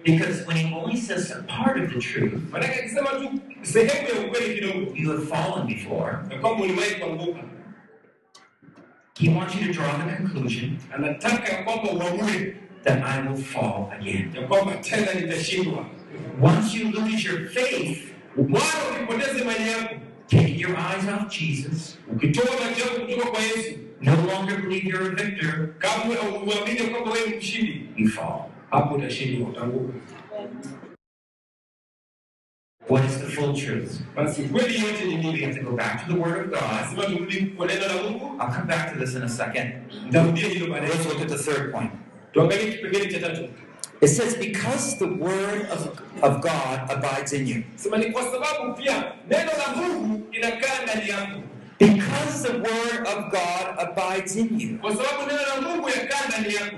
Because 0.03 0.45
when 0.47 0.57
he 0.57 0.73
only 0.73 0.97
says 0.97 1.31
a 1.31 1.43
part 1.43 1.79
of 1.79 1.93
the 1.93 1.99
truth, 1.99 2.41
you 4.95 5.11
have 5.11 5.27
fallen 5.29 5.67
before, 5.67 6.23
he 9.19 9.29
wants 9.29 9.55
you 9.55 9.67
to 9.67 9.73
draw 9.73 9.97
the 9.97 10.15
conclusion 10.15 10.77
that 12.83 13.03
I 13.03 13.27
will 13.27 13.37
fall 13.37 13.91
again. 13.99 14.33
Once 16.39 16.73
you 16.73 16.91
lose 16.91 17.23
your 17.23 17.47
faith, 17.47 18.13
taking 20.27 20.59
your 20.59 20.75
eyes 20.77 21.07
off 21.09 21.29
Jesus, 21.29 21.97
Ukitoa 22.11 22.45
macho 22.45 22.85
kutoka 23.01 23.31
kwa 23.31 23.39
Yesu, 23.41 23.77
no 24.01 24.15
longer 24.15 24.57
believe 24.61 24.85
you're 24.85 25.11
a 25.11 25.15
victor, 25.15 25.67
kama 25.79 26.03
uamini 26.45 26.87
kwamba 26.91 27.11
wewe 27.11 27.29
ni 27.29 27.35
mshindi 27.37 27.89
you 27.97 28.09
fall. 28.09 28.41
hapo 28.71 28.95
utashindwa 28.95 29.49
utaanguka 29.49 29.93
What 32.89 33.03
is 33.05 33.17
the 33.19 33.25
full 33.27 33.53
truth? 33.53 33.99
basi 34.15 34.43
kweli 34.43 34.75
yote 34.81 35.05
ni 35.05 35.15
We 35.31 35.41
have 35.45 35.55
to 35.59 35.63
go 35.63 35.75
back 35.75 36.05
to 36.07 36.13
the 36.13 36.19
Word 36.19 36.39
of 36.39 36.45
God. 36.49 36.71
lazima 36.71 37.03
turudi 37.05 37.41
kwa 37.41 37.67
neno 37.67 37.87
la 37.87 38.03
mungu 38.03 38.25
I'll 38.41 38.53
come 38.53 38.65
back 38.67 38.93
to 38.93 38.99
this 38.99 39.15
in 39.15 39.23
a 39.23 39.29
second. 39.29 39.73
nitarudia 40.05 40.47
hilo 40.49 40.67
baadaye 40.67 40.93
Let's 40.93 41.05
look 41.05 41.21
at 41.21 41.27
the 41.27 41.37
third 41.37 41.71
point. 41.71 41.91
tuangalie 42.33 42.71
kipengele 42.71 43.07
cha 43.11 43.19
tatu 43.19 43.49
It 44.01 44.07
says, 44.09 44.35
Because 44.35 44.97
the 44.99 45.07
Word 45.07 45.61
of, 45.71 45.99
of 46.23 46.41
God 46.41 46.89
abides 46.89 47.33
in 47.33 47.47
you. 47.47 47.63
sema 47.75 47.97
ni 47.97 48.11
kwa 48.11 48.23
sababu 48.23 48.73
pia 48.73 49.03
neno 49.29 49.51
la 49.57 49.75
mungu 49.75 50.27
inakaa 50.31 50.83
ndani 50.83 51.09
yako 51.09 51.41
Because 51.79 52.43
the 52.43 52.53
Word 52.57 53.07
of 53.07 53.31
God 53.31 53.65
abides 53.79 54.35
in 54.35 54.59
you. 54.59 54.77
kwa 54.77 54.91
sababu 54.95 55.27
neno 55.27 55.41
la 55.55 55.61
mungu 55.61 55.89
yakaa 55.89 56.27
ndani 56.29 56.53
yako 56.55 56.77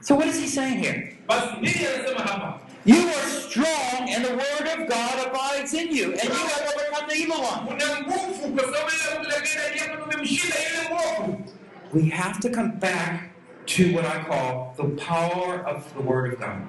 So, 0.00 0.14
what 0.16 0.28
is 0.28 0.40
he 0.40 0.46
saying 0.46 0.78
here? 0.84 1.16
basi 1.26 1.46
nini 1.60 1.86
anasema 1.94 2.20
hapa 2.20 2.60
You 2.86 2.96
are 3.08 3.28
strong, 3.48 4.08
and 4.14 4.24
the 4.24 4.32
Word 4.32 4.66
of 4.74 4.88
God 4.88 5.26
abides 5.26 5.74
in 5.74 5.94
you, 5.96 6.12
and 6.12 6.24
you 6.24 6.30
have 6.30 6.62
overcome 6.74 7.08
the 7.08 7.14
evil 7.16 7.40
one. 7.42 7.68
una 7.74 8.00
nguvu 8.00 8.48
kwa 8.54 8.64
sababu 8.64 8.90
ile 8.90 9.14
mungu 9.14 9.24
inakaa 9.24 9.68
ndani 9.68 9.78
yako 9.80 9.96
tumemshinda 10.10 10.56
yule 10.56 10.88
mwovu 10.88 11.44
We 11.92 12.08
have 12.10 12.40
to 12.40 12.48
come 12.50 12.68
back 12.80 13.20
to 13.68 13.92
what 13.94 14.04
I 14.04 14.24
call 14.24 14.74
the 14.76 14.88
power 14.96 15.62
of 15.66 15.92
the 15.94 16.00
Word 16.00 16.32
of 16.32 16.40
God. 16.40 16.62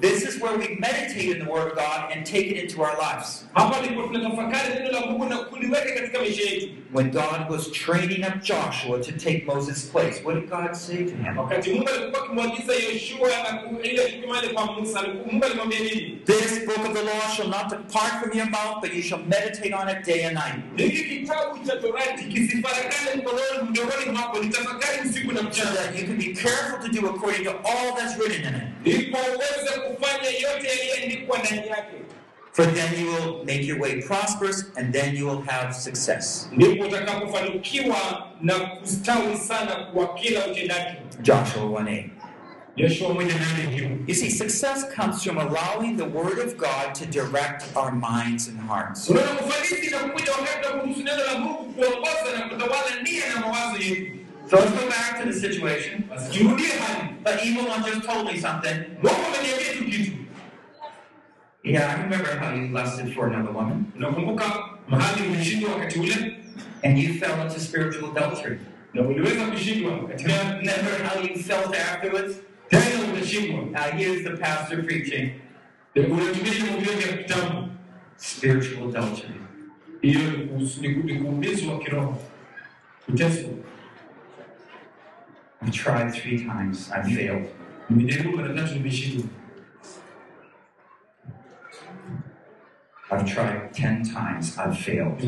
This 0.00 0.22
is 0.24 0.40
where 0.40 0.56
we 0.56 0.76
meditate 0.78 1.36
in 1.36 1.44
the 1.44 1.50
Word 1.50 1.72
of 1.72 1.76
God 1.76 2.12
and 2.12 2.24
take 2.24 2.46
it 2.46 2.56
into 2.62 2.82
our 2.82 2.96
lives. 2.98 3.44
When 6.92 7.10
God 7.10 7.48
was 7.50 7.70
training 7.70 8.22
up 8.22 8.42
Joshua 8.42 9.02
to 9.02 9.12
take 9.12 9.46
Moses' 9.46 9.88
place, 9.88 10.20
what 10.22 10.34
did 10.34 10.50
God 10.50 10.76
say 10.76 11.04
to 11.04 11.14
him? 11.14 11.38
This 16.26 16.64
book 16.66 16.86
of 16.86 16.94
the 16.94 17.02
law 17.02 17.20
shall 17.34 17.48
not 17.48 17.70
depart 17.70 18.22
from 18.22 18.36
your 18.36 18.48
mouth, 18.50 18.80
but 18.82 18.92
you 18.94 19.02
shall 19.02 19.20
meditate 19.20 19.72
on 19.72 19.88
it 19.88 20.04
day 20.04 20.22
and 20.24 20.34
night, 20.34 20.62
hiki 22.92 23.18
kitabu 23.18 23.22
cha 23.22 23.22
torati 23.22 23.22
kisifarakane 23.22 23.22
mkononi 23.22 23.70
mdomoni 23.70 24.18
mwako 24.18 24.38
litafakari 24.38 25.08
usiku 25.10 25.32
na 25.32 25.38
so 25.40 25.44
mchana 25.48 25.70
that 25.72 25.98
you 26.00 26.06
can 26.06 26.16
be 26.16 26.24
careful 26.24 26.78
to 26.80 26.88
do 27.00 27.08
according 27.08 27.44
to 27.44 27.50
all 27.50 27.94
that's 27.96 28.18
written 28.18 28.44
in 28.44 28.54
it. 28.54 28.62
ndipo 28.80 29.18
uweze 29.18 29.80
kufanya 29.80 30.28
yote 30.30 30.68
yaliyoandikwa 30.68 31.38
ndani 31.38 31.56
yake 31.68 31.96
For 32.54 32.66
then 32.74 33.00
you 33.00 33.12
will 33.12 33.44
make 33.46 33.64
your 33.66 33.80
way 33.80 34.02
prosperous, 34.02 34.66
and 34.76 34.92
then 34.92 35.16
you 35.16 35.26
will 35.28 35.42
have 35.46 35.72
success. 35.74 36.48
ndipo 36.52 36.84
utakapofanikiwa 36.84 38.26
na 38.40 38.54
kustawi 38.60 39.36
sana 39.36 39.74
kwa 39.94 40.14
kila 40.14 40.46
utendaji 40.46 40.96
Joshua 41.22 41.62
1 41.62 41.82
8. 41.84 42.04
Yoshua 42.76 43.14
moja 43.14 43.34
nane 43.34 43.76
hiyo 43.76 43.88
You 44.06 44.14
see, 44.14 44.30
success 44.30 44.84
comes 44.96 45.22
from 45.24 45.38
allowing 45.38 45.96
the 45.96 46.04
Word 46.18 46.38
of 46.38 46.56
God 46.56 46.94
to 46.94 47.06
direct 47.06 47.76
our 47.76 47.92
minds 47.92 48.48
and 48.48 48.60
hearts. 48.68 49.08
unaona 49.10 49.30
ufanisi 49.40 49.86
inakuja 49.86 50.32
wakati 50.32 50.66
wa 50.66 50.72
kuruhusu 50.72 51.02
neno 51.04 51.24
la 51.24 51.38
mungu 51.38 51.72
kuongoza 51.72 52.38
na 52.38 52.48
kutawala 52.48 53.02
nia 53.02 53.34
na 53.34 53.40
mawazo 53.40 53.82
yetu 53.82 54.12
So 54.50 54.56
let's 54.56 54.70
go 54.70 54.86
back 54.88 55.22
to 55.22 55.32
the 55.32 55.40
situation. 55.40 56.02
basi 56.10 56.38
turudie 56.38 56.66
hali 56.68 57.08
The 57.24 57.48
evil 57.48 57.70
one 57.70 57.84
just 57.84 58.06
told 58.06 58.24
me 58.32 58.40
something. 58.40 58.74
mungu 59.02 59.16
ameniambia 59.28 59.72
tu 59.78 59.84
kitu 59.84 60.12
Yeah, 61.64 61.90
I 61.94 62.02
remember 62.02 62.38
how 62.38 62.54
you 62.56 62.68
lusted 62.68 63.14
for 63.14 63.26
another 63.26 63.52
woman, 63.52 63.84
unakumbuka 63.96 64.44
mahali 64.88 65.28
ulishindwa 65.28 65.72
wakati 65.72 65.98
ule 66.00 66.36
and 66.84 66.98
you 66.98 67.14
fell 67.14 67.40
into 67.46 67.60
spiritual 67.60 68.10
adultery. 68.18 68.58
na 68.94 69.02
uliweza 69.02 69.46
kushindwa 69.46 70.08
katika 70.08 70.32
Remember 70.32 71.06
how 71.08 71.22
you 71.22 71.38
felt 71.42 71.74
afterwards? 71.76 72.36
Tena 72.78 73.12
utashindwa. 73.12 73.80
Uh, 73.80 73.96
here's 73.96 74.24
the 74.24 74.36
pastor 74.36 74.82
preaching 74.82 75.30
ya 75.94 76.02
kitabu, 77.16 77.68
spiritual 78.16 78.88
adultery. 78.88 79.28
I've 85.62 85.72
tried 85.72 86.12
three 86.14 86.44
times. 86.44 86.90
I 86.90 87.02
failed. 87.02 87.46
I've 93.10 93.26
tried 93.26 93.72
ten 93.72 94.02
times. 94.02 94.58
I've 94.58 94.78
failed. 94.78 95.20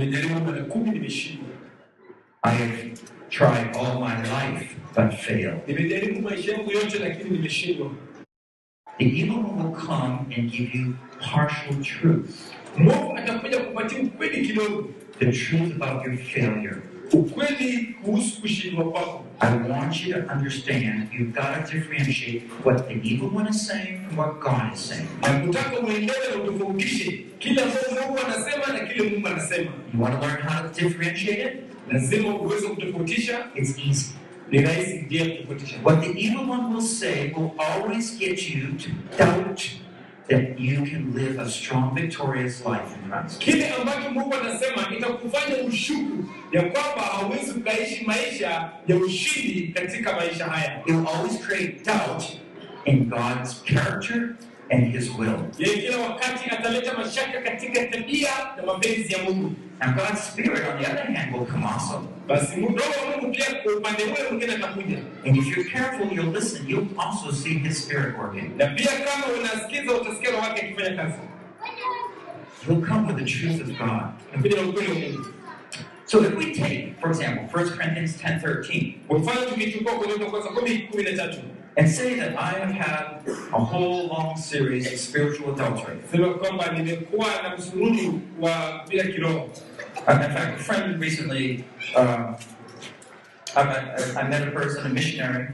I 2.43 2.51
have 2.51 3.01
tried 3.31 3.77
all 3.77 4.01
my 4.01 4.17
life 4.23 4.75
but 4.95 5.13
failed. 5.15 5.61
Nimejaribu 5.67 6.23
maisha 6.23 6.53
yangu 6.53 6.71
yote, 6.73 6.99
lakini 6.99 7.31
nimeshindwa. 7.31 7.91
The 8.99 9.05
evil 9.05 9.37
one 9.37 9.63
will 9.65 9.77
come 9.87 10.19
and 10.37 10.51
give 10.51 10.75
you 10.79 10.95
partial 11.21 11.75
truth. 11.83 12.53
Mungu 12.79 13.17
atakuja 13.17 13.59
kupatia 13.61 13.99
ukweli 14.03 14.55
The 15.19 15.33
truth 15.33 15.73
about 15.83 16.05
your 16.07 16.17
failure. 16.17 16.77
ukweli 17.13 17.95
kuhusu 18.03 18.41
kushindwa 18.41 18.91
kwako. 18.91 19.25
I 19.41 19.57
want 19.71 20.07
you 20.07 20.15
to 20.15 20.33
understand 20.33 21.09
you've 21.13 21.33
got 21.35 21.67
to 21.67 21.73
differentiate 21.73 22.43
what 22.65 22.89
the 22.89 22.95
evil 23.03 23.29
one 23.37 23.49
is 23.51 23.67
saying 23.67 24.01
from 24.07 24.17
what 24.17 24.41
God 24.41 24.73
is 24.75 24.81
saying. 24.89 25.09
Nakutaka 25.23 25.81
uelewe 25.81 26.29
na 26.37 26.43
utofautishe 26.43 27.25
kile 27.39 27.63
ambacho 27.63 27.91
Mungu 28.07 28.19
anasema 28.27 28.79
na 28.79 28.87
kile 28.87 29.11
Mungu 29.11 29.29
anasema. 29.29 29.71
You 29.95 30.01
want 30.03 30.21
to 30.21 30.27
learn 30.27 30.43
how 30.43 30.69
to 30.69 30.81
differentiate 30.81 31.43
it? 31.43 31.74
Lazima 31.93 32.35
uweze 32.35 32.69
kutofautisha. 32.69 33.47
It's 33.55 33.79
easy. 33.79 34.13
Ni 34.51 34.61
rahisi 34.61 34.99
pia 34.99 35.25
kutofautisha. 35.27 35.77
What 35.85 36.01
the 36.01 36.21
evil 36.21 36.51
one 36.51 36.75
will 36.75 36.83
say 36.83 37.33
will 37.37 37.51
always 37.59 38.19
get 38.19 38.51
you 38.51 38.67
to 38.79 38.89
doubt 39.19 39.61
that 40.29 40.59
you 40.61 40.77
can 40.85 41.13
live 41.15 41.39
a 41.43 41.51
strong, 41.51 41.95
victorious 41.95 42.65
life 42.67 42.95
in 43.05 43.11
Christ. 43.11 43.39
Kile 43.39 43.69
ambacho 43.71 44.11
Mungu 44.11 44.35
anasema 44.35 44.97
itakufanya 44.99 45.57
ushuku 45.69 46.25
ya 46.53 46.63
kwamba 46.63 47.03
hauwezi 47.03 47.51
ukaishi 47.51 48.05
maisha 48.05 48.71
ya 48.89 48.97
ushindi 48.97 49.69
katika 49.69 50.17
maisha 50.17 50.45
haya. 50.45 50.81
It 50.87 50.95
will 50.95 51.07
always 51.15 51.39
create 51.47 51.85
doubt 51.85 52.25
in 52.85 53.05
God's 53.05 53.63
character 53.65 54.29
and 54.71 54.93
his 54.93 55.11
will. 55.13 55.49
And 59.81 59.97
God's 59.97 60.23
Spirit, 60.23 60.65
on 60.69 60.81
the 60.81 60.89
other 60.89 61.05
hand, 61.13 61.35
will 61.35 61.45
come 61.47 61.65
also. 61.65 62.07
And 65.25 65.37
if 65.37 65.47
you're 65.57 65.65
careful, 65.67 66.07
you'll 66.07 66.27
listen, 66.33 66.67
you'll 66.67 66.89
also 66.99 67.31
see 67.33 67.59
His 67.59 67.83
Spirit 67.85 68.17
working. 68.17 68.57
He'll 72.67 72.81
come 72.81 73.07
with 73.07 73.19
the 73.19 73.25
truth 73.27 73.61
of 73.61 73.77
God. 73.79 74.15
So 76.07 76.23
if 76.23 76.35
we 76.37 76.55
take, 76.55 76.99
for 77.01 77.09
example, 77.11 77.45
1 77.53 77.71
Corinthians 77.77 78.17
10 78.19 78.41
13. 78.41 79.05
And 81.77 81.89
say 81.91 82.15
that 82.21 82.39
I 82.39 82.51
have 82.59 82.71
had 82.71 83.23
a 83.53 83.59
whole 83.65 84.07
long 84.09 84.37
series 84.37 84.93
of 84.93 84.99
spiritual 85.01 85.55
adultery. 85.55 85.99
sema 86.13 86.35
kwamba 86.35 86.73
nimekuwa 86.73 87.27
na 87.43 87.57
msururu 87.57 88.21
wa 88.41 88.85
bila 88.89 89.05
kiroho. 89.05 89.51
Uh, 90.07 90.15
in 90.15 90.31
fact, 90.33 90.61
a 90.61 90.63
friend 90.65 91.01
recently, 91.01 91.65
uh, 91.97 92.35
I, 93.57 93.65
met, 93.65 94.17
I 94.17 94.29
met 94.29 94.49
a 94.49 94.51
person, 94.51 94.87
a 94.87 94.89
missionary. 94.89 95.49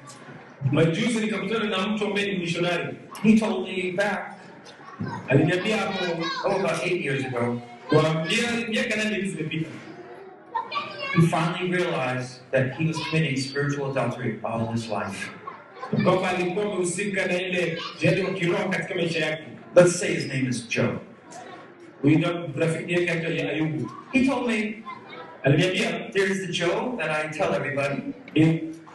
Majuzi 0.73 1.21
nikakutana 1.21 1.65
na 1.65 1.87
mtu 1.87 2.05
ambaye 2.07 2.33
ni 2.33 2.39
mishonari, 2.39 2.97
He 3.23 3.39
told 3.39 3.69
me 3.69 3.93
back, 3.93 4.35
aliniambia 5.29 5.77
hapo 5.77 6.05
oh, 6.45 6.61
about 6.61 6.83
eight 6.87 7.05
years 7.05 7.25
ago, 7.25 7.63
kwa 7.89 8.25
miaka 8.69 8.97
nane 8.97 9.15
hivi 9.17 9.29
zimepita, 9.31 9.69
he 11.15 11.23
finally 11.27 11.71
realized 11.73 12.41
that 12.51 12.75
he 12.79 12.87
was 12.87 12.97
committing 13.11 13.37
spiritual 13.37 13.91
adultery 13.91 14.41
all 14.45 14.73
his 14.73 14.89
life. 14.89 15.31
Kwamba 16.05 16.29
alikuwa 16.31 16.65
amehusika 16.65 17.27
na 17.27 17.43
ile 17.43 17.79
jadi 18.01 18.21
wa 18.23 18.31
kiroho 18.35 18.69
katika 18.69 18.95
maisha 18.95 19.27
yake. 19.27 19.43
Let's 19.77 19.99
say 20.01 20.15
his 20.15 20.27
name 20.27 20.49
is 20.49 20.69
Joe. 20.69 20.99
Huyu 22.03 22.19
rafiki 22.57 22.93
yake 22.93 23.11
aitwa 23.11 23.51
Ayubu, 23.53 23.91
He 24.13 24.27
told 24.27 24.47
me, 24.47 24.83
aliniambia 25.45 26.11
there's 26.13 26.47
the 26.47 26.53
Joe 26.53 26.97
that 26.99 27.11
I 27.11 27.29
tell 27.39 27.55
everybody, 27.55 28.03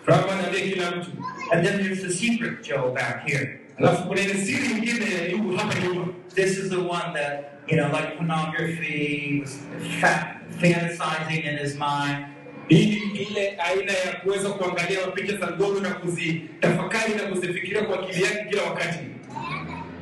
Brahma 0.05 0.31
anaambia 0.33 0.61
kila 0.61 0.91
mtu, 0.91 1.11
and 1.51 1.65
then 1.65 1.83
there's 1.83 2.01
the 2.01 2.09
secret 2.13 2.63
Joe 2.63 2.91
back 2.93 3.27
here. 3.27 3.59
alafu 3.77 4.07
kuna 4.07 4.21
ile 4.21 4.33
siri 4.33 4.67
nyingine 4.67 5.05
ya 5.15 5.21
Ayubu 5.21 5.55
hapa 5.57 5.79
nyuma. 5.79 6.07
This 6.35 6.57
is 6.57 6.69
the 6.69 6.77
one 6.79 7.13
that, 7.13 7.59
you 7.67 7.77
know, 7.77 7.87
like 7.91 8.17
pornography, 8.17 9.39
was 9.41 9.57
fa- 10.01 10.35
fantasizing 10.61 11.43
in 11.45 11.57
his 11.57 11.75
mind. 11.75 12.25
Ni 12.69 12.79
ile 13.29 13.49
aina 13.49 13.91
ya 13.93 14.13
kuweza 14.23 14.49
kuangalia 14.49 15.07
picha 15.07 15.37
za 15.37 15.51
ngono 15.51 15.79
na 15.79 15.89
kuzitafakari 15.89 17.13
na 17.15 17.23
kuzifikiria 17.23 17.81
kwa 17.83 17.99
akili 18.03 18.23
yake 18.23 18.45
kila 18.49 18.63
wakati. 18.63 18.99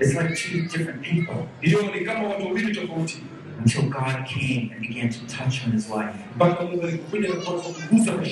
It's 0.01 0.13
like 0.15 0.35
two 0.35 0.61
different 0.77 1.01
people 1.01 1.35
Hiyo 1.61 1.81
ni 1.95 2.05
kama 2.05 2.27
watu 2.27 2.45
wawili 2.45 2.75
tofauti, 2.75 3.17
until 3.59 3.81
God 3.81 4.25
came 4.33 4.71
and 4.75 4.87
began 4.87 5.09
to 5.09 5.19
touch 5.19 5.61
on 5.65 5.71
his 5.73 5.89
life. 5.89 6.13
mpaka 6.35 6.63
Mungu 6.63 6.83
alikuja 6.83 7.29
na 7.29 7.35
kuanza 7.35 7.63
kugusa 7.63 8.11
And 8.13 8.25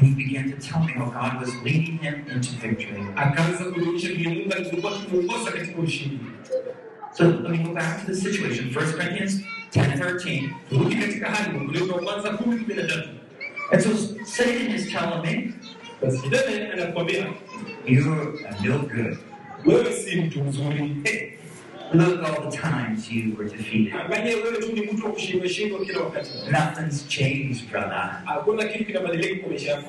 he 0.00 0.06
began 0.24 0.50
to 0.52 0.56
tell 0.68 0.80
me 0.84 0.92
how 0.92 1.06
God 1.10 1.40
was 1.42 1.54
leading 1.64 1.98
him 2.02 2.14
into 2.34 2.48
victory. 2.68 3.02
akaanza 3.16 3.64
kuonyesha 3.64 4.08
vile 4.08 4.28
Mungu 4.30 4.52
alivyokuwa 4.52 4.92
akimwongoza 4.96 5.52
katika 5.52 5.78
ushindi. 5.82 6.18
So 7.16 7.24
let 7.24 7.48
me 7.50 7.58
go 7.58 7.72
back 7.74 8.00
to 8.06 8.12
the 8.12 8.14
situation. 8.20 8.68
1 8.70 8.92
Corinthians 8.92 9.40
10 9.72 9.98
13. 9.98 10.48
And 13.74 13.82
so 13.82 13.90
Satan 14.24 14.70
is 14.70 14.88
telling 14.90 15.22
me, 15.22 15.52
Basi 16.00 16.18
Shetani 16.22 16.72
anakuambia 16.72 17.34
You're 17.86 18.36
a 18.46 18.62
no 18.62 18.78
good. 18.78 19.18
wewe 19.64 19.92
si 19.92 20.16
mtu 20.20 20.44
mzuri, 20.44 20.96
Look 21.94 22.22
all 22.22 22.50
the 22.50 22.56
times 22.56 23.10
you 23.10 23.34
were 23.36 23.48
defeated. 23.48 23.94
angalia 23.94 24.36
wewe 24.36 24.58
tu 24.60 24.72
ni 24.72 24.80
mtu 24.80 25.06
wa 25.06 25.12
kushindwa 25.12 25.48
shindwa 25.48 25.84
kila 25.84 26.00
wakati. 26.00 26.30
Nothing's 26.50 27.08
changed, 27.08 27.70
brother. 27.70 28.22
Hakuna 28.24 28.64
kitu 28.64 28.84
kinabadilika 28.84 29.40
kwa 29.40 29.48
maisha 29.48 29.70
yako, 29.70 29.88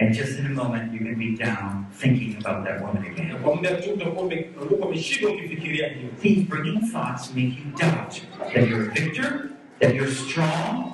And 0.00 0.14
just 0.14 0.38
in 0.38 0.46
a 0.46 0.48
moment, 0.48 0.92
you're 0.92 1.04
going 1.04 1.14
to 1.14 1.36
be 1.36 1.44
down 1.44 1.86
thinking 2.00 2.36
about 2.44 2.64
that 2.66 2.80
woman 2.82 3.04
again. 3.06 3.34
kwa 3.42 3.54
muda 3.56 3.74
tu 3.74 3.90
utakuwa 3.90 4.22
ume- 4.24 4.46
utakuwa 4.62 4.88
umeshindwa 4.88 5.32
ukifikiria 5.32 5.88
hiyo. 5.88 6.08
He's 6.22 6.38
bringing 6.48 6.80
thoughts 6.92 7.28
to 7.28 7.34
make 7.34 7.56
you 7.58 7.78
doubt 7.78 8.14
that 8.54 8.68
you're 8.70 8.86
a 8.90 8.92
victor, 9.00 9.48
that 9.80 9.94
you're 9.94 10.12
strong, 10.14 10.92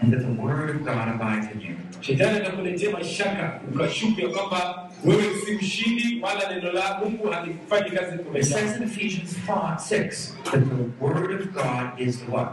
and 0.00 0.12
that 0.12 0.20
the 0.20 0.32
Word 0.42 0.70
of 0.70 0.84
God 0.84 1.08
abides 1.08 1.46
in 1.54 1.60
you. 1.60 1.76
Shetani 2.00 2.36
atakuletea 2.40 2.90
mashaka, 2.90 3.60
ukashuku 3.74 4.20
ya 4.20 4.28
kwamba 4.28 4.90
wewe 5.04 5.22
si 5.46 5.52
mshindi, 5.52 6.20
wala 6.22 6.54
neno 6.54 6.72
la 6.72 6.98
Mungu 6.98 7.28
halikufanyi 7.28 7.90
kazi 7.90 8.18
kwa 8.18 8.38
It 8.38 8.44
says 8.44 8.76
in 8.76 8.82
Ephesians 8.82 9.36
5, 9.48 9.76
6 9.80 10.32
that 10.44 10.52
the 10.68 11.04
Word 11.04 11.40
of 11.40 11.52
God 11.54 12.00
is 12.00 12.18
the 12.24 12.30
what? 12.32 12.48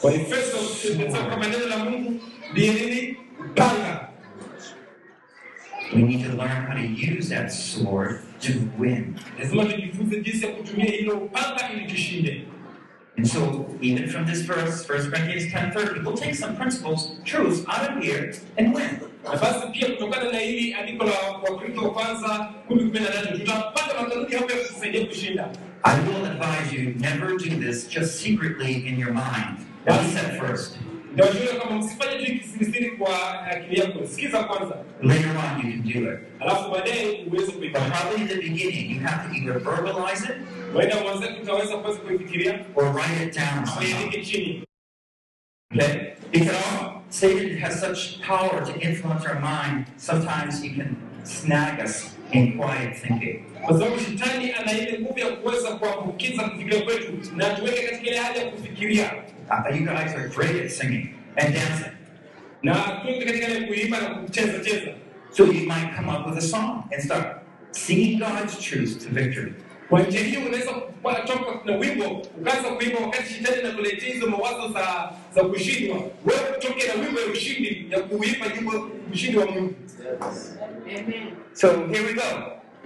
Kwa 0.00 0.14
Efeso 0.14 0.56
tunasema 0.82 1.24
kwamba 1.26 1.46
neno 1.48 1.66
la 1.66 1.78
Mungu 1.84 2.20
ndiye 2.52 2.72
nini? 2.72 3.16
Upanga. 3.50 4.08
We 5.94 6.02
need 6.02 6.24
to 6.26 6.32
learn 6.36 6.66
how 6.66 6.74
to 6.74 6.86
use 7.18 7.28
that 7.30 7.50
sword 7.52 8.20
to 8.40 8.52
win. 8.78 9.14
Lazima 9.38 9.64
tujifunze 9.64 10.20
jinsi 10.20 10.46
ya 10.46 10.52
kutumia 10.52 10.84
hilo 10.90 11.16
upanga 11.18 11.70
ili 11.76 11.86
tushinde. 11.86 12.44
And 13.18 13.26
so, 13.26 13.66
even 13.80 14.08
from 14.08 14.26
this 14.26 14.42
verse, 14.42 14.88
1 14.88 15.10
Corinthians 15.10 15.50
10:30, 15.52 16.04
we'll 16.04 16.16
take 16.16 16.36
some 16.36 16.54
principles, 16.54 17.18
truths 17.24 17.66
out 17.66 17.90
of 17.90 18.00
here 18.00 18.32
and 18.56 18.72
win. 18.72 19.00
Na 19.24 19.34
basi 19.34 19.72
pia 19.72 19.88
kutokana 19.88 20.32
na 20.32 20.38
hili 20.38 20.74
andiko 20.74 21.04
la 21.04 21.12
Wakorintho 21.42 21.82
wa 21.82 21.90
kwanza 21.90 22.48
kumi 22.68 22.80
kumi 22.80 23.00
na 23.00 23.06
tatu 23.06 23.38
tutapata 23.38 24.02
makanuni 24.02 24.34
hapo 24.34 24.52
ya 24.52 24.58
kutusaidia 24.58 25.06
kushinda. 25.06 25.48
I 25.84 26.00
will 26.00 26.26
advise 26.26 26.72
you 26.72 26.94
never 26.94 27.36
do 27.36 27.50
this 27.58 27.88
just 27.88 28.20
secretly 28.20 28.86
in 28.88 28.98
your 29.00 29.12
mind. 29.12 29.66
That's 29.84 30.12
said 30.12 30.40
first. 30.40 30.78
Nitawashauri 31.18 31.58
kama 31.58 31.76
msifanye 31.78 32.26
tu 32.26 32.32
kisirisiri 32.38 32.90
kwa 32.90 33.42
akili 33.46 33.80
yako, 33.80 34.06
sikiza 34.06 34.44
kwanza, 34.44 34.74
Later 35.02 35.30
on, 35.30 35.66
you 35.66 35.72
can 35.72 35.82
do 36.02 36.12
it. 36.12 36.18
alafu 36.40 36.70
baadaye 36.70 37.24
uweze 37.30 37.52
kuifanya. 37.52 37.90
probably 37.90 38.22
in 38.22 38.28
the 38.28 38.34
beginning, 38.34 38.90
you 38.90 39.00
have 39.00 39.28
to 39.28 39.34
either 39.34 39.58
verbalize 39.58 40.24
it 40.24 40.36
Waenda 40.74 41.00
mwanzo 41.02 41.28
utaweza 41.42 41.76
kwanza 41.76 41.98
kuifikiria 42.00 42.64
or 42.74 42.84
write 42.94 43.24
it 43.24 43.34
down 43.34 43.68
au 43.76 43.82
iandike 43.82 44.24
chini. 44.24 44.64
Okay? 45.74 46.00
Because 46.32 46.64
Satan 47.10 47.58
has 47.58 47.80
such 47.80 48.20
power 48.26 48.64
to 48.66 48.80
influence 48.80 49.26
our 49.26 49.40
mind, 49.40 49.86
sometimes 49.96 50.62
he 50.62 50.68
can 50.70 50.96
snag 51.24 51.80
us 51.84 52.16
in 52.32 52.58
quiet 52.58 52.96
thinking. 52.96 53.44
Kwa 53.62 53.78
sababu 53.78 53.98
shetani 54.00 54.52
ana 54.52 54.72
ile 54.72 54.98
nguvu 55.00 55.18
ya 55.18 55.26
kuweza 55.36 55.70
kuambukiza 55.76 56.42
kufikiria 56.48 56.82
kwetu 56.82 57.12
na 57.36 57.50
tuweke 57.54 57.82
katika 57.82 58.06
ile 58.10 58.16
hali 58.18 58.38
ya 58.38 58.44
kufikiria 58.50 59.12
you 59.74 59.86
guys 59.86 60.14
are 60.14 60.28
great 60.28 60.56
at 60.64 60.70
singing 60.70 61.14
and 61.36 61.54
dancing. 61.54 61.92
na 62.62 62.74
tuweke 62.74 63.24
katika 63.24 63.66
kuimba 63.66 64.00
na 64.00 64.08
kucheza 64.08 64.58
cheza. 64.58 64.90
So 65.30 65.44
you 65.44 65.66
might 65.66 65.94
come 65.96 66.08
up 66.08 66.26
with 66.26 66.38
a 66.38 66.40
song 66.40 66.84
and 66.92 67.02
start 67.02 67.26
singing 67.70 68.18
God's 68.18 68.58
truth 68.58 68.98
to 69.04 69.08
victory. 69.10 69.52
Kwa 69.88 70.02
njia 70.02 70.20
hiyo 70.20 70.40
unaweza 70.40 70.70
kutoka 70.72 71.60
na 71.64 71.76
wimbo 71.76 72.04
ukaanza 72.40 72.68
kuimba 72.70 72.98
wakati 73.00 73.34
shetani 73.34 73.60
anakuletea 73.60 74.14
hizo 74.14 74.26
mawazo 74.26 74.72
za 74.72 75.12
za 75.34 75.44
kushindwa, 75.44 75.96
wewe 76.26 76.40
utoke 76.58 76.86
na 76.86 76.94
wimbo 77.04 77.20
ya 77.20 77.26
ushindi 77.26 77.86
ya 77.90 78.00
kuimba 78.00 78.46
nyimbo 78.48 78.90
ushindi 79.12 79.38
wa 79.38 79.46
Mungu. 79.46 79.74
So 81.52 81.68
here 81.86 82.04
we 82.06 82.14
go. 82.14 82.22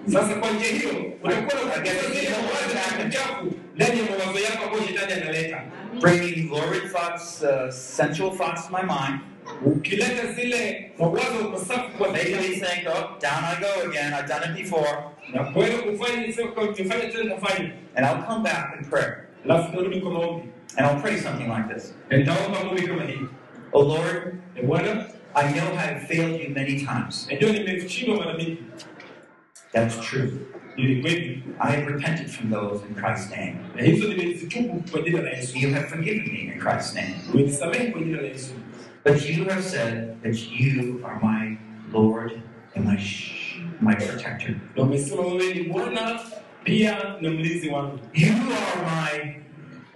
Sasa 0.07 0.35
kwa 0.35 0.51
njia 0.51 0.69
hiyo 0.69 0.91
unakuwa 1.23 1.55
na 1.63 1.71
kuongeza 1.71 2.11
zile 2.15 2.29
mawazo 2.31 2.77
ya 2.77 3.05
kuchafu 3.05 3.53
ndani 3.75 3.99
ya 4.01 4.05
mawazo 4.19 4.39
yako 4.39 4.65
ambayo 4.65 4.83
shetani 4.87 5.13
analeta, 5.13 5.63
Bringing 6.03 6.51
lurid 6.51 6.91
thoughts, 6.91 7.43
uh, 7.43 7.71
sensual 7.71 8.33
thoughts 8.37 8.67
to 8.67 8.73
my 8.73 8.83
mind, 8.83 9.21
ukileta 9.67 10.33
zile 10.35 10.93
mawazo 10.99 11.51
masafi 11.51 11.89
kwa 11.99 12.13
making 12.13 12.37
me 12.37 12.49
think, 12.61 12.87
oh, 12.89 13.17
down 13.21 13.45
I 13.45 13.61
go 13.61 13.89
again. 13.91 14.13
I've 14.15 14.29
done 14.29 14.43
it 14.51 14.57
before. 14.63 15.11
na 15.33 15.45
kwenda 15.45 15.79
kufanya 15.79 16.33
sio 16.33 16.49
kwa 16.49 16.67
kufanya 16.69 17.09
tena 17.13 17.35
kufanya, 17.35 17.73
And 17.97 18.07
I'll 18.07 18.23
come 18.27 18.43
back 18.43 18.75
in 18.79 18.85
prayer. 18.91 19.29
alafu 19.45 19.77
narudi 19.77 20.01
kwa 20.01 20.11
maombi 20.11 20.49
And 20.77 20.87
I'll 20.87 21.01
pray 21.01 21.17
something 21.21 21.49
like 21.49 21.75
this. 21.75 21.95
na 22.11 22.17
nitaomba 22.17 22.65
maombi 22.65 22.83
kama 22.83 23.03
hii. 23.05 23.21
Oh 23.73 23.83
Lord, 23.83 24.39
E 24.57 24.63
Bwana, 24.63 25.07
I 25.35 25.53
know 25.53 25.73
I've 25.79 26.07
failed 26.09 26.41
you 26.41 26.55
many 26.55 26.77
times. 26.87 27.27
najua 27.31 27.53
nimeshindwa 27.53 28.17
mara 28.17 28.35
mingi, 28.39 28.59
That's 29.73 30.01
true. 30.01 30.33
I 30.79 31.71
have 31.71 31.87
repented 31.87 32.31
from 32.31 32.51
those 32.51 32.83
in 32.89 32.95
Christ's 32.95 33.31
name. 33.31 33.57
na 33.77 33.83
hizo 33.83 34.09
nimezitubu 34.09 34.85
kwa 34.91 35.01
jina 35.03 35.23
la 35.23 35.31
Yesu. 35.31 35.59
You 35.59 35.75
have 35.75 35.87
forgiven 35.89 36.33
me 36.33 36.39
in 36.53 36.59
Christ's 36.61 36.95
name. 36.95 37.15
Umenisamehe 37.35 37.91
kwa 37.91 38.01
jina 38.01 38.21
la 38.23 38.29
Yesu. 38.29 38.53
But 39.05 39.29
you 39.29 39.45
have 39.45 39.63
said 39.63 40.17
that 40.23 40.51
you 40.51 41.01
are 41.05 41.21
my 41.23 41.57
Lord 41.93 42.41
and 42.75 42.85
my 42.87 42.97
sh- 42.99 43.59
my 43.81 43.95
protector. 43.95 44.55
Na 44.77 44.83
umesema 44.83 45.23
wewe 45.23 45.55
ni 45.55 45.63
Bwana 45.63 46.21
pia 46.65 46.97
na 47.21 47.31
mlinzi 47.31 47.69
wangu, 47.69 47.99
You 48.15 48.33
are 48.33 48.83
my 48.87 49.35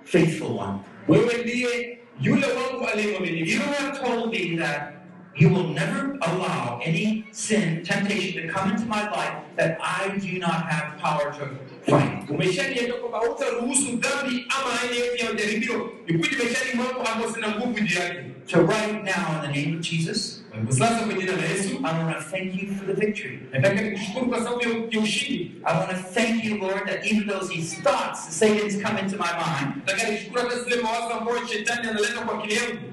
faithful 0.05 0.59
one. 0.59 0.79
wewe 1.09 1.43
ndiye 1.43 1.99
yule 2.21 2.47
wangu 2.47 2.87
aliye 2.87 3.45
You 3.55 3.61
have 3.61 3.99
told 4.01 4.33
me 4.33 4.57
that 4.57 4.93
you 5.37 5.49
will 5.51 5.69
never 5.69 6.17
allow 6.23 6.81
any 6.83 7.27
sin, 7.31 7.85
temptation 7.85 8.43
to 8.47 8.49
come 8.53 8.71
into 8.73 8.87
my 8.87 9.09
life 9.11 9.35
that 9.57 9.79
I 9.81 10.17
do 10.19 10.39
not 10.39 10.67
have 10.71 10.99
power 10.99 11.31
to 11.33 11.49
fight. 11.91 12.29
Umeshaniambia 12.31 12.95
kwamba 12.95 13.19
hutaruhusu 13.19 13.97
dhambi 13.97 14.47
ama 14.49 14.81
aina 14.81 14.95
yote 15.05 15.25
ya 15.25 15.33
majaribio 15.33 15.93
ikuje 16.07 16.37
maishani 16.37 16.71
mwangu 16.75 17.09
ambayo 17.13 17.33
sina 17.35 17.49
nguvu 17.51 17.81
juu 17.81 17.99
yake. 18.01 18.21
So 18.47 18.61
right 18.63 19.05
now, 19.05 19.45
in 19.45 19.53
the 19.53 19.61
name 19.61 19.77
of 19.77 19.81
Jesus, 19.83 20.45
sasa 20.69 21.05
kwa 21.05 21.15
jina 21.15 21.33
la 21.37 21.43
Yesu 21.45 21.79
I 21.85 22.05
want 22.05 22.17
to 22.19 22.23
thank 22.31 22.63
you 22.63 22.75
for 22.75 22.87
the 22.87 23.07
victory. 23.07 23.41
nataka 23.53 23.81
nikushukuru 23.81 24.27
kwa 24.27 24.39
sababu 24.39 24.63
ya 24.63 24.69
ya 24.91 25.01
ushindi. 25.01 25.53
I 25.65 25.79
want 25.79 25.91
to 25.91 25.97
thank 25.97 26.45
you, 26.45 26.59
Lord, 26.59 26.87
that 26.89 27.05
even 27.07 27.27
though 27.29 27.49
these 27.49 27.75
thoughts, 27.83 28.27
the 28.27 28.33
Satan's 28.33 28.83
come 28.83 28.99
into 28.99 29.17
my 29.17 29.33
mind, 29.33 29.83
Nataka 29.87 30.11
nishukuru 30.11 30.43
hata 30.43 30.59
zile 30.65 30.77
mawazo 30.83 31.15
ambayo 31.15 31.47
shetani 31.47 31.89
analeta 31.89 32.21
kwa 32.21 32.39
akili 32.39 32.55
yangu, 32.55 32.93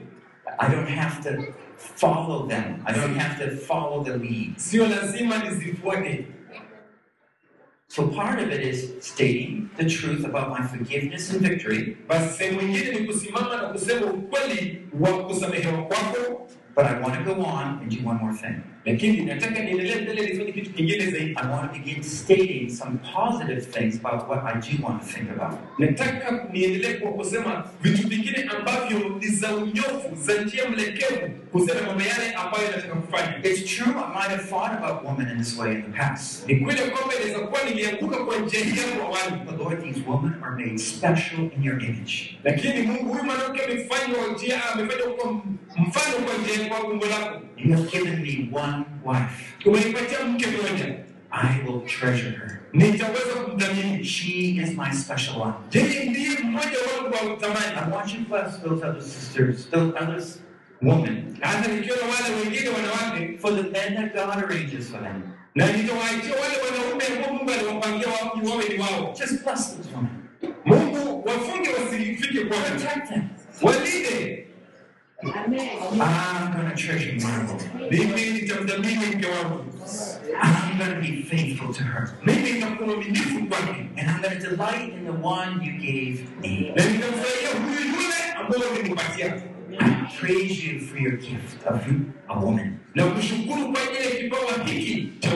I 0.60 0.70
don't 0.76 0.90
have 0.90 1.24
to 1.24 1.54
follow 1.96 2.48
them. 2.48 2.82
I 2.86 2.94
don't 2.94 3.16
have 3.16 3.38
to 3.40 3.56
follow 3.58 4.04
the 4.04 4.18
lead. 4.18 4.54
sio 4.58 4.88
lazima 4.88 5.38
nizifuate. 5.38 6.26
So 7.88 8.08
part 8.08 8.40
of 8.40 8.50
it 8.52 8.62
is 8.62 8.92
stating 9.02 9.70
the 9.78 9.86
truth 9.86 10.26
about 10.26 10.50
my 10.50 10.66
forgiveness 10.68 11.30
and 11.32 11.42
victory, 11.42 11.98
Basi 12.08 12.38
sehemu 12.38 12.62
nyingine 12.62 13.00
ni 13.00 13.08
kusimama 13.08 13.56
na 13.56 13.68
kusema 13.70 14.06
ukweli 14.06 14.82
wa 15.00 15.24
kusamehewa 15.28 15.84
kwako, 15.84 16.48
but 16.76 16.86
I 16.86 17.00
want 17.02 17.16
to 17.26 17.36
go 17.36 17.42
on 17.42 17.80
and 17.82 17.92
do 17.92 18.10
one 18.10 18.18
more 18.20 18.34
thing. 18.34 18.62
Lakini 18.86 19.22
nataka 19.26 19.60
niendelee 19.64 19.96
mbele 20.02 20.22
nifanye 20.28 20.52
kitu 20.52 20.70
kingine 20.74 21.06
zaidi. 21.12 21.36
I 21.36 21.48
want 21.52 21.74
to 21.74 21.80
begin 21.80 22.04
stating 22.04 22.70
some 22.70 22.98
positive 23.16 23.62
things 23.62 23.96
about 24.06 24.30
what 24.30 24.44
I 24.46 24.54
do 24.60 24.84
want 24.88 25.02
to 25.02 25.08
think 25.08 25.30
about. 25.32 25.60
Nataka 25.80 26.48
niendelee 26.54 26.94
kwa 26.94 27.12
kusema 27.12 27.68
vitu 27.82 28.08
vingine 28.08 28.44
ambavyo 28.58 29.00
ni 29.20 29.28
za 29.28 29.56
unyofu, 29.56 30.16
za 30.16 30.42
njia 30.42 30.70
mlekevu, 30.70 31.30
kusema 31.52 31.82
mambo 31.88 32.02
yale 32.04 32.34
ambayo 32.34 32.72
nataka 32.72 32.96
kufanya. 32.96 33.38
It's 33.44 33.76
true, 33.76 33.94
I 33.94 34.08
might 34.16 34.30
have 34.32 34.44
thought 34.50 34.72
about 34.84 35.04
women 35.04 35.30
in 35.32 35.38
this 35.38 35.58
way 35.58 35.72
in 35.76 35.82
the 35.82 35.98
past. 35.98 36.48
Ni 36.48 36.56
kweli 36.56 36.82
kwamba 36.82 37.16
inaweza 37.16 37.40
kuwa 37.48 37.64
nilianguka 37.64 38.18
kwa 38.26 38.38
njia 38.38 38.60
hii 38.60 38.72
hapo 38.80 39.04
awali, 39.04 39.44
But 39.46 39.60
Lord, 39.60 39.84
these 39.84 40.00
women 40.08 40.34
are 40.44 40.56
made 40.66 40.78
special 40.78 41.40
in 41.58 41.64
your 41.64 41.84
image. 41.84 42.38
lakini 42.44 42.82
Mungu 42.88 43.10
huyu 43.14 43.24
mwanamke 43.24 43.62
amefanywa 43.66 44.28
njia, 44.36 44.66
amefanywa 44.74 45.08
kwa 45.16 45.32
mfano 45.88 46.16
kwa 46.26 46.38
njia 46.38 46.66
kwa 46.70 46.84
umbo 46.92 47.06
lako. 47.06 47.42
You 47.58 47.76
have 47.76 47.92
given 47.92 48.22
me 48.22 48.50
one 48.52 48.86
wife. 49.06 49.54
Umenipatia 49.66 50.26
mke 50.26 50.46
mmoja, 50.48 50.96
I 51.32 51.62
will 51.68 51.82
treasure 51.82 52.30
her. 52.32 52.60
nitaweza 52.74 53.34
kumdhamini. 53.46 54.04
She 54.06 54.32
is 54.62 54.78
my 54.78 54.92
special 54.92 55.42
one. 55.42 55.54
Yeye 55.74 56.06
ndiye 56.10 56.38
mmoja 56.44 56.78
wangu 56.98 57.32
wa 57.32 57.36
thamani. 57.38 57.76
I 57.88 57.92
want 57.96 58.14
you 58.14 58.20
to 58.24 58.30
bless 58.30 58.58
those 58.62 58.84
other 58.86 59.02
sisters, 59.02 59.70
those 59.72 59.94
other 60.00 60.24
women, 60.82 61.38
Hata 61.42 61.68
nikiona 61.72 62.02
wale 62.02 62.36
wengine 62.36 62.70
wanawake, 62.70 63.38
for 63.40 63.52
the 63.52 63.64
men 63.64 63.96
that 63.96 64.14
God 64.16 64.44
arranges 64.44 64.90
for 64.90 65.00
them. 65.04 65.22
na 65.56 65.66
nitawaachia 65.72 66.34
wale 66.42 66.58
wanaume 66.66 67.04
ambao 67.16 67.34
Mungu 67.34 67.52
aliwapangia 67.52 68.08
wa- 68.08 68.52
wawe 68.52 68.70
ni 68.70 68.80
wao. 68.80 69.14
Just 69.20 69.44
bless 69.44 69.78
those 69.78 69.90
women. 69.96 70.12
Mungu 70.66 71.24
wafunge 71.28 71.70
wasifike 71.70 72.46
kwake, 72.46 72.70
Protect 72.70 73.10
them. 73.10 73.22
walinde. 73.62 74.48
I'm 75.26 76.54
going 76.54 76.70
to 76.70 76.76
treasure 76.76 77.16
my 77.26 77.48
Lord. 77.48 77.92
Mimi 77.92 78.32
nitamdhamini 78.42 79.06
mke 79.16 79.28
wangu, 79.28 79.66
I'm 80.42 80.78
going 80.78 80.94
to 80.96 81.00
be 81.02 81.24
faithful 81.24 81.74
to 81.74 81.84
her. 81.84 82.10
mimi 82.26 82.52
nitakuwa 82.52 82.88
mwaminifu 82.88 83.46
kwake, 83.48 83.90
And 83.98 84.10
I'm 84.10 84.22
going 84.22 84.40
to 84.40 84.50
delight 84.50 84.94
in 84.94 85.06
the 85.06 85.12
one 85.12 85.62
you 85.64 85.72
gave 85.80 86.40
me. 86.42 86.74
na 86.76 86.86
nitamfurahia 86.86 87.50
huyu 87.66 87.80
yule 87.80 88.34
ambao 88.40 88.62
ulimpatia, 88.80 89.42
I 89.80 90.18
praise 90.20 90.64
you 90.68 90.80
for 90.80 90.98
your 91.00 91.18
gift 91.18 91.66
of 91.68 91.82
a 92.30 92.40
woman. 92.40 92.78
na 92.96 93.06
kushukuru 93.06 93.72
kwa 93.72 93.82
ajili 93.82 94.30
hiki 94.70 95.14
cha. 95.20 95.30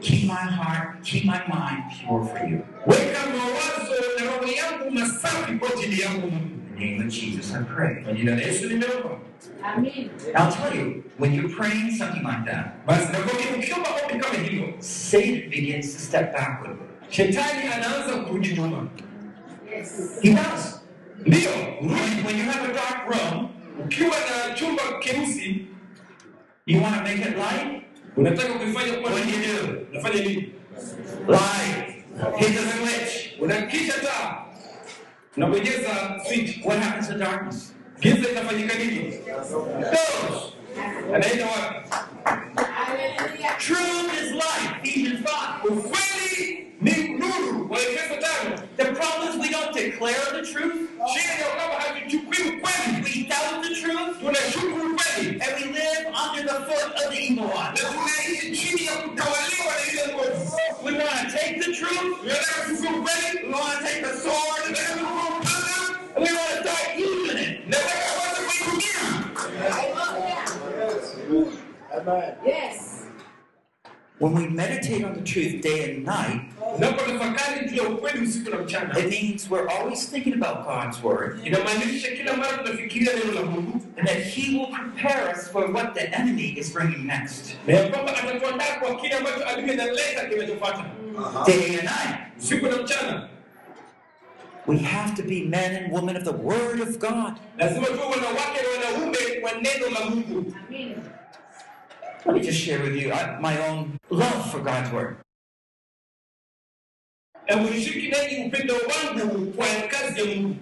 Keep 0.00 0.24
my 0.24 0.34
heart, 0.34 1.02
keep 1.02 1.24
my 1.24 1.38
mind 1.48 1.82
pure 2.06 2.24
for 2.24 2.48
you. 2.50 2.60
Weka 2.86 3.20
mawazo 3.26 3.94
na 4.18 4.24
roho 4.30 4.52
yangu 4.52 4.90
masafi 4.90 5.52
kwa 5.52 5.68
ajili 5.72 6.00
yangu 6.02 6.30
Mungu. 6.30 6.61
In 6.82 6.88
the 6.88 6.94
name 6.98 7.06
of 7.06 7.12
Jesus, 7.12 7.54
I 7.54 7.62
pray. 7.62 8.02
Kwa 8.02 8.12
jina 8.12 8.34
la 8.34 8.42
Yesu 8.42 8.68
nimeomba. 8.68 9.18
Amen. 9.64 10.10
I'll 10.34 10.50
tell 10.52 10.74
you, 10.74 11.04
when 11.18 11.32
you're 11.32 11.48
praying 11.48 11.92
something 11.96 12.24
like 12.24 12.44
that, 12.46 12.84
Basi 12.86 13.12
nakwambia, 13.12 13.56
ukiomba 13.56 13.88
ombi 14.12 14.82
Satan 14.82 15.50
begins 15.50 15.94
to 15.94 16.00
step 16.00 16.32
backward. 16.32 16.78
shetani 17.10 17.68
anaanza 17.72 18.16
kurudi 18.26 18.48
nyuma. 18.54 18.88
Yes. 19.70 20.18
He 20.22 20.34
does. 20.34 20.80
Ndiyo, 21.26 21.50
When, 21.80 21.90
rudi. 21.90 22.22
when 22.26 22.36
you 22.38 22.44
have 22.44 22.68
a 22.70 22.72
dark 22.74 23.08
room, 23.08 23.48
Ukiwa 23.84 24.10
na 24.10 24.52
uh, 24.52 24.54
chumba 24.54 24.82
keusi, 25.00 25.66
you 26.66 26.80
want 26.80 26.96
to 26.96 27.02
make 27.02 27.20
it 27.28 27.36
light? 27.38 27.82
unataka 28.16 28.52
kuifanya 28.54 28.92
kuwa 28.92 29.12
What 29.12 29.22
do 29.24 29.30
nini? 29.30 29.46
you 29.46 29.52
do? 29.52 29.86
Unafanya 29.92 30.24
nini? 30.24 30.52
Light. 31.28 31.88
Hit 32.38 32.52
the 32.54 32.62
switch. 32.72 33.40
Unakisha 33.40 33.92
taa, 33.92 34.44
unabonyeza 35.36 36.20
switch. 36.28 36.64
What 36.64 36.78
happens 36.78 37.08
to 37.08 37.14
darkness? 37.18 37.74
Giza 38.00 38.28
itafanyika 38.30 38.74
nini? 38.78 39.18
Goes. 39.78 40.52
Anaenda 41.14 41.46
wapi? 41.46 41.88
Hallelujah. 72.12 72.36
Yes. 72.44 73.06
When 74.18 74.34
we 74.34 74.46
meditate 74.46 75.02
on 75.04 75.14
the 75.14 75.22
truth 75.22 75.62
day 75.62 75.94
and 75.94 76.04
night, 76.04 76.48
Unapotafakari 76.78 77.68
juu 77.70 77.76
ya 77.76 77.88
ukweli 77.88 78.20
usiku 78.26 78.50
na 78.50 78.56
mchana, 78.58 78.98
it 78.98 79.10
means 79.10 79.50
we're 79.50 79.68
always 79.68 80.10
thinking 80.10 80.32
about 80.34 80.64
God's 80.66 81.02
word 81.04 81.40
inamaanisha 81.46 82.10
kila 82.16 82.36
mara 82.36 82.58
tunafikiria 82.58 83.12
neno 83.12 83.32
la 83.32 83.42
Mungu 83.42 83.80
and 83.96 84.08
that 84.08 84.16
He 84.22 84.56
will 84.58 84.66
prepare 84.66 85.30
us 85.34 85.48
for 85.48 85.70
what 85.72 85.94
the 85.94 86.18
enemy 86.18 86.54
is 86.58 86.72
bringing 86.72 87.06
next. 87.06 87.56
na 87.66 87.74
ya 87.74 87.88
kwamba 87.88 88.16
atatuandaa 88.16 88.76
kwa 88.80 88.96
kile 89.00 89.14
ambacho 89.14 89.48
adui 89.48 89.70
analeta 89.70 90.24
kinachofuata 90.28 90.84
Day 91.46 91.64
and 91.78 91.82
night. 91.84 92.18
usiku 92.38 92.66
na 92.66 92.76
mchana. 92.76 93.28
We 94.66 94.78
have 94.78 95.14
to 95.16 95.22
be 95.22 95.44
men 95.44 95.76
and 95.84 95.92
women 95.92 96.16
of 96.16 96.24
the 96.24 96.32
Word 96.32 96.80
of 96.80 96.98
God. 96.98 97.34
Lazima 97.58 97.86
tuwe 97.86 97.98
wanawake 98.06 98.60
na 98.62 98.86
wanaume 98.86 99.18
wa 99.42 99.52
neno 99.52 99.90
la 99.98 100.10
Mungu. 100.10 100.54
Amen. 100.68 100.94
Let 102.24 102.34
me 102.36 102.40
just 102.42 102.58
share 102.58 102.80
with 102.80 102.94
you 102.96 103.08
my 103.40 103.58
own 103.68 103.98
love 104.10 104.50
for 104.50 104.60
God's 104.60 104.90
Word. 104.92 105.16
hebu 107.46 107.70
nishiriki 107.70 108.08
nanyi 108.08 108.44
upendo 108.46 108.74
wangu 108.74 109.46
kwa 109.52 109.66
kazi 109.88 110.20
ya 110.20 110.26
Mungu. 110.26 110.56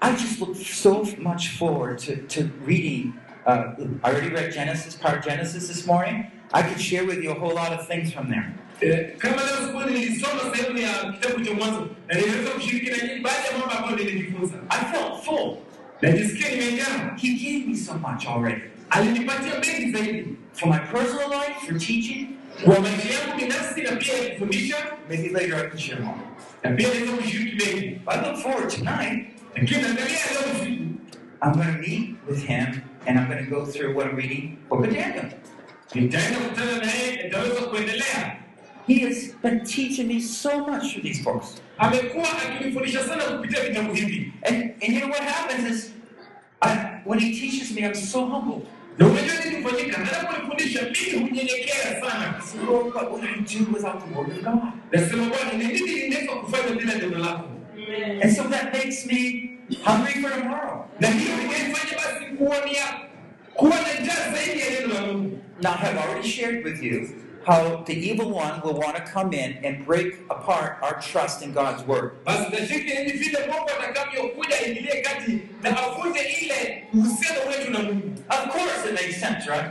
I 0.00 0.12
just 0.12 0.40
look 0.40 0.56
so 0.56 1.04
much 1.18 1.48
forward 1.58 1.98
to, 1.98 2.16
to 2.16 2.50
reading. 2.66 3.12
Uh, 3.46 3.74
I 4.04 4.10
already 4.10 4.28
read 4.34 4.52
Genesis, 4.52 4.96
part 4.96 5.18
of 5.18 5.24
Genesis 5.24 5.68
this 5.68 5.86
morning. 5.86 6.26
I 6.52 6.62
could 6.62 6.80
share 6.80 7.04
with 7.06 7.22
you 7.24 7.30
a 7.30 7.34
whole 7.38 7.54
lot 7.54 7.72
of 7.72 7.86
things 7.86 8.12
from 8.12 8.28
there. 8.30 8.52
Eh, 8.82 9.14
Kama 9.18 9.36
leo 9.36 9.56
asubuhi 9.56 9.94
nilisoma 9.94 10.56
sehemu 10.56 10.78
ya 10.78 11.12
kitabu 11.12 11.44
cha 11.44 11.54
Mwanzo 11.54 11.88
na 12.08 12.14
niliweza 12.14 12.50
kushiriki 12.50 12.90
nanyi 12.90 13.20
baadhi 13.20 13.46
ya 13.46 13.58
mambo 13.58 13.74
ambayo 13.74 13.96
nilijifunza. 13.96 14.54
I 14.70 14.84
felt 14.92 15.24
full. 15.24 15.56
He 16.00 17.34
gave 17.38 17.66
me 17.68 17.76
so 17.76 17.94
much 17.94 18.26
already. 18.26 18.62
Alinipatia 18.92 19.54
mengi 19.60 19.92
zaidi 19.92 20.36
For 20.52 20.68
my 20.68 20.78
personal 20.78 21.28
life, 21.30 21.56
for 21.66 21.78
teaching, 21.78 22.36
kwa 22.64 22.80
maisha 22.80 23.12
yangu 23.14 23.36
binafsi 23.40 23.82
na 23.82 23.96
pia 23.96 24.14
maybe 25.08 25.28
later 25.28 25.56
I 25.56 25.68
can 25.70 25.78
share 25.78 26.00
more. 26.00 26.18
na 26.62 26.70
pia 26.70 26.88
naweza 26.88 27.12
kushiriki 27.12 27.56
mengi. 27.56 28.00
I 28.06 28.16
look 28.20 28.36
forward 28.42 28.70
tonight. 28.70 29.26
And 29.56 29.68
Lakini 29.68 29.84
angalia 29.84 30.18
leo 30.32 30.52
usiku 30.52 30.82
I'm 31.42 31.52
going 31.52 31.72
to 31.74 31.78
meet 31.88 32.16
with 32.28 32.42
him 32.46 32.82
and 33.06 33.18
I'm 33.18 33.26
going 33.28 33.44
to 33.44 33.50
go 33.50 33.66
through 33.66 33.94
what 33.96 34.06
I'm 34.06 34.16
reading, 34.16 34.58
Book 34.68 34.84
Daniel. 34.84 35.30
He 38.86 38.98
has 39.00 39.28
been 39.42 39.64
teaching 39.64 40.08
me 40.08 40.20
so 40.20 40.66
much 40.66 40.92
through 40.92 41.02
these 41.02 41.22
books. 41.24 41.60
And, 41.78 41.94
and 44.82 44.92
you 44.94 45.00
know 45.00 45.08
what 45.08 45.20
happens 45.20 45.64
is, 45.64 45.92
I, 46.62 47.00
when 47.04 47.18
he 47.18 47.38
teaches 47.38 47.74
me, 47.74 47.84
I'm 47.84 47.94
so 47.94 48.26
humbled. 48.26 48.66
Na 48.98 49.06
unajua 49.06 49.34
nini? 49.44 49.92
Anaponifundisha 49.96 50.80
mimi 50.82 51.28
hunyenyekea 51.28 52.00
sana, 52.00 52.34
Lord, 52.66 52.94
what 52.94 53.10
would 53.10 53.24
I 53.24 53.40
do 53.40 53.72
without 53.74 53.98
the 54.04 54.14
Word 54.18 54.30
of 54.30 54.42
God? 54.44 54.72
nasema 54.92 55.24
Bwana, 55.26 55.52
ni 55.52 55.64
nini 55.64 56.02
ninaweza 56.08 56.32
kufanya 56.32 56.74
bila 56.76 56.94
neno 56.94 57.18
lako? 57.18 57.48
And 58.22 58.36
so 58.36 58.42
that 58.44 58.72
makes 58.72 59.06
me 59.06 59.50
hungry 59.84 60.12
for 60.22 60.30
tomorrow. 60.30 60.84
Na 61.00 61.08
hiyo 61.08 61.34
inanifanya 61.34 61.96
basi 61.96 62.24
kuonia 62.36 62.82
kuwa 63.54 63.76
na 63.76 64.00
njaa 64.00 64.32
zaidi 64.32 64.60
ya 64.60 64.70
neno 64.80 64.94
la 64.94 65.00
Mungu. 65.06 65.38
Now, 65.62 65.72
I've 65.74 65.98
already 65.98 66.28
shared 66.28 66.64
with 66.64 66.82
you 66.82 67.08
how 67.46 67.82
the 67.86 67.92
evil 67.94 68.30
one 68.30 68.60
will 68.64 68.74
want 68.74 68.96
to 68.96 69.02
come 69.02 69.32
in 69.32 69.58
and 69.64 69.84
break 69.86 70.14
apart 70.30 70.78
our 70.82 71.00
trust 71.00 71.42
in 71.42 71.52
God's 71.52 71.82
Word. 71.86 72.12
Basi 72.24 72.50
tashiriki 72.50 72.90
hivi 72.96 73.18
vile 73.18 73.38
Mungu 73.46 73.70
atakavyokuja 73.80 74.56
aingilie 74.66 75.02
kati 75.02 75.38
na 75.62 75.70
avunje 75.82 76.20
ile 76.42 76.84
uhusiano 76.94 77.40
wetu 77.50 77.70
na 77.70 77.78
Mungu. 77.78 78.12
Of 78.30 78.48
course, 78.52 78.84
it 78.88 78.92
makes 78.94 79.20
sense, 79.20 79.46
right? 79.50 79.70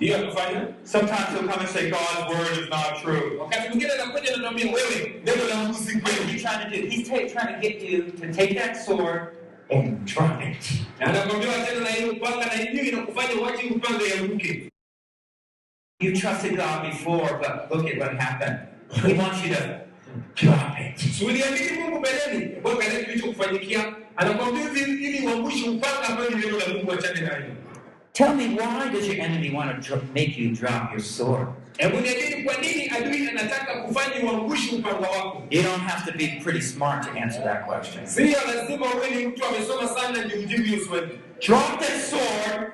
Hiyo 0.00 0.16
atafanya. 0.16 0.66
Sometimes 0.84 1.28
he'll 1.28 1.48
come 1.48 1.60
and 1.60 1.68
say, 1.68 1.90
God's 1.90 2.34
Word 2.34 2.58
is 2.64 2.70
not 2.70 3.02
true. 3.02 3.38
Wakati 3.40 3.68
mwingine 3.68 3.92
anakuja 3.92 4.30
na 4.30 4.36
anambia 4.36 4.66
wewe, 4.72 5.20
neno 5.24 5.44
la 5.48 5.54
Mungu 5.56 5.74
si 5.74 5.94
What 5.98 6.12
is 6.12 6.18
kweli. 6.18 6.32
he 6.32 6.38
trying 6.40 6.70
to 6.70 6.76
do? 6.82 6.88
He's 6.88 7.08
ta- 7.08 7.40
trying 7.40 7.54
to 7.54 7.60
get 7.68 7.82
you 7.82 8.02
to 8.02 8.32
take 8.32 8.54
that 8.58 8.76
sword 8.76 9.20
and 9.70 10.04
drop 10.06 10.40
it. 10.42 10.56
You 16.00 16.16
trusted 16.16 16.56
God 16.56 16.90
before, 16.90 17.38
but 17.42 17.70
look 17.70 17.86
at 17.86 17.98
what 17.98 18.16
happened. 18.16 18.58
He 19.04 19.12
wants 19.12 19.44
you 19.44 19.54
to 19.54 19.80
drop 20.34 20.74
it. 20.80 20.98
Si 20.98 21.24
uliamini 21.24 21.72
Mungu 21.80 21.98
mbeleni, 21.98 22.56
mbona 22.60 22.84
kile 22.84 23.04
kilichokufanyikia? 23.04 23.94
Anakwambia 24.16 24.62
hivi 24.62 25.06
ili 25.06 25.26
uangushe 25.26 25.68
upanga 25.68 26.02
ambao 26.08 26.28
ni 26.30 26.36
neno 26.36 26.58
la 26.58 26.68
Mungu 26.74 26.92
achane 26.92 27.20
nayo. 27.20 27.44
Tell 28.12 28.34
me, 28.34 28.44
why 28.48 28.88
does 28.92 29.06
your 29.06 29.20
enemy 29.20 29.50
want 29.56 29.86
to 29.86 29.96
make 30.14 30.34
you 30.38 30.50
drop 30.56 30.90
your 30.90 31.00
sword? 31.00 31.48
Hebu 31.78 32.00
niamini 32.00 32.44
kwa 32.44 32.54
nini 32.56 32.88
adui 32.90 33.28
anataka 33.28 33.82
kufanya 33.82 34.24
uangushe 34.32 34.76
upanga 34.76 35.08
wako? 35.08 35.42
You 35.50 35.62
don't 35.62 35.82
have 35.82 36.12
to 36.12 36.18
be 36.18 36.40
pretty 36.44 36.60
smart 36.62 37.02
to 37.04 37.10
answer 37.20 37.44
that 37.44 37.66
question. 37.66 38.06
Sio 38.06 38.38
lazima 38.54 38.86
uwe 38.94 39.10
ni 39.10 39.26
mtu 39.26 39.44
amesoma 39.44 39.88
sana 39.88 40.24
ndio 40.24 40.38
ujibu 40.40 40.62
hiyo 40.62 40.78
swali. 40.86 41.18
Drop 41.46 41.80
that 41.80 42.00
sword, 42.10 42.72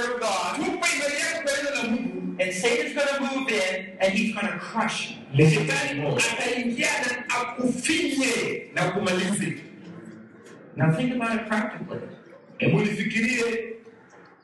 Word 0.00 0.14
of 0.14 0.20
God, 0.20 0.56
Tupe 0.56 0.66
imani 0.66 1.14
yako 1.20 1.42
kwa 1.42 1.52
neno 1.52 1.70
la 1.74 1.82
Mungu. 1.82 2.40
and 2.42 2.52
Satan's 2.54 2.94
going 2.94 3.08
to 3.08 3.36
move 3.36 3.48
in 3.48 3.96
and 4.00 4.12
he's 4.12 4.34
going 4.34 4.46
to 4.46 4.58
crush 4.58 5.10
you. 5.10 5.16
Shetani 5.46 6.16
ataingia 6.16 6.88
na 7.06 7.28
akufinye 7.28 8.72
na 8.74 8.90
kumalize. 8.90 9.60
Now 10.76 10.92
think 10.92 11.14
about 11.14 11.36
it 11.36 11.46
practically. 11.48 12.00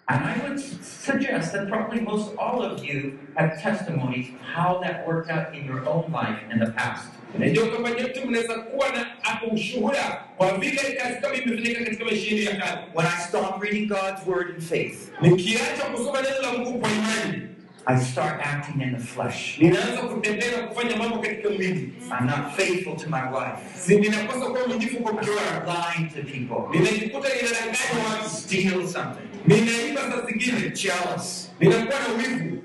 And 0.09 0.24
I 0.24 0.38
would 0.48 0.61
suggest 0.61 1.52
that 1.52 1.68
probably 1.68 2.00
most 2.00 2.36
all 2.36 2.62
of 2.62 2.84
you 2.84 3.18
have 3.36 3.61
testimonies 3.61 4.28
of 4.34 4.40
how 4.40 4.78
that 4.82 5.07
worked 5.07 5.30
out 5.30 5.54
in 5.54 5.64
your 5.64 5.84
own 5.88 6.12
life 6.12 6.38
in 6.50 6.59
the 6.61 6.70
past. 6.72 7.09
Najua 7.39 7.66
kama 7.68 7.91
nyote 7.91 8.24
mnaweza 8.24 8.55
kuwa 8.55 8.89
na 8.89 9.07
ushuhuda 9.53 10.24
kwa 10.37 10.59
vile 10.59 10.82
kazi 11.03 11.20
kama 11.20 11.34
imefanyika 11.34 11.84
katika 11.84 12.05
maisha 12.05 12.34
yenu 12.34 12.51
ya 12.51 12.57
kale. 12.57 12.78
When 12.95 13.07
I 13.07 13.20
stopped 13.28 13.62
reading 13.62 13.87
God's 13.89 14.26
Word 14.26 14.51
in 14.55 14.61
faith, 14.61 15.09
Nikiacha 15.22 15.82
kusoma 15.93 16.22
neno 16.22 16.41
la 16.43 16.53
Mungu 16.53 16.78
kwa 16.80 16.91
imani, 16.91 17.43
I 17.87 18.01
start 18.01 18.41
acting 18.47 18.82
in 18.82 18.91
the 18.97 19.03
flesh. 19.03 19.59
ninaanza 19.59 20.03
kutembea 20.03 20.61
na 20.61 20.66
kufanya 20.66 20.97
mambo 20.97 21.18
katika 21.18 21.49
mwili. 21.51 21.93
I'm 22.20 22.26
not 22.26 22.57
faithful 22.57 22.97
to 22.97 23.11
my 23.11 23.22
wife. 23.22 23.78
Si 23.78 23.97
ninakosa 23.97 24.47
kuwa 24.47 24.66
mwaminifu 24.68 24.97
kwa 24.97 25.12
mke 25.12 25.30
wangu. 25.30 25.66
lying 25.66 26.09
to 26.11 26.22
people. 26.32 26.78
Ninajikuta 26.78 27.28
ninadanganya 27.28 28.09
watu. 28.11 28.30
Steal 28.30 28.89
something. 28.89 29.28
Ninaiba 29.47 30.01
saa 30.01 30.26
zingine. 30.26 30.70
Jealous. 30.70 31.53
Ninakuwa 31.61 31.99
na 32.01 32.09
wivu. 32.18 32.57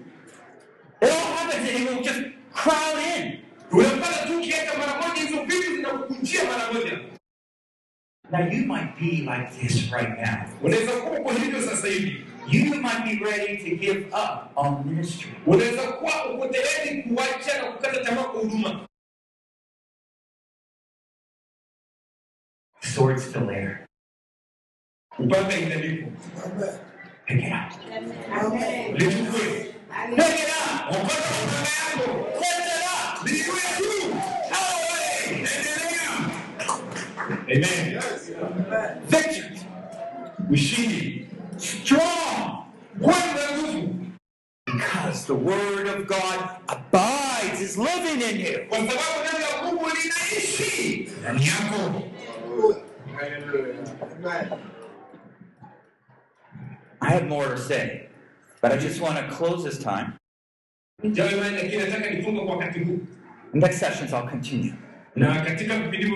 It 1.02 1.10
all 1.10 1.34
happens 1.38 1.70
and 1.70 1.80
it 1.84 1.90
will 1.90 2.04
just 2.04 2.22
crowd 2.54 3.00
in. 3.18 3.38
Unapata 3.72 4.26
tu 4.28 4.38
ukiacha 4.38 4.78
mara 4.78 4.96
moja 5.08 5.22
hizo 5.22 5.44
vitu 5.44 5.76
zinakukujia 5.76 6.44
mara 6.46 6.74
moja. 6.74 7.00
Now 8.32 8.48
you 8.48 8.66
might 8.66 8.98
be 9.00 9.12
like 9.26 9.50
this 9.60 9.92
right 9.92 10.10
now. 10.10 10.46
Unaweza 10.64 10.92
kuwa 11.02 11.20
uko 11.20 11.32
hivyo 11.32 11.62
sasa 11.62 11.88
hivi. 11.88 12.26
You 12.48 12.76
might 12.82 13.04
be 13.06 13.26
ready 13.26 13.58
to 13.70 13.76
give 13.76 14.08
up 14.08 14.52
on 14.58 14.86
ministry. 14.86 15.32
Unaweza 15.46 15.92
kuwa 15.92 16.34
uko 16.34 16.48
tayari 16.48 17.04
kuacha 17.04 17.62
na 17.62 17.72
kukata 17.72 18.04
tamaa 18.04 18.24
kwa 18.24 18.42
huduma. 18.42 18.88
The 22.82 22.88
sword's 22.88 23.24
still 23.30 23.48
there. 23.48 23.86
Upanga 25.20 25.58
inalipo. 25.58 26.12
Pick 27.26 27.44
it 27.44 27.54
up. 27.54 27.72
Lichukue. 29.00 29.74
Pick 30.16 30.40
it 30.40 30.50
up. 30.50 30.90
Upanga 30.90 31.32
upanga 31.44 31.70
yako. 31.70 32.28
Lichukue 33.26 33.62
tu. 33.78 33.92
Amen. 37.50 38.02
Victory. 39.08 39.60
Ushindi. 40.50 41.28
Strong. 41.58 42.72
Because 44.66 45.26
the 45.26 45.36
word 45.36 45.88
of 45.88 46.08
God 46.08 46.62
abides, 46.70 47.62
is 47.62 47.78
living 47.78 48.22
in 48.22 48.40
you. 48.40 48.68
I 57.02 57.10
have 57.10 57.28
more 57.28 57.48
to 57.48 57.58
say, 57.58 58.10
but 58.62 58.72
I 58.72 58.78
just 58.78 59.02
want 59.02 59.18
to 59.18 59.28
close 59.36 59.64
this 59.64 59.80
time. 59.80 60.18
Jambo 61.04 61.36
imani 61.36 61.56
lakini 61.56 61.78
nataka 61.84 62.10
nifunge 62.10 62.40
kwa 62.40 62.56
wakati 62.56 62.80
huu. 62.80 63.00
Next 63.54 63.80
sessions 63.80 64.14
I'll 64.14 64.30
continue. 64.30 64.74
Na 65.16 65.42
katika 65.42 65.80
vipindi. 65.80 66.12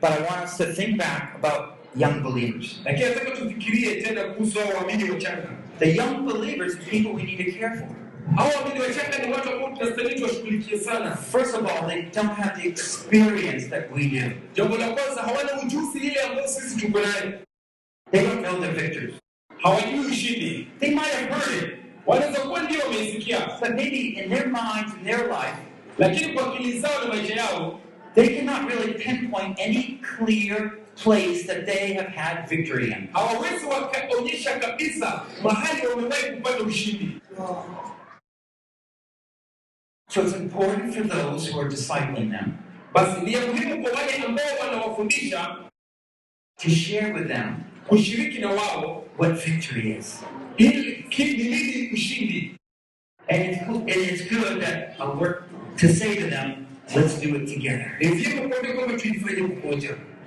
But 0.00 0.10
I 0.10 0.22
want 0.30 0.44
us 0.44 0.56
to 0.56 0.64
think 0.72 0.96
back 0.98 1.34
about 1.34 1.74
young 1.96 2.22
believers. 2.22 2.80
Lakini 2.84 3.08
nataka 3.08 3.30
tufikirie 3.30 4.02
tena 4.02 4.24
kuhusu 4.24 4.58
hao 4.58 4.68
waamini 4.68 5.10
wachanga. 5.10 5.48
The 5.78 5.94
young 5.94 6.24
believers 6.26 6.74
are 6.76 6.84
people 6.90 7.10
we 7.12 7.22
need 7.22 7.38
to 7.38 7.60
care 7.60 7.76
for. 7.78 7.88
Hao 8.36 8.50
waamini 8.56 8.80
wachanga 8.80 9.26
ni 9.26 9.32
watu 9.32 9.50
ambao 9.52 9.76
tunastahili 9.76 10.14
tuwashughulikie 10.20 10.78
sana. 10.78 11.16
First 11.16 11.54
of 11.54 11.60
all, 11.60 11.88
they 11.88 12.02
don't 12.02 12.32
have 12.38 12.62
the 12.62 12.68
experience 12.68 13.68
that 13.68 13.92
we 13.92 14.04
do. 14.04 14.30
Jambo 14.54 14.76
la 14.76 14.88
kwanza, 14.90 15.22
hawana 15.22 15.62
ujuzi 15.62 15.98
ile 15.98 16.20
ambayo 16.22 16.48
sisi 16.48 16.76
tuko 16.86 16.98
nayo. 17.00 17.32
They 18.10 18.22
don't 18.26 18.42
know 18.46 18.60
the 18.60 18.74
ushindi. 20.14 20.68
They 20.80 20.94
might 20.94 21.12
have 21.12 21.28
heard 21.30 21.62
it, 21.62 21.83
Wanaweza 22.06 22.40
kuwa 22.40 22.62
ndio 22.62 22.80
wameisikia, 22.80 23.40
but 23.60 23.68
maybe 23.70 23.96
in 23.98 24.28
their 24.30 24.46
minds, 24.46 24.94
in 25.00 25.04
their 25.04 25.26
life, 25.28 25.56
lakini 25.98 26.32
kwa 26.32 26.54
akili 26.54 26.78
zao 26.78 27.00
na 27.02 27.14
maisha 27.14 27.34
yao 27.34 27.80
they 28.14 28.28
cannot 28.36 28.70
really 28.72 28.94
pinpoint 28.94 29.58
any 29.60 30.00
clear 30.16 30.70
place 31.02 31.42
that 31.46 31.66
they 31.66 31.94
have 31.94 32.08
had 32.10 32.48
victory 32.48 32.86
in. 32.86 33.08
hawawezi 33.12 33.66
wakaonyesha 33.66 34.58
kabisa 34.58 35.22
mahali 35.42 35.86
wamewahi 35.86 36.30
kupata 36.36 36.62
ushindi. 36.62 37.20
So 40.10 40.22
it's 40.22 40.34
important 40.36 40.94
for 40.94 41.02
those 41.08 41.50
who 41.52 41.60
are 41.60 41.68
discipling 41.68 42.30
them 42.30 42.52
Basi 42.92 43.20
ni 43.20 43.36
muhimu 43.36 43.82
kwa 43.82 43.92
wale 43.92 44.14
ambao 44.26 44.46
wanawafundisha 44.60 45.56
to 46.58 46.70
share 46.70 47.12
with 47.12 47.26
them 47.28 47.56
kushiriki 47.88 48.38
na 48.38 48.50
wao 48.50 49.04
what 49.18 49.32
victory 49.46 49.96
is. 49.98 50.24
Ki- 51.10 51.36
ni 51.36 51.44
nini 51.48 51.90
ushindi 51.92 52.56
And 53.28 53.42
it's, 53.42 53.62
and 53.62 53.88
it's 53.88 54.22
good 54.28 54.60
that 54.62 54.96
I 55.00 55.06
work 55.08 55.48
to 55.78 55.88
say 55.88 56.16
to 56.16 56.26
them, 56.28 56.66
let's 56.94 57.18
do 57.20 57.34
it 57.36 57.46
together. 57.48 57.96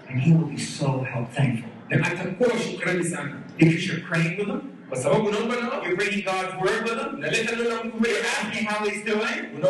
And 0.10 0.20
he 0.20 0.32
will 0.34 0.46
be 0.48 0.58
so 0.58 1.02
help 1.04 1.32
thankful. 1.34 1.70
Because 3.58 3.88
you're 3.88 4.02
praying 4.02 4.38
with 4.38 4.48
nao 4.48 5.84
you're 5.84 5.96
bringing 5.96 6.24
God's 6.26 6.54
word 6.62 6.84
with 6.84 6.96
them, 6.98 7.20
you're 7.22 8.26
asking 8.26 8.66
how 8.66 8.86
he's 8.86 9.04
doing, 9.06 9.62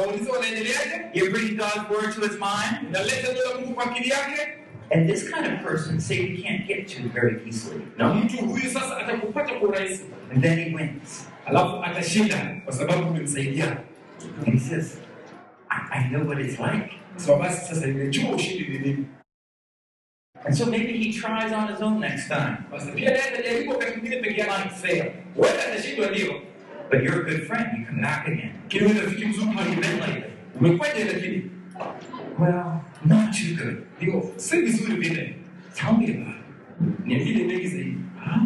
you're 1.14 1.32
bringing 1.32 1.58
God's 1.58 1.89
word 1.89 2.14
to 2.14 2.22
his 2.22 2.38
mind. 2.39 2.95
Unaleta 4.92 4.96
neno 4.96 4.96
la 4.96 4.96
Mungu 4.96 4.96
kwa 4.96 4.96
akili 4.96 4.96
yake 4.96 4.96
And 4.96 5.10
this 5.10 5.32
kind 5.32 5.46
of 5.48 5.62
person, 5.64 6.00
say 6.00 6.16
Satan 6.18 6.44
can't 6.44 6.68
get 6.68 6.88
to 6.88 7.10
very 7.10 7.42
easily. 7.48 7.82
na 7.98 8.14
mtu 8.14 8.38
huyu 8.38 8.70
sasa 8.70 8.98
atakupata 8.98 9.54
kwa 9.60 9.70
urahisi 9.70 10.04
And 10.34 10.42
then 10.44 10.60
he 10.60 10.76
wins. 10.76 11.28
alafu 11.46 11.84
atashinda 11.84 12.62
kwa 12.66 12.74
sababu 12.74 13.10
umemsaidia 13.10 13.78
And 14.46 14.54
he 14.54 14.60
says, 14.60 14.98
I, 15.70 16.00
I 16.00 16.10
know 16.10 16.28
what 16.28 16.40
it's 16.40 16.60
like. 16.60 16.94
so 17.18 17.36
basi 17.38 17.66
sasa 17.68 17.88
nimejua 17.88 18.32
ushindi 18.32 18.68
ni 18.70 18.80
nini 18.80 19.06
And 20.46 20.56
so 20.58 20.66
maybe 20.66 20.94
he 20.98 21.12
tries 21.14 21.52
on 21.54 21.68
his 21.74 21.82
own 21.82 22.00
next 22.00 22.28
time. 22.28 22.58
basi 22.72 22.92
pia 22.92 23.10
naye 23.10 23.22
atajaribu 23.24 23.72
wakati 23.72 23.92
mwingine 24.00 24.22
peke 24.22 24.42
yake 24.42 24.70
fail 24.70 25.12
wewe 25.36 25.62
atashindwa 25.64 26.10
ndio 26.12 26.42
But 26.92 27.04
you're 27.04 27.20
a 27.22 27.24
good 27.26 27.48
friend. 27.48 27.68
You 27.80 27.86
come 27.86 28.02
back 28.02 28.28
again. 28.28 28.52
lakini 28.64 28.84
wewe 28.88 29.00
rafiki 29.02 29.26
mzuri 29.26 29.46
How 29.48 29.64
you 29.66 29.82
been 29.82 30.00
lakini 31.08 31.52
Well, 32.39 32.82
not 33.05 33.34
too 33.34 33.55
good. 33.65 33.78
ndio 34.01 34.32
si 34.36 34.61
vizuri 34.61 34.95
vile 34.95 35.36
Tell 35.75 35.93
me 35.97 36.05
about 36.13 36.28
it. 36.28 37.05
niambie 37.05 37.43
mengi 37.45 37.67
zaidi 37.67 37.97
Ah. 38.25 38.39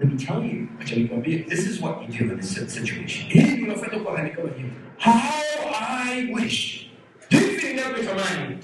Let 0.00 0.10
me 0.12 0.16
tell 0.16 0.44
you. 0.44 0.66
acha 0.80 0.96
nikwambie 0.96 1.38
This 1.38 1.66
is 1.66 1.80
what 1.80 1.96
you 2.02 2.26
do 2.26 2.34
in 2.34 2.40
this 2.40 2.74
situation. 2.74 3.28
hii 3.28 3.62
unafanya 3.62 3.98
kwa 4.02 4.16
hali 4.18 4.30
kama 4.30 4.48
hiyo 4.56 4.68
How 4.98 5.14
I 6.12 6.32
wish 6.34 6.86
jinsi 7.30 7.66
ninavyotamani 7.66 8.56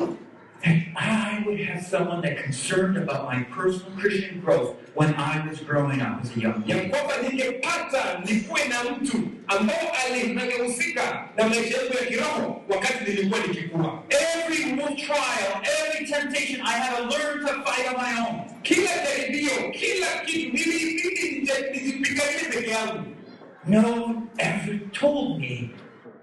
that 0.64 0.76
I 0.96 1.42
would 1.46 1.60
have 1.60 1.82
someone 1.86 2.20
that 2.22 2.42
concerned 2.44 2.96
about 2.96 3.24
my 3.32 3.42
personal 3.44 3.92
Christian 4.00 4.40
growth 4.40 4.74
when 4.94 5.14
I 5.14 5.46
was 5.48 5.60
growing 5.60 6.00
up 6.02 6.20
as 6.22 6.36
a 6.36 6.40
young 6.40 6.64
man. 6.66 6.90
kwamba 6.90 7.14
ningepata 7.22 8.20
nikuwe 8.24 8.60
na 8.68 8.84
mtu 8.90 9.20
ambao 9.46 9.92
alinagehusika 10.06 11.28
na 11.36 11.48
maisha 11.48 11.76
yangu 11.78 11.94
ya 11.94 12.06
kiroho 12.06 12.62
wakati 12.68 13.04
nilikuwa 13.10 13.40
nikikua 13.40 14.02
Every 14.10 14.64
little 14.64 14.96
trial, 14.96 15.62
every 15.62 16.06
temptation, 16.06 16.60
I 16.66 16.70
had 16.72 16.96
to 16.96 17.02
learn 17.18 17.40
to 17.40 17.64
fight 17.64 17.88
on 17.88 17.96
my 18.02 18.20
own. 18.28 18.62
kila 18.62 18.90
jaribio 19.04 19.70
kila 19.72 20.06
kitu 20.26 20.52
nilibidi 20.52 21.40
nije- 21.40 21.70
nijipiganie 21.72 22.44
peke 22.52 22.70
yangu 22.70 23.04
No 23.66 23.80
one 24.04 24.16
ever 24.38 24.78
told 24.92 25.40
me. 25.40 25.70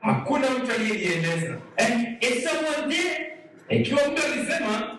hakuna 0.01 0.49
mtu 0.49 0.71
aliyenieleza 0.71 1.57
And 1.77 2.17
if 2.21 2.49
someone 2.49 2.89
did, 2.95 3.34
ikiwa 3.69 3.99
mtu 4.11 4.21
alisema 4.33 4.97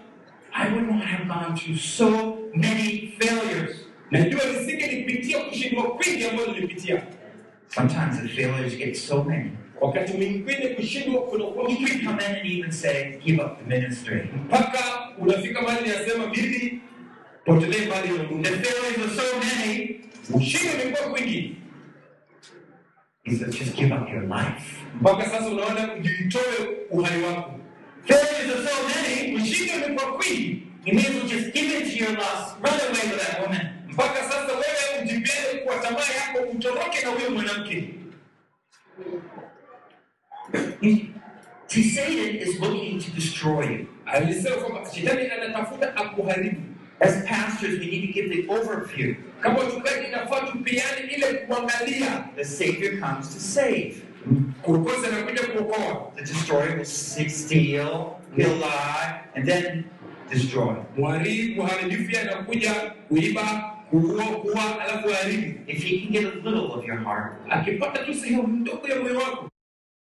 I 0.52 0.70
would 0.72 0.86
not 0.90 1.02
have 1.04 1.24
gone 1.24 1.60
through 1.60 1.78
so 1.78 2.38
many 2.54 3.14
failures. 3.18 3.76
najua 4.10 4.40
nisingelipitia 4.44 5.38
kushindwa 5.38 5.84
kwingi 5.84 6.24
ambayo 6.24 6.52
nilipitia 6.52 7.02
Sometimes 7.68 8.22
the 8.22 8.28
failures 8.28 8.76
get 8.76 8.94
so 8.96 9.24
many. 9.24 9.50
wakati 9.80 10.12
mwingine 10.12 10.68
kushindwa 10.68 11.22
kunakuwa 11.22 11.64
kwingi 11.64 11.98
come 12.06 12.22
in 12.24 12.36
and 12.36 12.46
even 12.50 12.70
say, 12.72 13.16
give 13.24 13.42
up 13.42 13.58
the 13.58 13.78
ministry. 13.78 14.22
mpaka 14.44 14.78
unafika 15.18 15.62
mahali 15.62 15.88
nasema 15.88 16.26
mimi 16.26 16.80
potelee 17.44 17.86
mbali 17.86 18.08
na 18.08 18.22
Mungu. 18.24 18.42
The 18.42 18.50
failures 18.50 18.98
are 19.20 19.28
so 19.28 19.36
many. 19.38 20.00
ushindi 20.34 20.68
umekuwa 20.84 21.10
kwingi 21.10 21.56
He 23.24 23.34
says, 23.36 23.58
just 23.58 23.74
give 23.76 23.92
up 23.94 24.08
your 24.12 24.22
life. 24.22 24.84
mpaka 25.00 25.24
sasa 25.24 25.46
unaona 25.48 25.94
ujitoe 25.94 26.42
uhai 26.90 27.22
wako 27.22 27.55
Are 28.08 28.68
so 28.68 28.88
many. 28.88 29.34
ushindi 29.36 29.72
umekuwa 29.86 30.12
kwingi 30.16 30.62
You 30.84 30.94
may 30.94 31.02
as 31.06 31.14
well 31.14 31.26
just 31.26 31.52
give 31.52 31.72
in 31.74 31.82
to 31.90 31.96
your 31.96 32.12
lust. 32.12 32.54
Run 32.60 32.80
away 32.80 33.10
with 33.10 33.20
that 33.26 33.40
woman. 33.42 33.66
mpaka 33.88 34.22
sasa 34.22 34.52
wewe 34.52 35.02
ujibebe 35.02 35.60
kwa 35.64 35.78
tamaa 35.78 35.98
yako 36.00 36.38
utoroke 36.52 37.02
na 37.02 37.08
huyo 37.10 37.30
mwanamke 37.30 37.94
Satan 41.68 42.36
is 42.36 42.60
looking 42.60 43.00
to 43.00 43.10
destroy 43.10 43.62
you. 43.70 43.88
As 46.98 47.24
pastors, 47.26 47.78
we 47.78 47.86
need 47.86 48.06
to 48.06 48.12
give 48.12 48.30
the 48.30 48.46
overview. 48.46 49.16
The 52.36 52.44
Savior 52.44 52.98
comes 52.98 53.34
to 53.34 53.40
save. 53.40 54.05
Kukosa 54.62 55.10
na 55.10 55.22
kuja 55.22 55.46
kuokoa 55.46 56.12
The 56.16 56.22
destroyer 56.22 56.76
will 56.76 56.84
steal, 56.84 58.16
he'll 58.36 58.56
lie, 58.56 59.20
and 59.34 59.46
then 59.46 59.84
destroy. 60.30 60.74
mharibu 60.98 61.62
mharibifu 61.62 62.10
yeye 62.10 62.30
anakuja 62.30 62.74
kuiba 63.08 63.72
kuua 63.90 64.24
kuua 64.24 64.80
alafu 64.80 65.08
haribu 65.08 65.70
If 65.70 65.84
he 65.84 65.98
can 66.00 66.12
get 66.12 66.24
a 66.24 66.36
little 66.50 66.72
of 66.72 66.84
your 66.84 66.98
heart, 66.98 67.32
akipata 67.50 68.04
tu 68.04 68.14
sehemu 68.14 68.46
ndogo 68.48 68.88
ya 68.88 69.00
moyo 69.02 69.18
wako 69.18 69.48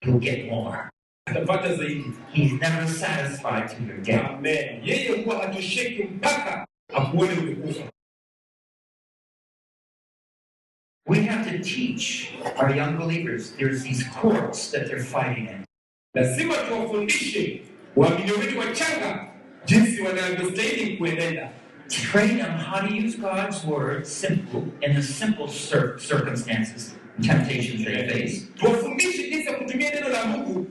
he'll 0.01 0.19
get 0.19 0.49
more. 0.51 0.77
He's 2.33 2.53
never 2.53 2.87
satisfied 2.87 3.67
to 3.69 3.83
your 3.83 3.97
death. 4.01 4.25
amen 4.29 4.81
We 11.07 11.19
have 11.25 11.49
to 11.49 11.59
teach 11.63 12.31
our 12.57 12.69
young 12.75 12.97
believers 12.97 13.51
there's 13.51 13.81
these 13.83 14.03
courts 14.21 14.71
that 14.71 14.87
they're 14.87 15.03
fighting 15.03 15.47
in. 15.47 15.63
lazima 16.15 16.53
tuwafundishe 16.55 17.61
waamini 17.95 18.31
wetu 18.31 18.59
wachanga 18.59 19.27
jinsi 19.65 20.01
wanavyostahili 20.01 20.97
kuenenda 20.97 21.49
Train 22.11 22.37
them 22.37 22.51
how 22.57 22.87
to 22.87 22.93
use 23.05 23.17
God's 23.17 23.63
word 23.65 24.05
simple 24.05 24.61
in 24.81 24.93
the 24.95 25.01
simple 25.03 25.45
cir- 25.47 25.97
circumstances 25.99 26.95
and 27.17 27.25
temptations 27.27 27.85
they 27.85 28.07
face. 28.09 28.41
tuwafundishe 28.55 29.29
jinsi 29.29 29.47
ya 29.47 29.53
kutumia 29.53 29.91
neno 29.91 30.09
la 30.09 30.25
mungu 30.25 30.67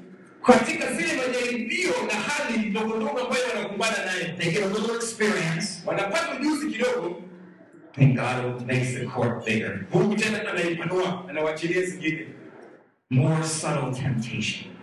katika 0.47 0.93
zile 0.93 1.13
majaribio 1.17 1.91
na 2.07 2.15
hali 2.15 2.59
ndogondogo 2.71 3.21
ambayo 3.21 3.45
wanakumbana 3.55 4.05
naye 4.05 4.25
They 4.39 4.51
get 4.53 4.63
a 4.63 4.67
little 4.69 4.95
experience, 4.97 5.69
wanapata 5.87 6.41
ujuzi 6.41 6.67
kidogo 6.71 7.23
and 7.97 8.17
God 8.17 8.67
makes 8.67 8.95
the 8.95 9.07
court 9.07 9.45
bigger. 9.45 9.87
More 13.11 13.43
subtle 13.43 13.93
temptation. 13.93 14.77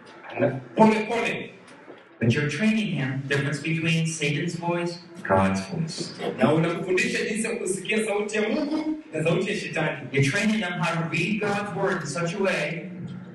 But 2.19 2.31
you're 2.33 2.49
training 2.49 2.87
him 2.95 3.23
difference 3.27 3.59
between 3.59 4.07
Satan's 4.07 4.55
voice, 4.55 4.99
God's 5.23 5.59
voice. 5.67 6.13
You're 10.11 10.23
training 10.23 10.61
them 10.61 10.73
how 10.79 11.01
to 11.01 11.09
read 11.09 11.41
God's 11.41 11.75
word 11.75 12.01
in 12.01 12.07
such 12.07 12.33
a 12.33 12.39
way 12.41 12.91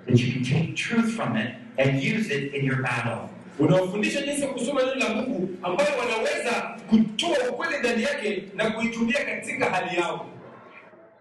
that 0.06 0.18
you 0.18 0.32
can 0.32 0.42
take 0.42 0.74
truth 0.74 1.12
from 1.12 1.36
it 1.36 1.54
and 1.76 2.02
use 2.02 2.30
it 2.30 2.54
in 2.54 2.64
your 2.64 2.82
battle. 2.82 3.28
Unawafundisha 3.58 4.22
jinsi 4.22 4.42
ya 4.42 4.48
kusoma 4.48 4.80
neno 4.82 4.94
la 4.94 5.08
mungu 5.08 5.48
ambayo 5.62 5.90
wanaweza 5.98 6.52
kutoa 6.90 7.50
ukweli 7.50 7.78
ndani 7.78 8.02
yake 8.02 8.42
na 8.54 8.70
kuitumia 8.70 9.24
katika 9.24 9.70
hali 9.70 9.96
yao 10.00 10.26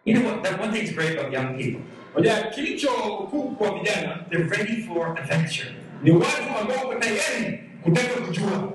You 0.06 0.16
know 0.20 0.32
what? 0.32 0.44
That 0.44 0.62
one 0.62 0.72
thing's 0.72 0.96
great 0.96 1.20
about 1.20 1.34
young 1.34 1.58
people. 1.58 1.80
moja 2.16 2.44
kilicho 2.44 2.90
kuu 3.32 3.44
kwa 3.52 3.80
vijana 3.80 4.20
They're 4.30 4.50
ready 4.58 4.82
for 4.82 5.08
adventure. 5.20 5.70
ni 6.04 6.12
watu 6.12 6.44
ambao 6.62 6.78
wako 6.78 6.96
tayari 6.96 7.60
kutaka 7.84 8.22
kujua 8.22 8.74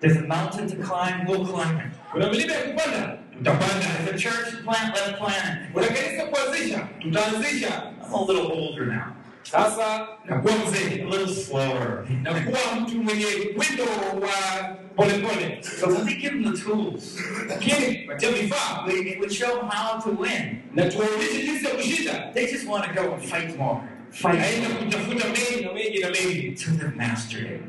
there's 0.00 0.16
a 0.18 0.26
mountain 0.26 0.66
to 0.68 0.76
climb, 0.76 1.28
we'll 1.28 1.46
climb 1.46 1.78
it. 1.78 1.92
kuna 2.12 2.30
milima 2.30 2.52
ya 2.52 2.60
kupanda 2.60 3.18
tutapanda 3.38 3.86
There's 4.04 4.10
a 4.14 4.18
church 4.30 4.50
to 4.50 4.56
plant, 4.64 4.94
let's 4.96 5.18
plant 5.18 5.44
it. 5.66 5.72
kuna 5.72 5.86
kanisa 5.86 6.26
kuanzisha 6.26 6.88
tutaanzisha 7.00 7.82
I'm 8.06 8.14
a 8.14 8.24
little 8.32 8.52
older 8.52 8.86
now, 8.86 9.12
sasa 9.42 10.08
nakuwa 10.24 10.54
a 10.54 10.68
mzee 10.70 10.88
little 11.04 11.34
slower. 11.34 12.04
nakuwa 12.22 12.60
mtu 12.80 13.02
mwenye 13.02 13.26
mwendo 13.56 13.84
wa 14.26 14.64
polepole 14.96 15.62
So 15.80 15.86
let 15.90 16.04
give 16.06 16.20
them 16.30 16.44
the 16.54 16.62
tools. 16.62 17.18
lakini 17.48 17.94
patia 18.06 18.30
vifaa 18.32 18.84
We, 18.86 18.94
it 19.00 19.18
would 19.18 19.32
show 19.32 19.60
how 19.68 20.00
to 20.02 20.10
win. 20.22 20.56
na 20.74 20.84
tuwaonyeshe 20.90 21.42
jinsi 21.42 21.64
ya 21.64 21.70
kushinda 21.70 22.30
They 22.34 22.52
just 22.52 22.66
want 22.68 22.84
to 22.84 23.02
go 23.02 23.14
and 23.14 23.22
fight 23.22 23.58
more. 23.58 23.80
Fight 24.10 24.40
aenda 24.40 24.68
kutafuta 24.68 25.24
mengi 25.28 25.64
na 25.64 25.72
mengi 25.72 25.98
na 25.98 26.10
mengi 26.10 26.48
until 26.48 26.72
they've 26.78 26.96
mastered 26.96 27.50
it. 27.52 27.60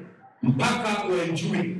mpaka 0.43 1.03
wajue 1.03 1.75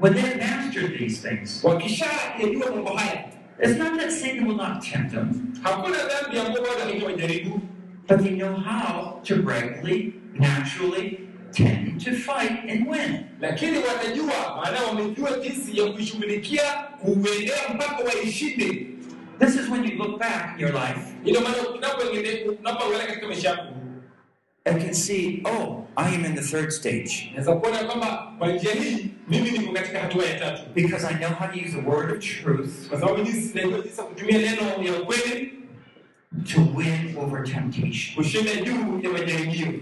When 0.00 0.14
they've 0.14 0.36
mastered 0.36 0.98
these 0.98 1.28
things, 1.28 1.64
wakishayajua 1.64 2.70
mambo 2.70 2.90
haya 2.96 3.24
it's 3.62 3.78
not 3.78 4.00
that 4.00 4.10
Satan 4.10 4.46
will 4.48 4.56
not 4.56 4.82
tempt 4.92 5.10
them, 5.14 5.54
hakuna 5.62 5.96
dhambi 5.96 6.38
ambayo 6.38 6.62
bado 6.66 6.84
haijawajaribu 6.90 7.60
but 8.12 8.22
they 8.22 8.34
know 8.34 8.54
how 8.54 9.20
to 9.24 9.40
regularly, 9.40 10.12
naturally 10.34 11.26
tend 11.50 11.98
to 11.98 12.14
fight 12.14 12.68
and 12.68 12.86
win. 12.86 13.26
lakini 13.40 13.78
watajua 13.78 14.56
maana 14.56 14.82
wamejua 14.82 15.38
jinsi 15.38 15.78
ya 15.78 15.86
kuishughulikia 15.92 16.62
kuuendea 17.00 17.54
mpaka 17.74 18.04
waishinde. 18.04 18.86
This 19.38 19.54
is 19.54 19.68
when 19.70 19.84
you 19.84 19.96
look 19.98 20.18
back 20.20 20.54
in 20.54 20.60
your 20.60 20.72
life. 20.72 21.00
Ina 21.24 21.40
maana 21.40 21.68
unapoangalia 22.60 23.06
katika 23.06 23.26
maisha 23.26 23.48
yako 23.48 23.64
and 24.64 24.80
can 24.80 24.94
see, 24.94 25.42
oh, 25.44 25.86
I 25.96 26.14
am 26.14 26.24
in 26.24 26.34
the 26.34 26.42
third 26.42 26.70
stage. 26.70 27.32
because 30.74 31.04
I 31.04 31.18
know 31.18 31.28
how 31.28 31.46
to 31.46 31.58
use 31.58 31.72
the 31.72 31.80
word 31.80 32.10
of 32.12 32.20
truth 32.20 32.88
to 36.54 36.60
win 36.76 37.16
over 37.18 37.42
temptation. 37.44 38.14
kushinda 38.16 38.54
juu 38.56 39.00
ya 39.02 39.10
majaribio 39.10 39.72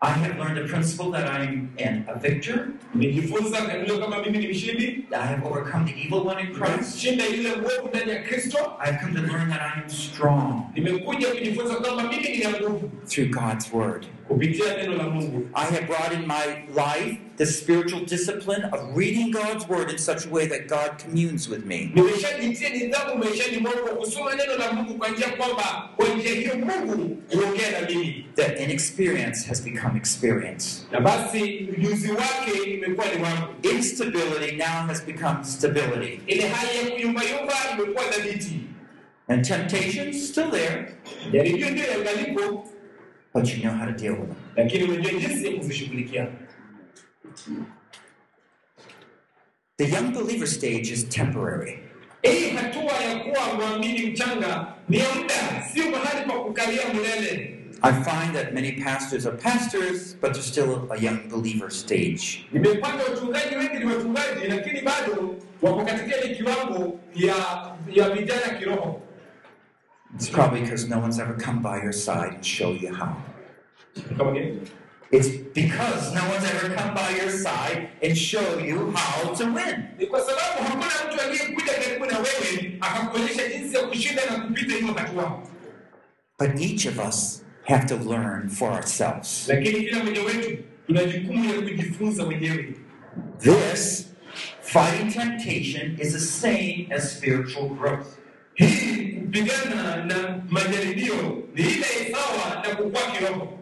I 0.00 0.10
have 0.10 0.38
learned 0.38 0.56
the 0.58 0.68
principle 0.68 1.10
that 1.12 1.26
I'm 1.30 1.70
an, 1.78 2.04
a 2.08 2.18
victor. 2.18 2.68
nimejifunza 2.94 3.62
kanilo 3.66 3.98
kama 3.98 4.22
mimi 4.22 4.38
ni 4.38 4.48
mshindi 4.48 5.06
I 5.12 5.26
have 5.26 5.46
overcome 5.46 5.84
the 5.84 6.00
evil 6.06 6.26
one 6.26 6.40
in 6.46 6.54
Christ. 6.54 6.98
shinda 6.98 7.24
yule 7.26 7.48
mwovu 7.56 7.88
ndani 7.88 8.10
ya 8.10 8.22
kristo 8.22 8.58
I've 8.86 8.98
come 9.00 9.14
to 9.14 9.20
learn 9.32 9.48
that 9.50 9.60
I 9.60 9.80
am 9.82 9.88
strong 9.88 10.62
nimekuja 10.74 11.28
kujifunza 11.28 11.74
kwamba 11.76 12.02
mimi 12.12 12.28
nina 12.28 12.50
nguvu 12.50 12.90
through 13.08 13.30
God's 13.30 13.72
word. 13.72 14.06
Kupitia 14.28 14.76
neno 14.76 14.94
la 14.96 15.04
mungu 15.04 15.48
I 15.54 15.64
have 15.64 15.86
brought 15.86 16.12
in 16.12 16.26
my 16.26 16.46
life 16.74 17.18
the 17.36 17.46
spiritual 17.46 18.04
discipline 18.04 18.64
of 18.72 18.96
reading 18.96 19.30
God's 19.32 19.68
word 19.68 19.90
in 19.90 19.98
such 19.98 20.26
a 20.26 20.30
way 20.30 20.46
that 20.46 20.68
God 20.68 20.90
communes 21.04 21.48
with 21.48 21.64
me. 21.66 21.90
nimeshajitia 21.94 22.68
nidhamu 22.70 23.18
maishani 23.24 23.58
mwangu 23.58 23.96
kusoma 24.00 24.34
neno 24.34 24.56
la 24.56 24.72
mungu 24.72 24.94
kwa 24.98 25.08
njia 25.08 25.28
kwamba 25.28 25.88
kwa 25.96 26.08
njia 26.08 26.34
hiyo 26.34 26.54
mungu 26.56 27.16
huongea 27.32 27.80
na 27.80 27.88
mimi 27.88 28.26
That 28.36 28.60
inexperience 28.60 29.46
has 29.48 29.62
become 29.64 29.96
experience. 29.98 30.66
na 30.92 31.00
basi 31.00 31.68
ujuzi 31.78 32.10
wake 32.10 32.70
imekuwa 32.70 33.06
ni 33.16 33.22
wangu 33.22 33.46
Instability 33.62 34.56
now 34.56 34.86
has 34.86 35.04
become 35.06 35.44
stability. 35.44 36.20
ile 36.26 36.48
hali 36.48 36.78
ya 36.78 36.90
kuyumbayumba 36.96 37.54
imekuwa 37.78 38.04
dhabiti 38.04 38.60
And 39.28 39.44
temptation's 39.48 40.28
still 40.28 40.50
there, 40.50 40.94
jaribio 41.32 41.70
ndio 41.70 41.84
yangalipo 41.86 42.68
but 43.34 43.52
you 43.52 43.64
know 43.64 43.72
how 43.72 43.84
to 43.84 43.92
deal 43.92 44.14
with 44.14 44.28
them. 44.28 44.36
lakini 44.56 44.84
unajua 44.84 45.12
jinsi 45.20 46.16
ya 46.16 46.26
The 49.76 49.88
young 49.88 50.12
believer 50.12 50.46
stage 50.46 50.92
is 50.92 51.08
temporary. 51.08 51.78
hii 52.22 52.50
hatua 52.50 52.92
ya 52.92 53.18
kuwa 53.18 53.54
mwamini 53.54 54.06
mchanga 54.06 54.66
ni 54.88 54.98
ya 54.98 55.14
muda 55.14 55.64
sio 55.72 55.90
mahali 55.90 56.26
pa 56.26 56.32
kukalia 56.38 56.94
milele 56.94 57.50
I 57.82 57.92
find 57.92 58.34
that 58.34 58.54
many 58.54 58.72
pastors 58.72 59.26
are 59.26 59.36
pastors, 59.36 60.14
but 60.14 60.32
they're 60.32 60.42
still 60.42 60.88
a 60.90 60.96
young 60.96 61.28
believer 61.28 61.70
stage. 61.70 62.46
It's 70.14 70.28
probably 70.30 70.60
because 70.60 70.88
no 70.88 70.98
one's 70.98 71.18
ever 71.18 71.34
come 71.34 71.60
by 71.62 71.82
your 71.82 71.92
side 71.92 72.34
and 72.34 72.44
show 72.46 72.70
you 72.72 72.94
how. 72.94 73.16
kama 74.18 74.32
gani 74.32 74.60
It's 75.10 75.28
because 75.54 76.14
no 76.14 76.22
one's 76.28 76.44
ever 76.44 76.74
come 76.74 76.94
by 76.94 77.10
your 77.20 77.30
side 77.30 77.88
and 78.02 78.16
show 78.18 78.58
you 78.58 78.90
how 78.96 79.34
to 79.34 79.44
win. 79.44 79.84
ni 79.98 80.06
kwa 80.06 80.20
sababu 80.20 80.62
hakuna 80.62 80.86
mtu 81.14 81.20
aliyekuja 81.22 81.72
karibu 81.72 82.06
na 82.06 82.18
wewe 82.18 82.76
akakuonyesha 82.80 83.48
jinsi 83.48 83.76
ya 83.76 83.82
kushinda 83.82 84.22
na 84.26 84.40
kupita 84.44 84.74
hiyo 84.74 84.94
hatua 84.94 85.42
But 86.38 86.60
each 86.60 86.86
of 86.86 86.98
us 87.08 87.44
have 87.64 87.86
to 87.86 87.96
learn 88.10 88.48
for 88.48 88.72
ourselves. 88.72 89.48
lakini 89.48 89.80
kila 89.84 90.02
mmoja 90.04 90.22
wetu 90.22 90.62
tuna 90.86 91.04
jukumu 91.04 91.44
ya 91.54 91.60
kujifunza 91.60 92.24
wenyewe 92.24 92.74
This, 93.38 94.06
fighting 94.62 95.12
temptation, 95.12 95.96
is 96.00 96.12
the 96.12 96.18
same 96.20 96.88
as 96.96 97.16
spiritual 97.16 97.68
growth. 97.68 98.06
Kupigana 99.34 100.04
na 100.04 100.42
majaribio 100.50 101.14
ni 101.54 101.62
ile 101.62 102.12
sawa 102.12 102.62
na 102.62 102.74
kukua 102.76 103.00
kiroho 103.02 103.58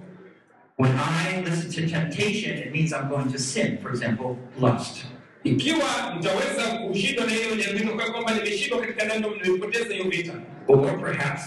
When 0.79 0.93
I 0.99 1.41
listen 1.45 1.70
to 1.70 1.87
temptation, 1.93 2.59
it 2.59 2.73
means 2.73 2.93
I'm 2.93 3.09
going 3.09 3.31
to 3.33 3.39
sin. 3.39 3.79
For 3.83 3.91
example, 3.91 4.37
lust. 4.59 5.05
ikiwa 5.45 6.14
nitaweza 6.16 6.62
kushindwa 6.89 7.27
na 7.27 7.33
hiyo 7.33 7.57
jaribio 7.57 7.95
kwa 7.95 8.11
kwamba 8.11 8.35
nimeshindwa 8.35 8.81
katika 8.81 9.05
neno 9.05 9.29
nimepoteza 9.45 9.95
hiyo 9.95 10.05
vita 10.09 10.33
Or 10.68 11.01
perhaps 11.01 11.43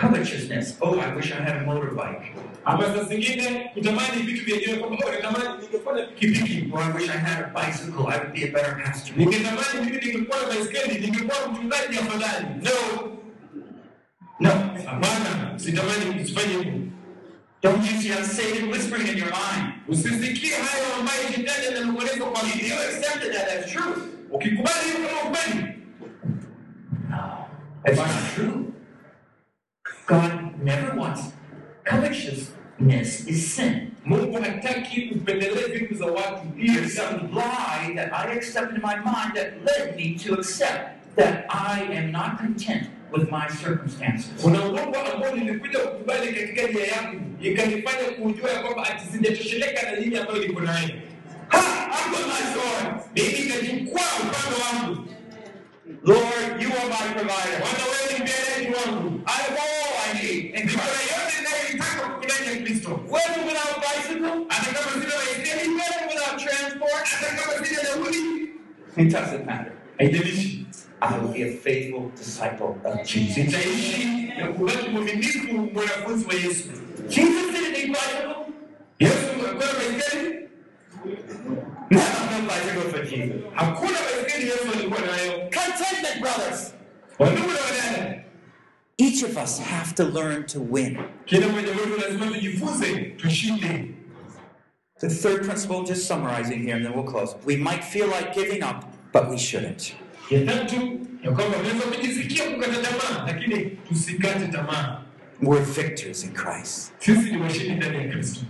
covetousness. 0.00 0.76
Oh, 0.80 1.00
I 1.00 1.16
wish 1.16 1.32
I 1.32 1.42
had 1.42 1.56
a 1.56 1.64
motorbike. 1.64 2.32
Ama 2.66 2.84
saa 2.84 3.02
zingine 3.04 3.70
kutamani 3.74 4.22
vitu 4.22 4.44
vyenyewe 4.44 4.78
kwamba 4.78 5.06
natamani 5.10 5.60
ningekuwa 5.62 5.94
na 5.94 6.02
pikipiki 6.06 6.68
Or 6.72 6.82
I 6.82 6.92
wish 6.92 7.08
I 7.08 7.18
had 7.18 7.44
a 7.44 7.48
bicycle. 7.54 8.06
I 8.08 8.18
would 8.18 8.32
be 8.32 8.42
a 8.44 8.52
better 8.52 8.82
pastor. 8.84 9.14
ningetamani 9.16 9.80
mimi 9.80 9.96
ningekuwa 10.06 10.40
na 10.42 10.46
baiskeli 10.48 11.00
ningekuwa 11.00 11.48
mchungaji 11.52 11.98
afadhali 11.98 12.46
no 12.62 13.12
No. 14.40 14.50
hapana 14.86 15.58
sitamani 15.58 16.22
usifanye 16.22 16.54
hivyo 16.54 16.72
Don't 17.62 17.84
you 17.92 18.00
see 18.02 18.12
Satan 18.24 18.68
whispering 18.70 19.08
in 19.08 19.18
your 19.18 19.30
mind? 19.30 19.72
usisikie 19.88 20.50
hayo 20.54 20.84
ambayo 21.00 21.22
shetani 21.22 21.66
ananong'oneza 21.66 22.24
kwa 22.24 22.40
You 22.40 22.46
bidii 22.54 22.72
accepted 22.72 23.32
that 23.32 23.48
as 23.48 23.72
truth. 23.72 23.98
ukikubali 24.30 24.84
hiyo 24.96 25.08
kama 25.08 25.30
ukweli 25.30 25.72
No, 27.10 27.46
it's 27.88 27.98
not 27.98 28.34
true. 28.34 28.72
God 30.06 30.64
never 30.64 30.98
wants 30.98 31.20
covetousness 31.90 33.26
is 33.26 33.54
sin. 33.56 33.90
mungu 34.04 34.42
hataki 34.42 35.10
upendelee 35.14 35.78
vitu 35.78 35.94
za 35.94 36.06
watu 36.06 36.42
hiyo 36.56 36.74
There's 36.74 36.94
some 36.96 37.18
lie 37.32 37.94
that 37.94 38.12
I 38.12 38.32
accepted 38.38 38.76
in 38.76 38.82
my 38.82 38.96
mind 38.96 39.34
that 39.34 39.52
led 39.64 39.96
me 39.96 40.18
to 40.24 40.34
accept 40.34 40.80
that 41.16 41.44
I 41.48 41.98
am 41.98 42.10
not 42.12 42.36
content 42.38 42.82
with 43.12 43.30
my 43.30 43.48
circumstances. 43.64 44.30
kuna 44.42 44.62
uongo 44.64 44.96
ambao 45.14 45.36
nilikuja 45.36 45.78
kukubali 45.78 46.32
katika 46.32 46.62
nia 46.72 46.86
yangu 46.86 47.20
ikanifanya 47.40 48.04
kujua 48.22 48.50
ya 48.50 48.60
kwamba 48.62 48.82
ati 48.90 49.06
sijatosheleka 49.12 49.90
na 49.92 49.98
nini 50.00 50.16
ambayo 50.16 50.38
niko 50.38 50.60
nayo 50.60 50.88
Ha! 51.48 51.58
Hapo 51.90 52.16
mimi 53.14 53.28
nikajikwaa 53.38 54.02
upande 54.20 54.62
wangu 54.62 55.04
Lord, 56.02 56.62
you 56.62 56.68
are 56.68 56.88
my 56.88 57.06
provider. 57.14 57.58
ni 58.12 58.24
mbereji 58.24 58.74
wangu 58.76 59.20
I 59.26 59.30
have 59.42 59.58
all 59.58 59.92
I 60.10 60.22
need 60.22 60.44
in 60.54 60.68
Christ. 60.68 61.10
yote 61.12 61.34
inayoitaka 61.40 62.08
kukudani 62.08 62.46
ya 62.46 62.62
kristo 62.62 62.90
Whether 63.10 63.44
without 63.44 63.76
bicycle, 63.80 64.44
hata 64.48 64.72
kama 64.72 64.92
sina 64.92 65.14
baiskeli 65.16 65.68
whether 65.74 66.06
without 66.08 66.38
transport, 66.44 67.04
hata 67.04 67.36
kama 67.36 67.66
sina 67.66 67.82
nauli 67.82 68.50
it 68.96 69.12
doesn't 69.12 69.46
matter. 69.46 69.72
I 69.98 71.18
will 71.18 71.32
be 71.32 71.42
a 71.42 71.52
faithful 71.56 72.10
disciple 72.16 72.76
of 72.84 73.02
Jesus. 73.06 73.36
nitaishi 73.36 74.32
na 74.38 74.46
kubaki 74.48 74.88
mwaminifu 74.88 75.52
mwanafunzi 75.54 76.26
wa 76.28 76.34
yesu 76.34 76.68
Jesus 77.08 77.52
didn't 77.52 77.72
need 77.72 77.88
bicycle. 77.88 78.52
yesu 78.98 79.26
Contentment, 85.50 86.20
brothers. 86.20 86.72
Each 88.98 89.22
of 89.22 89.36
us 89.36 89.58
have 89.58 89.94
to 89.96 90.04
learn 90.04 90.46
to 90.46 90.60
win. 90.60 90.98
The 94.98 95.10
third 95.10 95.44
principle, 95.44 95.84
just 95.84 96.06
summarizing 96.06 96.60
here, 96.62 96.76
and 96.76 96.84
then 96.84 96.94
we'll 96.94 97.04
close. 97.04 97.34
We 97.44 97.56
might 97.56 97.84
feel 97.84 98.08
like 98.08 98.34
giving 98.34 98.62
up, 98.62 98.90
but 99.12 99.28
we 99.28 99.36
shouldn't. 99.38 99.94
We're 105.42 105.60
victors 105.60 106.24
in 106.24 106.32
Christ. 106.32 106.92
sisi 106.98 107.30
ni 107.32 107.36
washindi 107.42 107.74
ndani 107.74 107.96
ya 107.98 108.08
kristo 108.08 108.40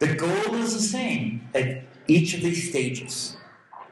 The 0.00 0.14
goal 0.14 0.54
is 0.64 0.72
the 0.72 0.80
same 0.98 1.42
at 1.54 1.82
each 2.08 2.32
of 2.34 2.40
these 2.40 2.70
stages, 2.70 3.36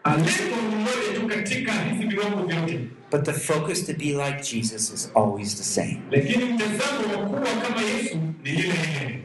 lengo 0.06 0.56
ni 0.70 0.76
moja 0.84 1.20
tu 1.20 1.28
katika 1.28 1.72
hizi 1.72 2.06
viwango 2.06 2.46
vyote 2.46 2.88
but 3.10 3.24
the 3.24 3.32
focus 3.32 3.86
to 3.86 3.92
be 3.92 4.04
like 4.14 4.42
Jesus 4.42 4.90
is 4.92 5.10
always 5.14 5.54
the 5.56 5.62
same. 5.64 6.02
lakini 6.10 6.44
mtazamo 6.44 7.20
wa 7.22 7.26
kuwa 7.28 7.40
kama 7.62 7.80
yesu 7.82 8.16
ni 8.42 8.50
ile 8.50 8.60
ile 8.68 9.22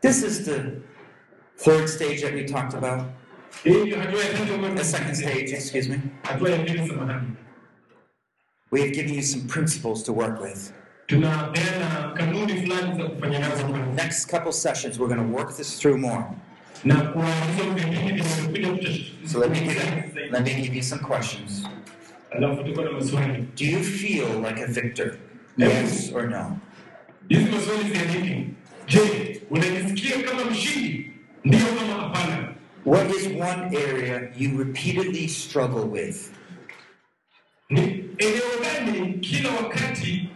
This 0.00 0.22
is 0.22 0.44
the 0.44 0.62
third 1.64 1.88
stage 1.88 2.20
that 2.22 2.34
we 2.34 2.44
talked 2.44 2.74
about. 2.84 3.06
hii 3.64 3.70
ndio 3.82 3.98
hatua 4.00 4.24
ya 4.24 4.32
tatu 4.32 4.54
ambayo 4.54 4.74
The 4.74 4.84
second 4.84 5.14
stage, 5.14 5.50
excuse 5.54 5.88
me. 5.88 5.98
hatua 6.22 6.50
ya 6.50 6.58
pili 6.58 6.88
samahani 6.88 7.28
We 8.72 8.80
have 8.80 8.92
given 8.92 9.14
you 9.14 9.22
some 9.22 9.44
principles 9.44 10.02
to 10.04 10.12
work 10.12 10.40
with. 10.42 10.72
Tunapeana 11.06 12.12
kanuni 12.16 12.52
fulani 12.60 13.02
za 13.02 13.08
kufanya 13.08 13.38
nazo 13.38 13.62
kazi. 13.62 13.90
Next 13.96 14.30
couple 14.30 14.52
sessions, 14.52 14.98
we're 14.98 15.14
going 15.14 15.30
to 15.30 15.36
work 15.36 15.56
this 15.56 15.78
through 15.78 15.98
more. 16.00 16.24
na 16.84 16.94
kwa 16.94 17.24
hizo 17.26 17.70
vipindi 17.74 18.12
vinavyokuja 18.12 19.04
So 19.26 19.38
let 19.40 19.50
me 19.50 19.60
give 19.60 19.74
you, 19.74 20.30
let 20.32 20.44
me 20.44 20.54
give 20.62 20.76
you 20.76 20.82
some 20.82 21.02
questions. 21.02 21.66
alafu 22.30 22.64
tuko 22.64 22.82
na 22.82 22.90
maswali 22.90 23.44
Do 23.56 23.64
you 23.64 23.82
feel 23.82 24.26
like 24.48 24.62
a 24.64 24.66
victor? 24.66 25.18
Yes 25.56 26.12
or 26.14 26.28
no? 26.28 26.58
hizi 27.28 27.44
maswali 27.44 27.90
ziandike 27.92 28.46
je 28.88 29.40
unajisikia 29.50 30.22
kama 30.22 30.44
mshindi 30.50 31.10
ndio 31.44 31.60
kama 31.60 32.02
hapana 32.02 32.52
What 32.86 33.10
is 33.16 33.26
one 33.26 33.76
area 33.76 34.28
you 34.38 34.58
repeatedly 34.58 35.28
struggle 35.28 35.84
with? 36.00 36.30
ni 37.70 37.80
eneo 38.18 38.50
gani 38.62 39.12
kila 39.12 39.50
wakati 39.50 40.28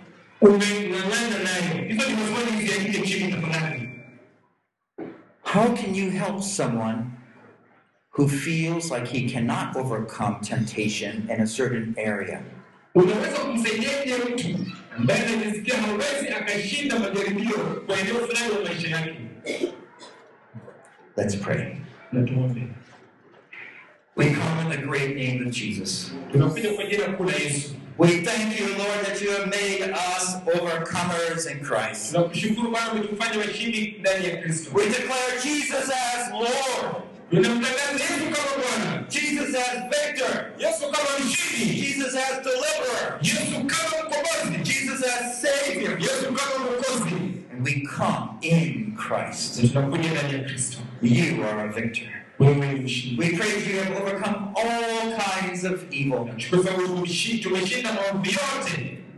How 5.43 5.75
can 5.77 5.95
you 5.95 6.11
help 6.11 6.43
someone 6.43 7.19
who 8.11 8.27
feels 8.27 8.91
like 8.91 9.07
he 9.07 9.29
cannot 9.29 9.77
overcome 9.77 10.41
temptation 10.41 11.29
in 11.29 11.43
a 11.43 11.47
certain 11.47 11.95
area? 11.99 12.43
Let's 21.17 21.37
pray. 21.37 21.83
We 24.17 24.33
come 24.33 24.59
in 24.61 24.71
the 24.71 24.87
great 24.87 25.17
name 25.17 25.47
of 25.47 25.53
Jesus. 25.53 26.11
We 28.01 28.25
thank 28.25 28.59
you, 28.59 28.67
Lord, 28.79 29.05
that 29.05 29.21
you 29.21 29.31
have 29.33 29.49
made 29.51 29.83
us 29.83 30.37
overcomers 30.47 31.47
in 31.51 31.61
Christ. 31.63 32.13
tunakushukuru 32.15 32.71
bwana 32.71 32.93
umetufanya 32.93 33.39
washindi 33.39 33.97
ndani 34.01 34.25
ya 34.29 34.37
kristo. 34.37 34.71
We 34.75 34.89
declare 34.89 35.41
Jesus 35.43 35.91
as 35.91 36.31
Lord, 36.33 37.03
Jesus 37.31 37.49
as 39.55 39.91
victor, 39.91 40.53
Jesus 40.59 42.15
as 42.15 42.43
deliverer, 42.45 43.19
Jesus 44.63 45.03
as 45.03 45.43
Savior. 45.43 45.99
yesu 45.99 46.33
kama 46.33 46.59
mwokozi. 46.65 47.15
And 47.53 47.65
we 47.65 47.81
come 47.99 48.29
in 48.41 48.97
Christ. 48.97 49.63
Na 49.63 49.69
tunakuja 49.69 50.11
ndani 50.11 50.33
ya 50.33 50.39
kristo. 50.45 50.79
You 51.03 51.45
are 51.45 51.69
a 51.69 51.73
victor. 51.73 52.20
We 52.41 53.37
pray 53.37 53.51
that 53.53 53.67
you 53.67 53.81
have 53.81 53.97
overcome 54.01 54.55
all 54.57 55.19
kinds 55.19 55.65
of 55.65 55.85
evil. 55.93 56.29
kwa 56.51 56.65
sababu 56.65 56.83
umeshi- 56.95 57.43
tumeshinda 57.43 57.93
maovu 57.93 58.27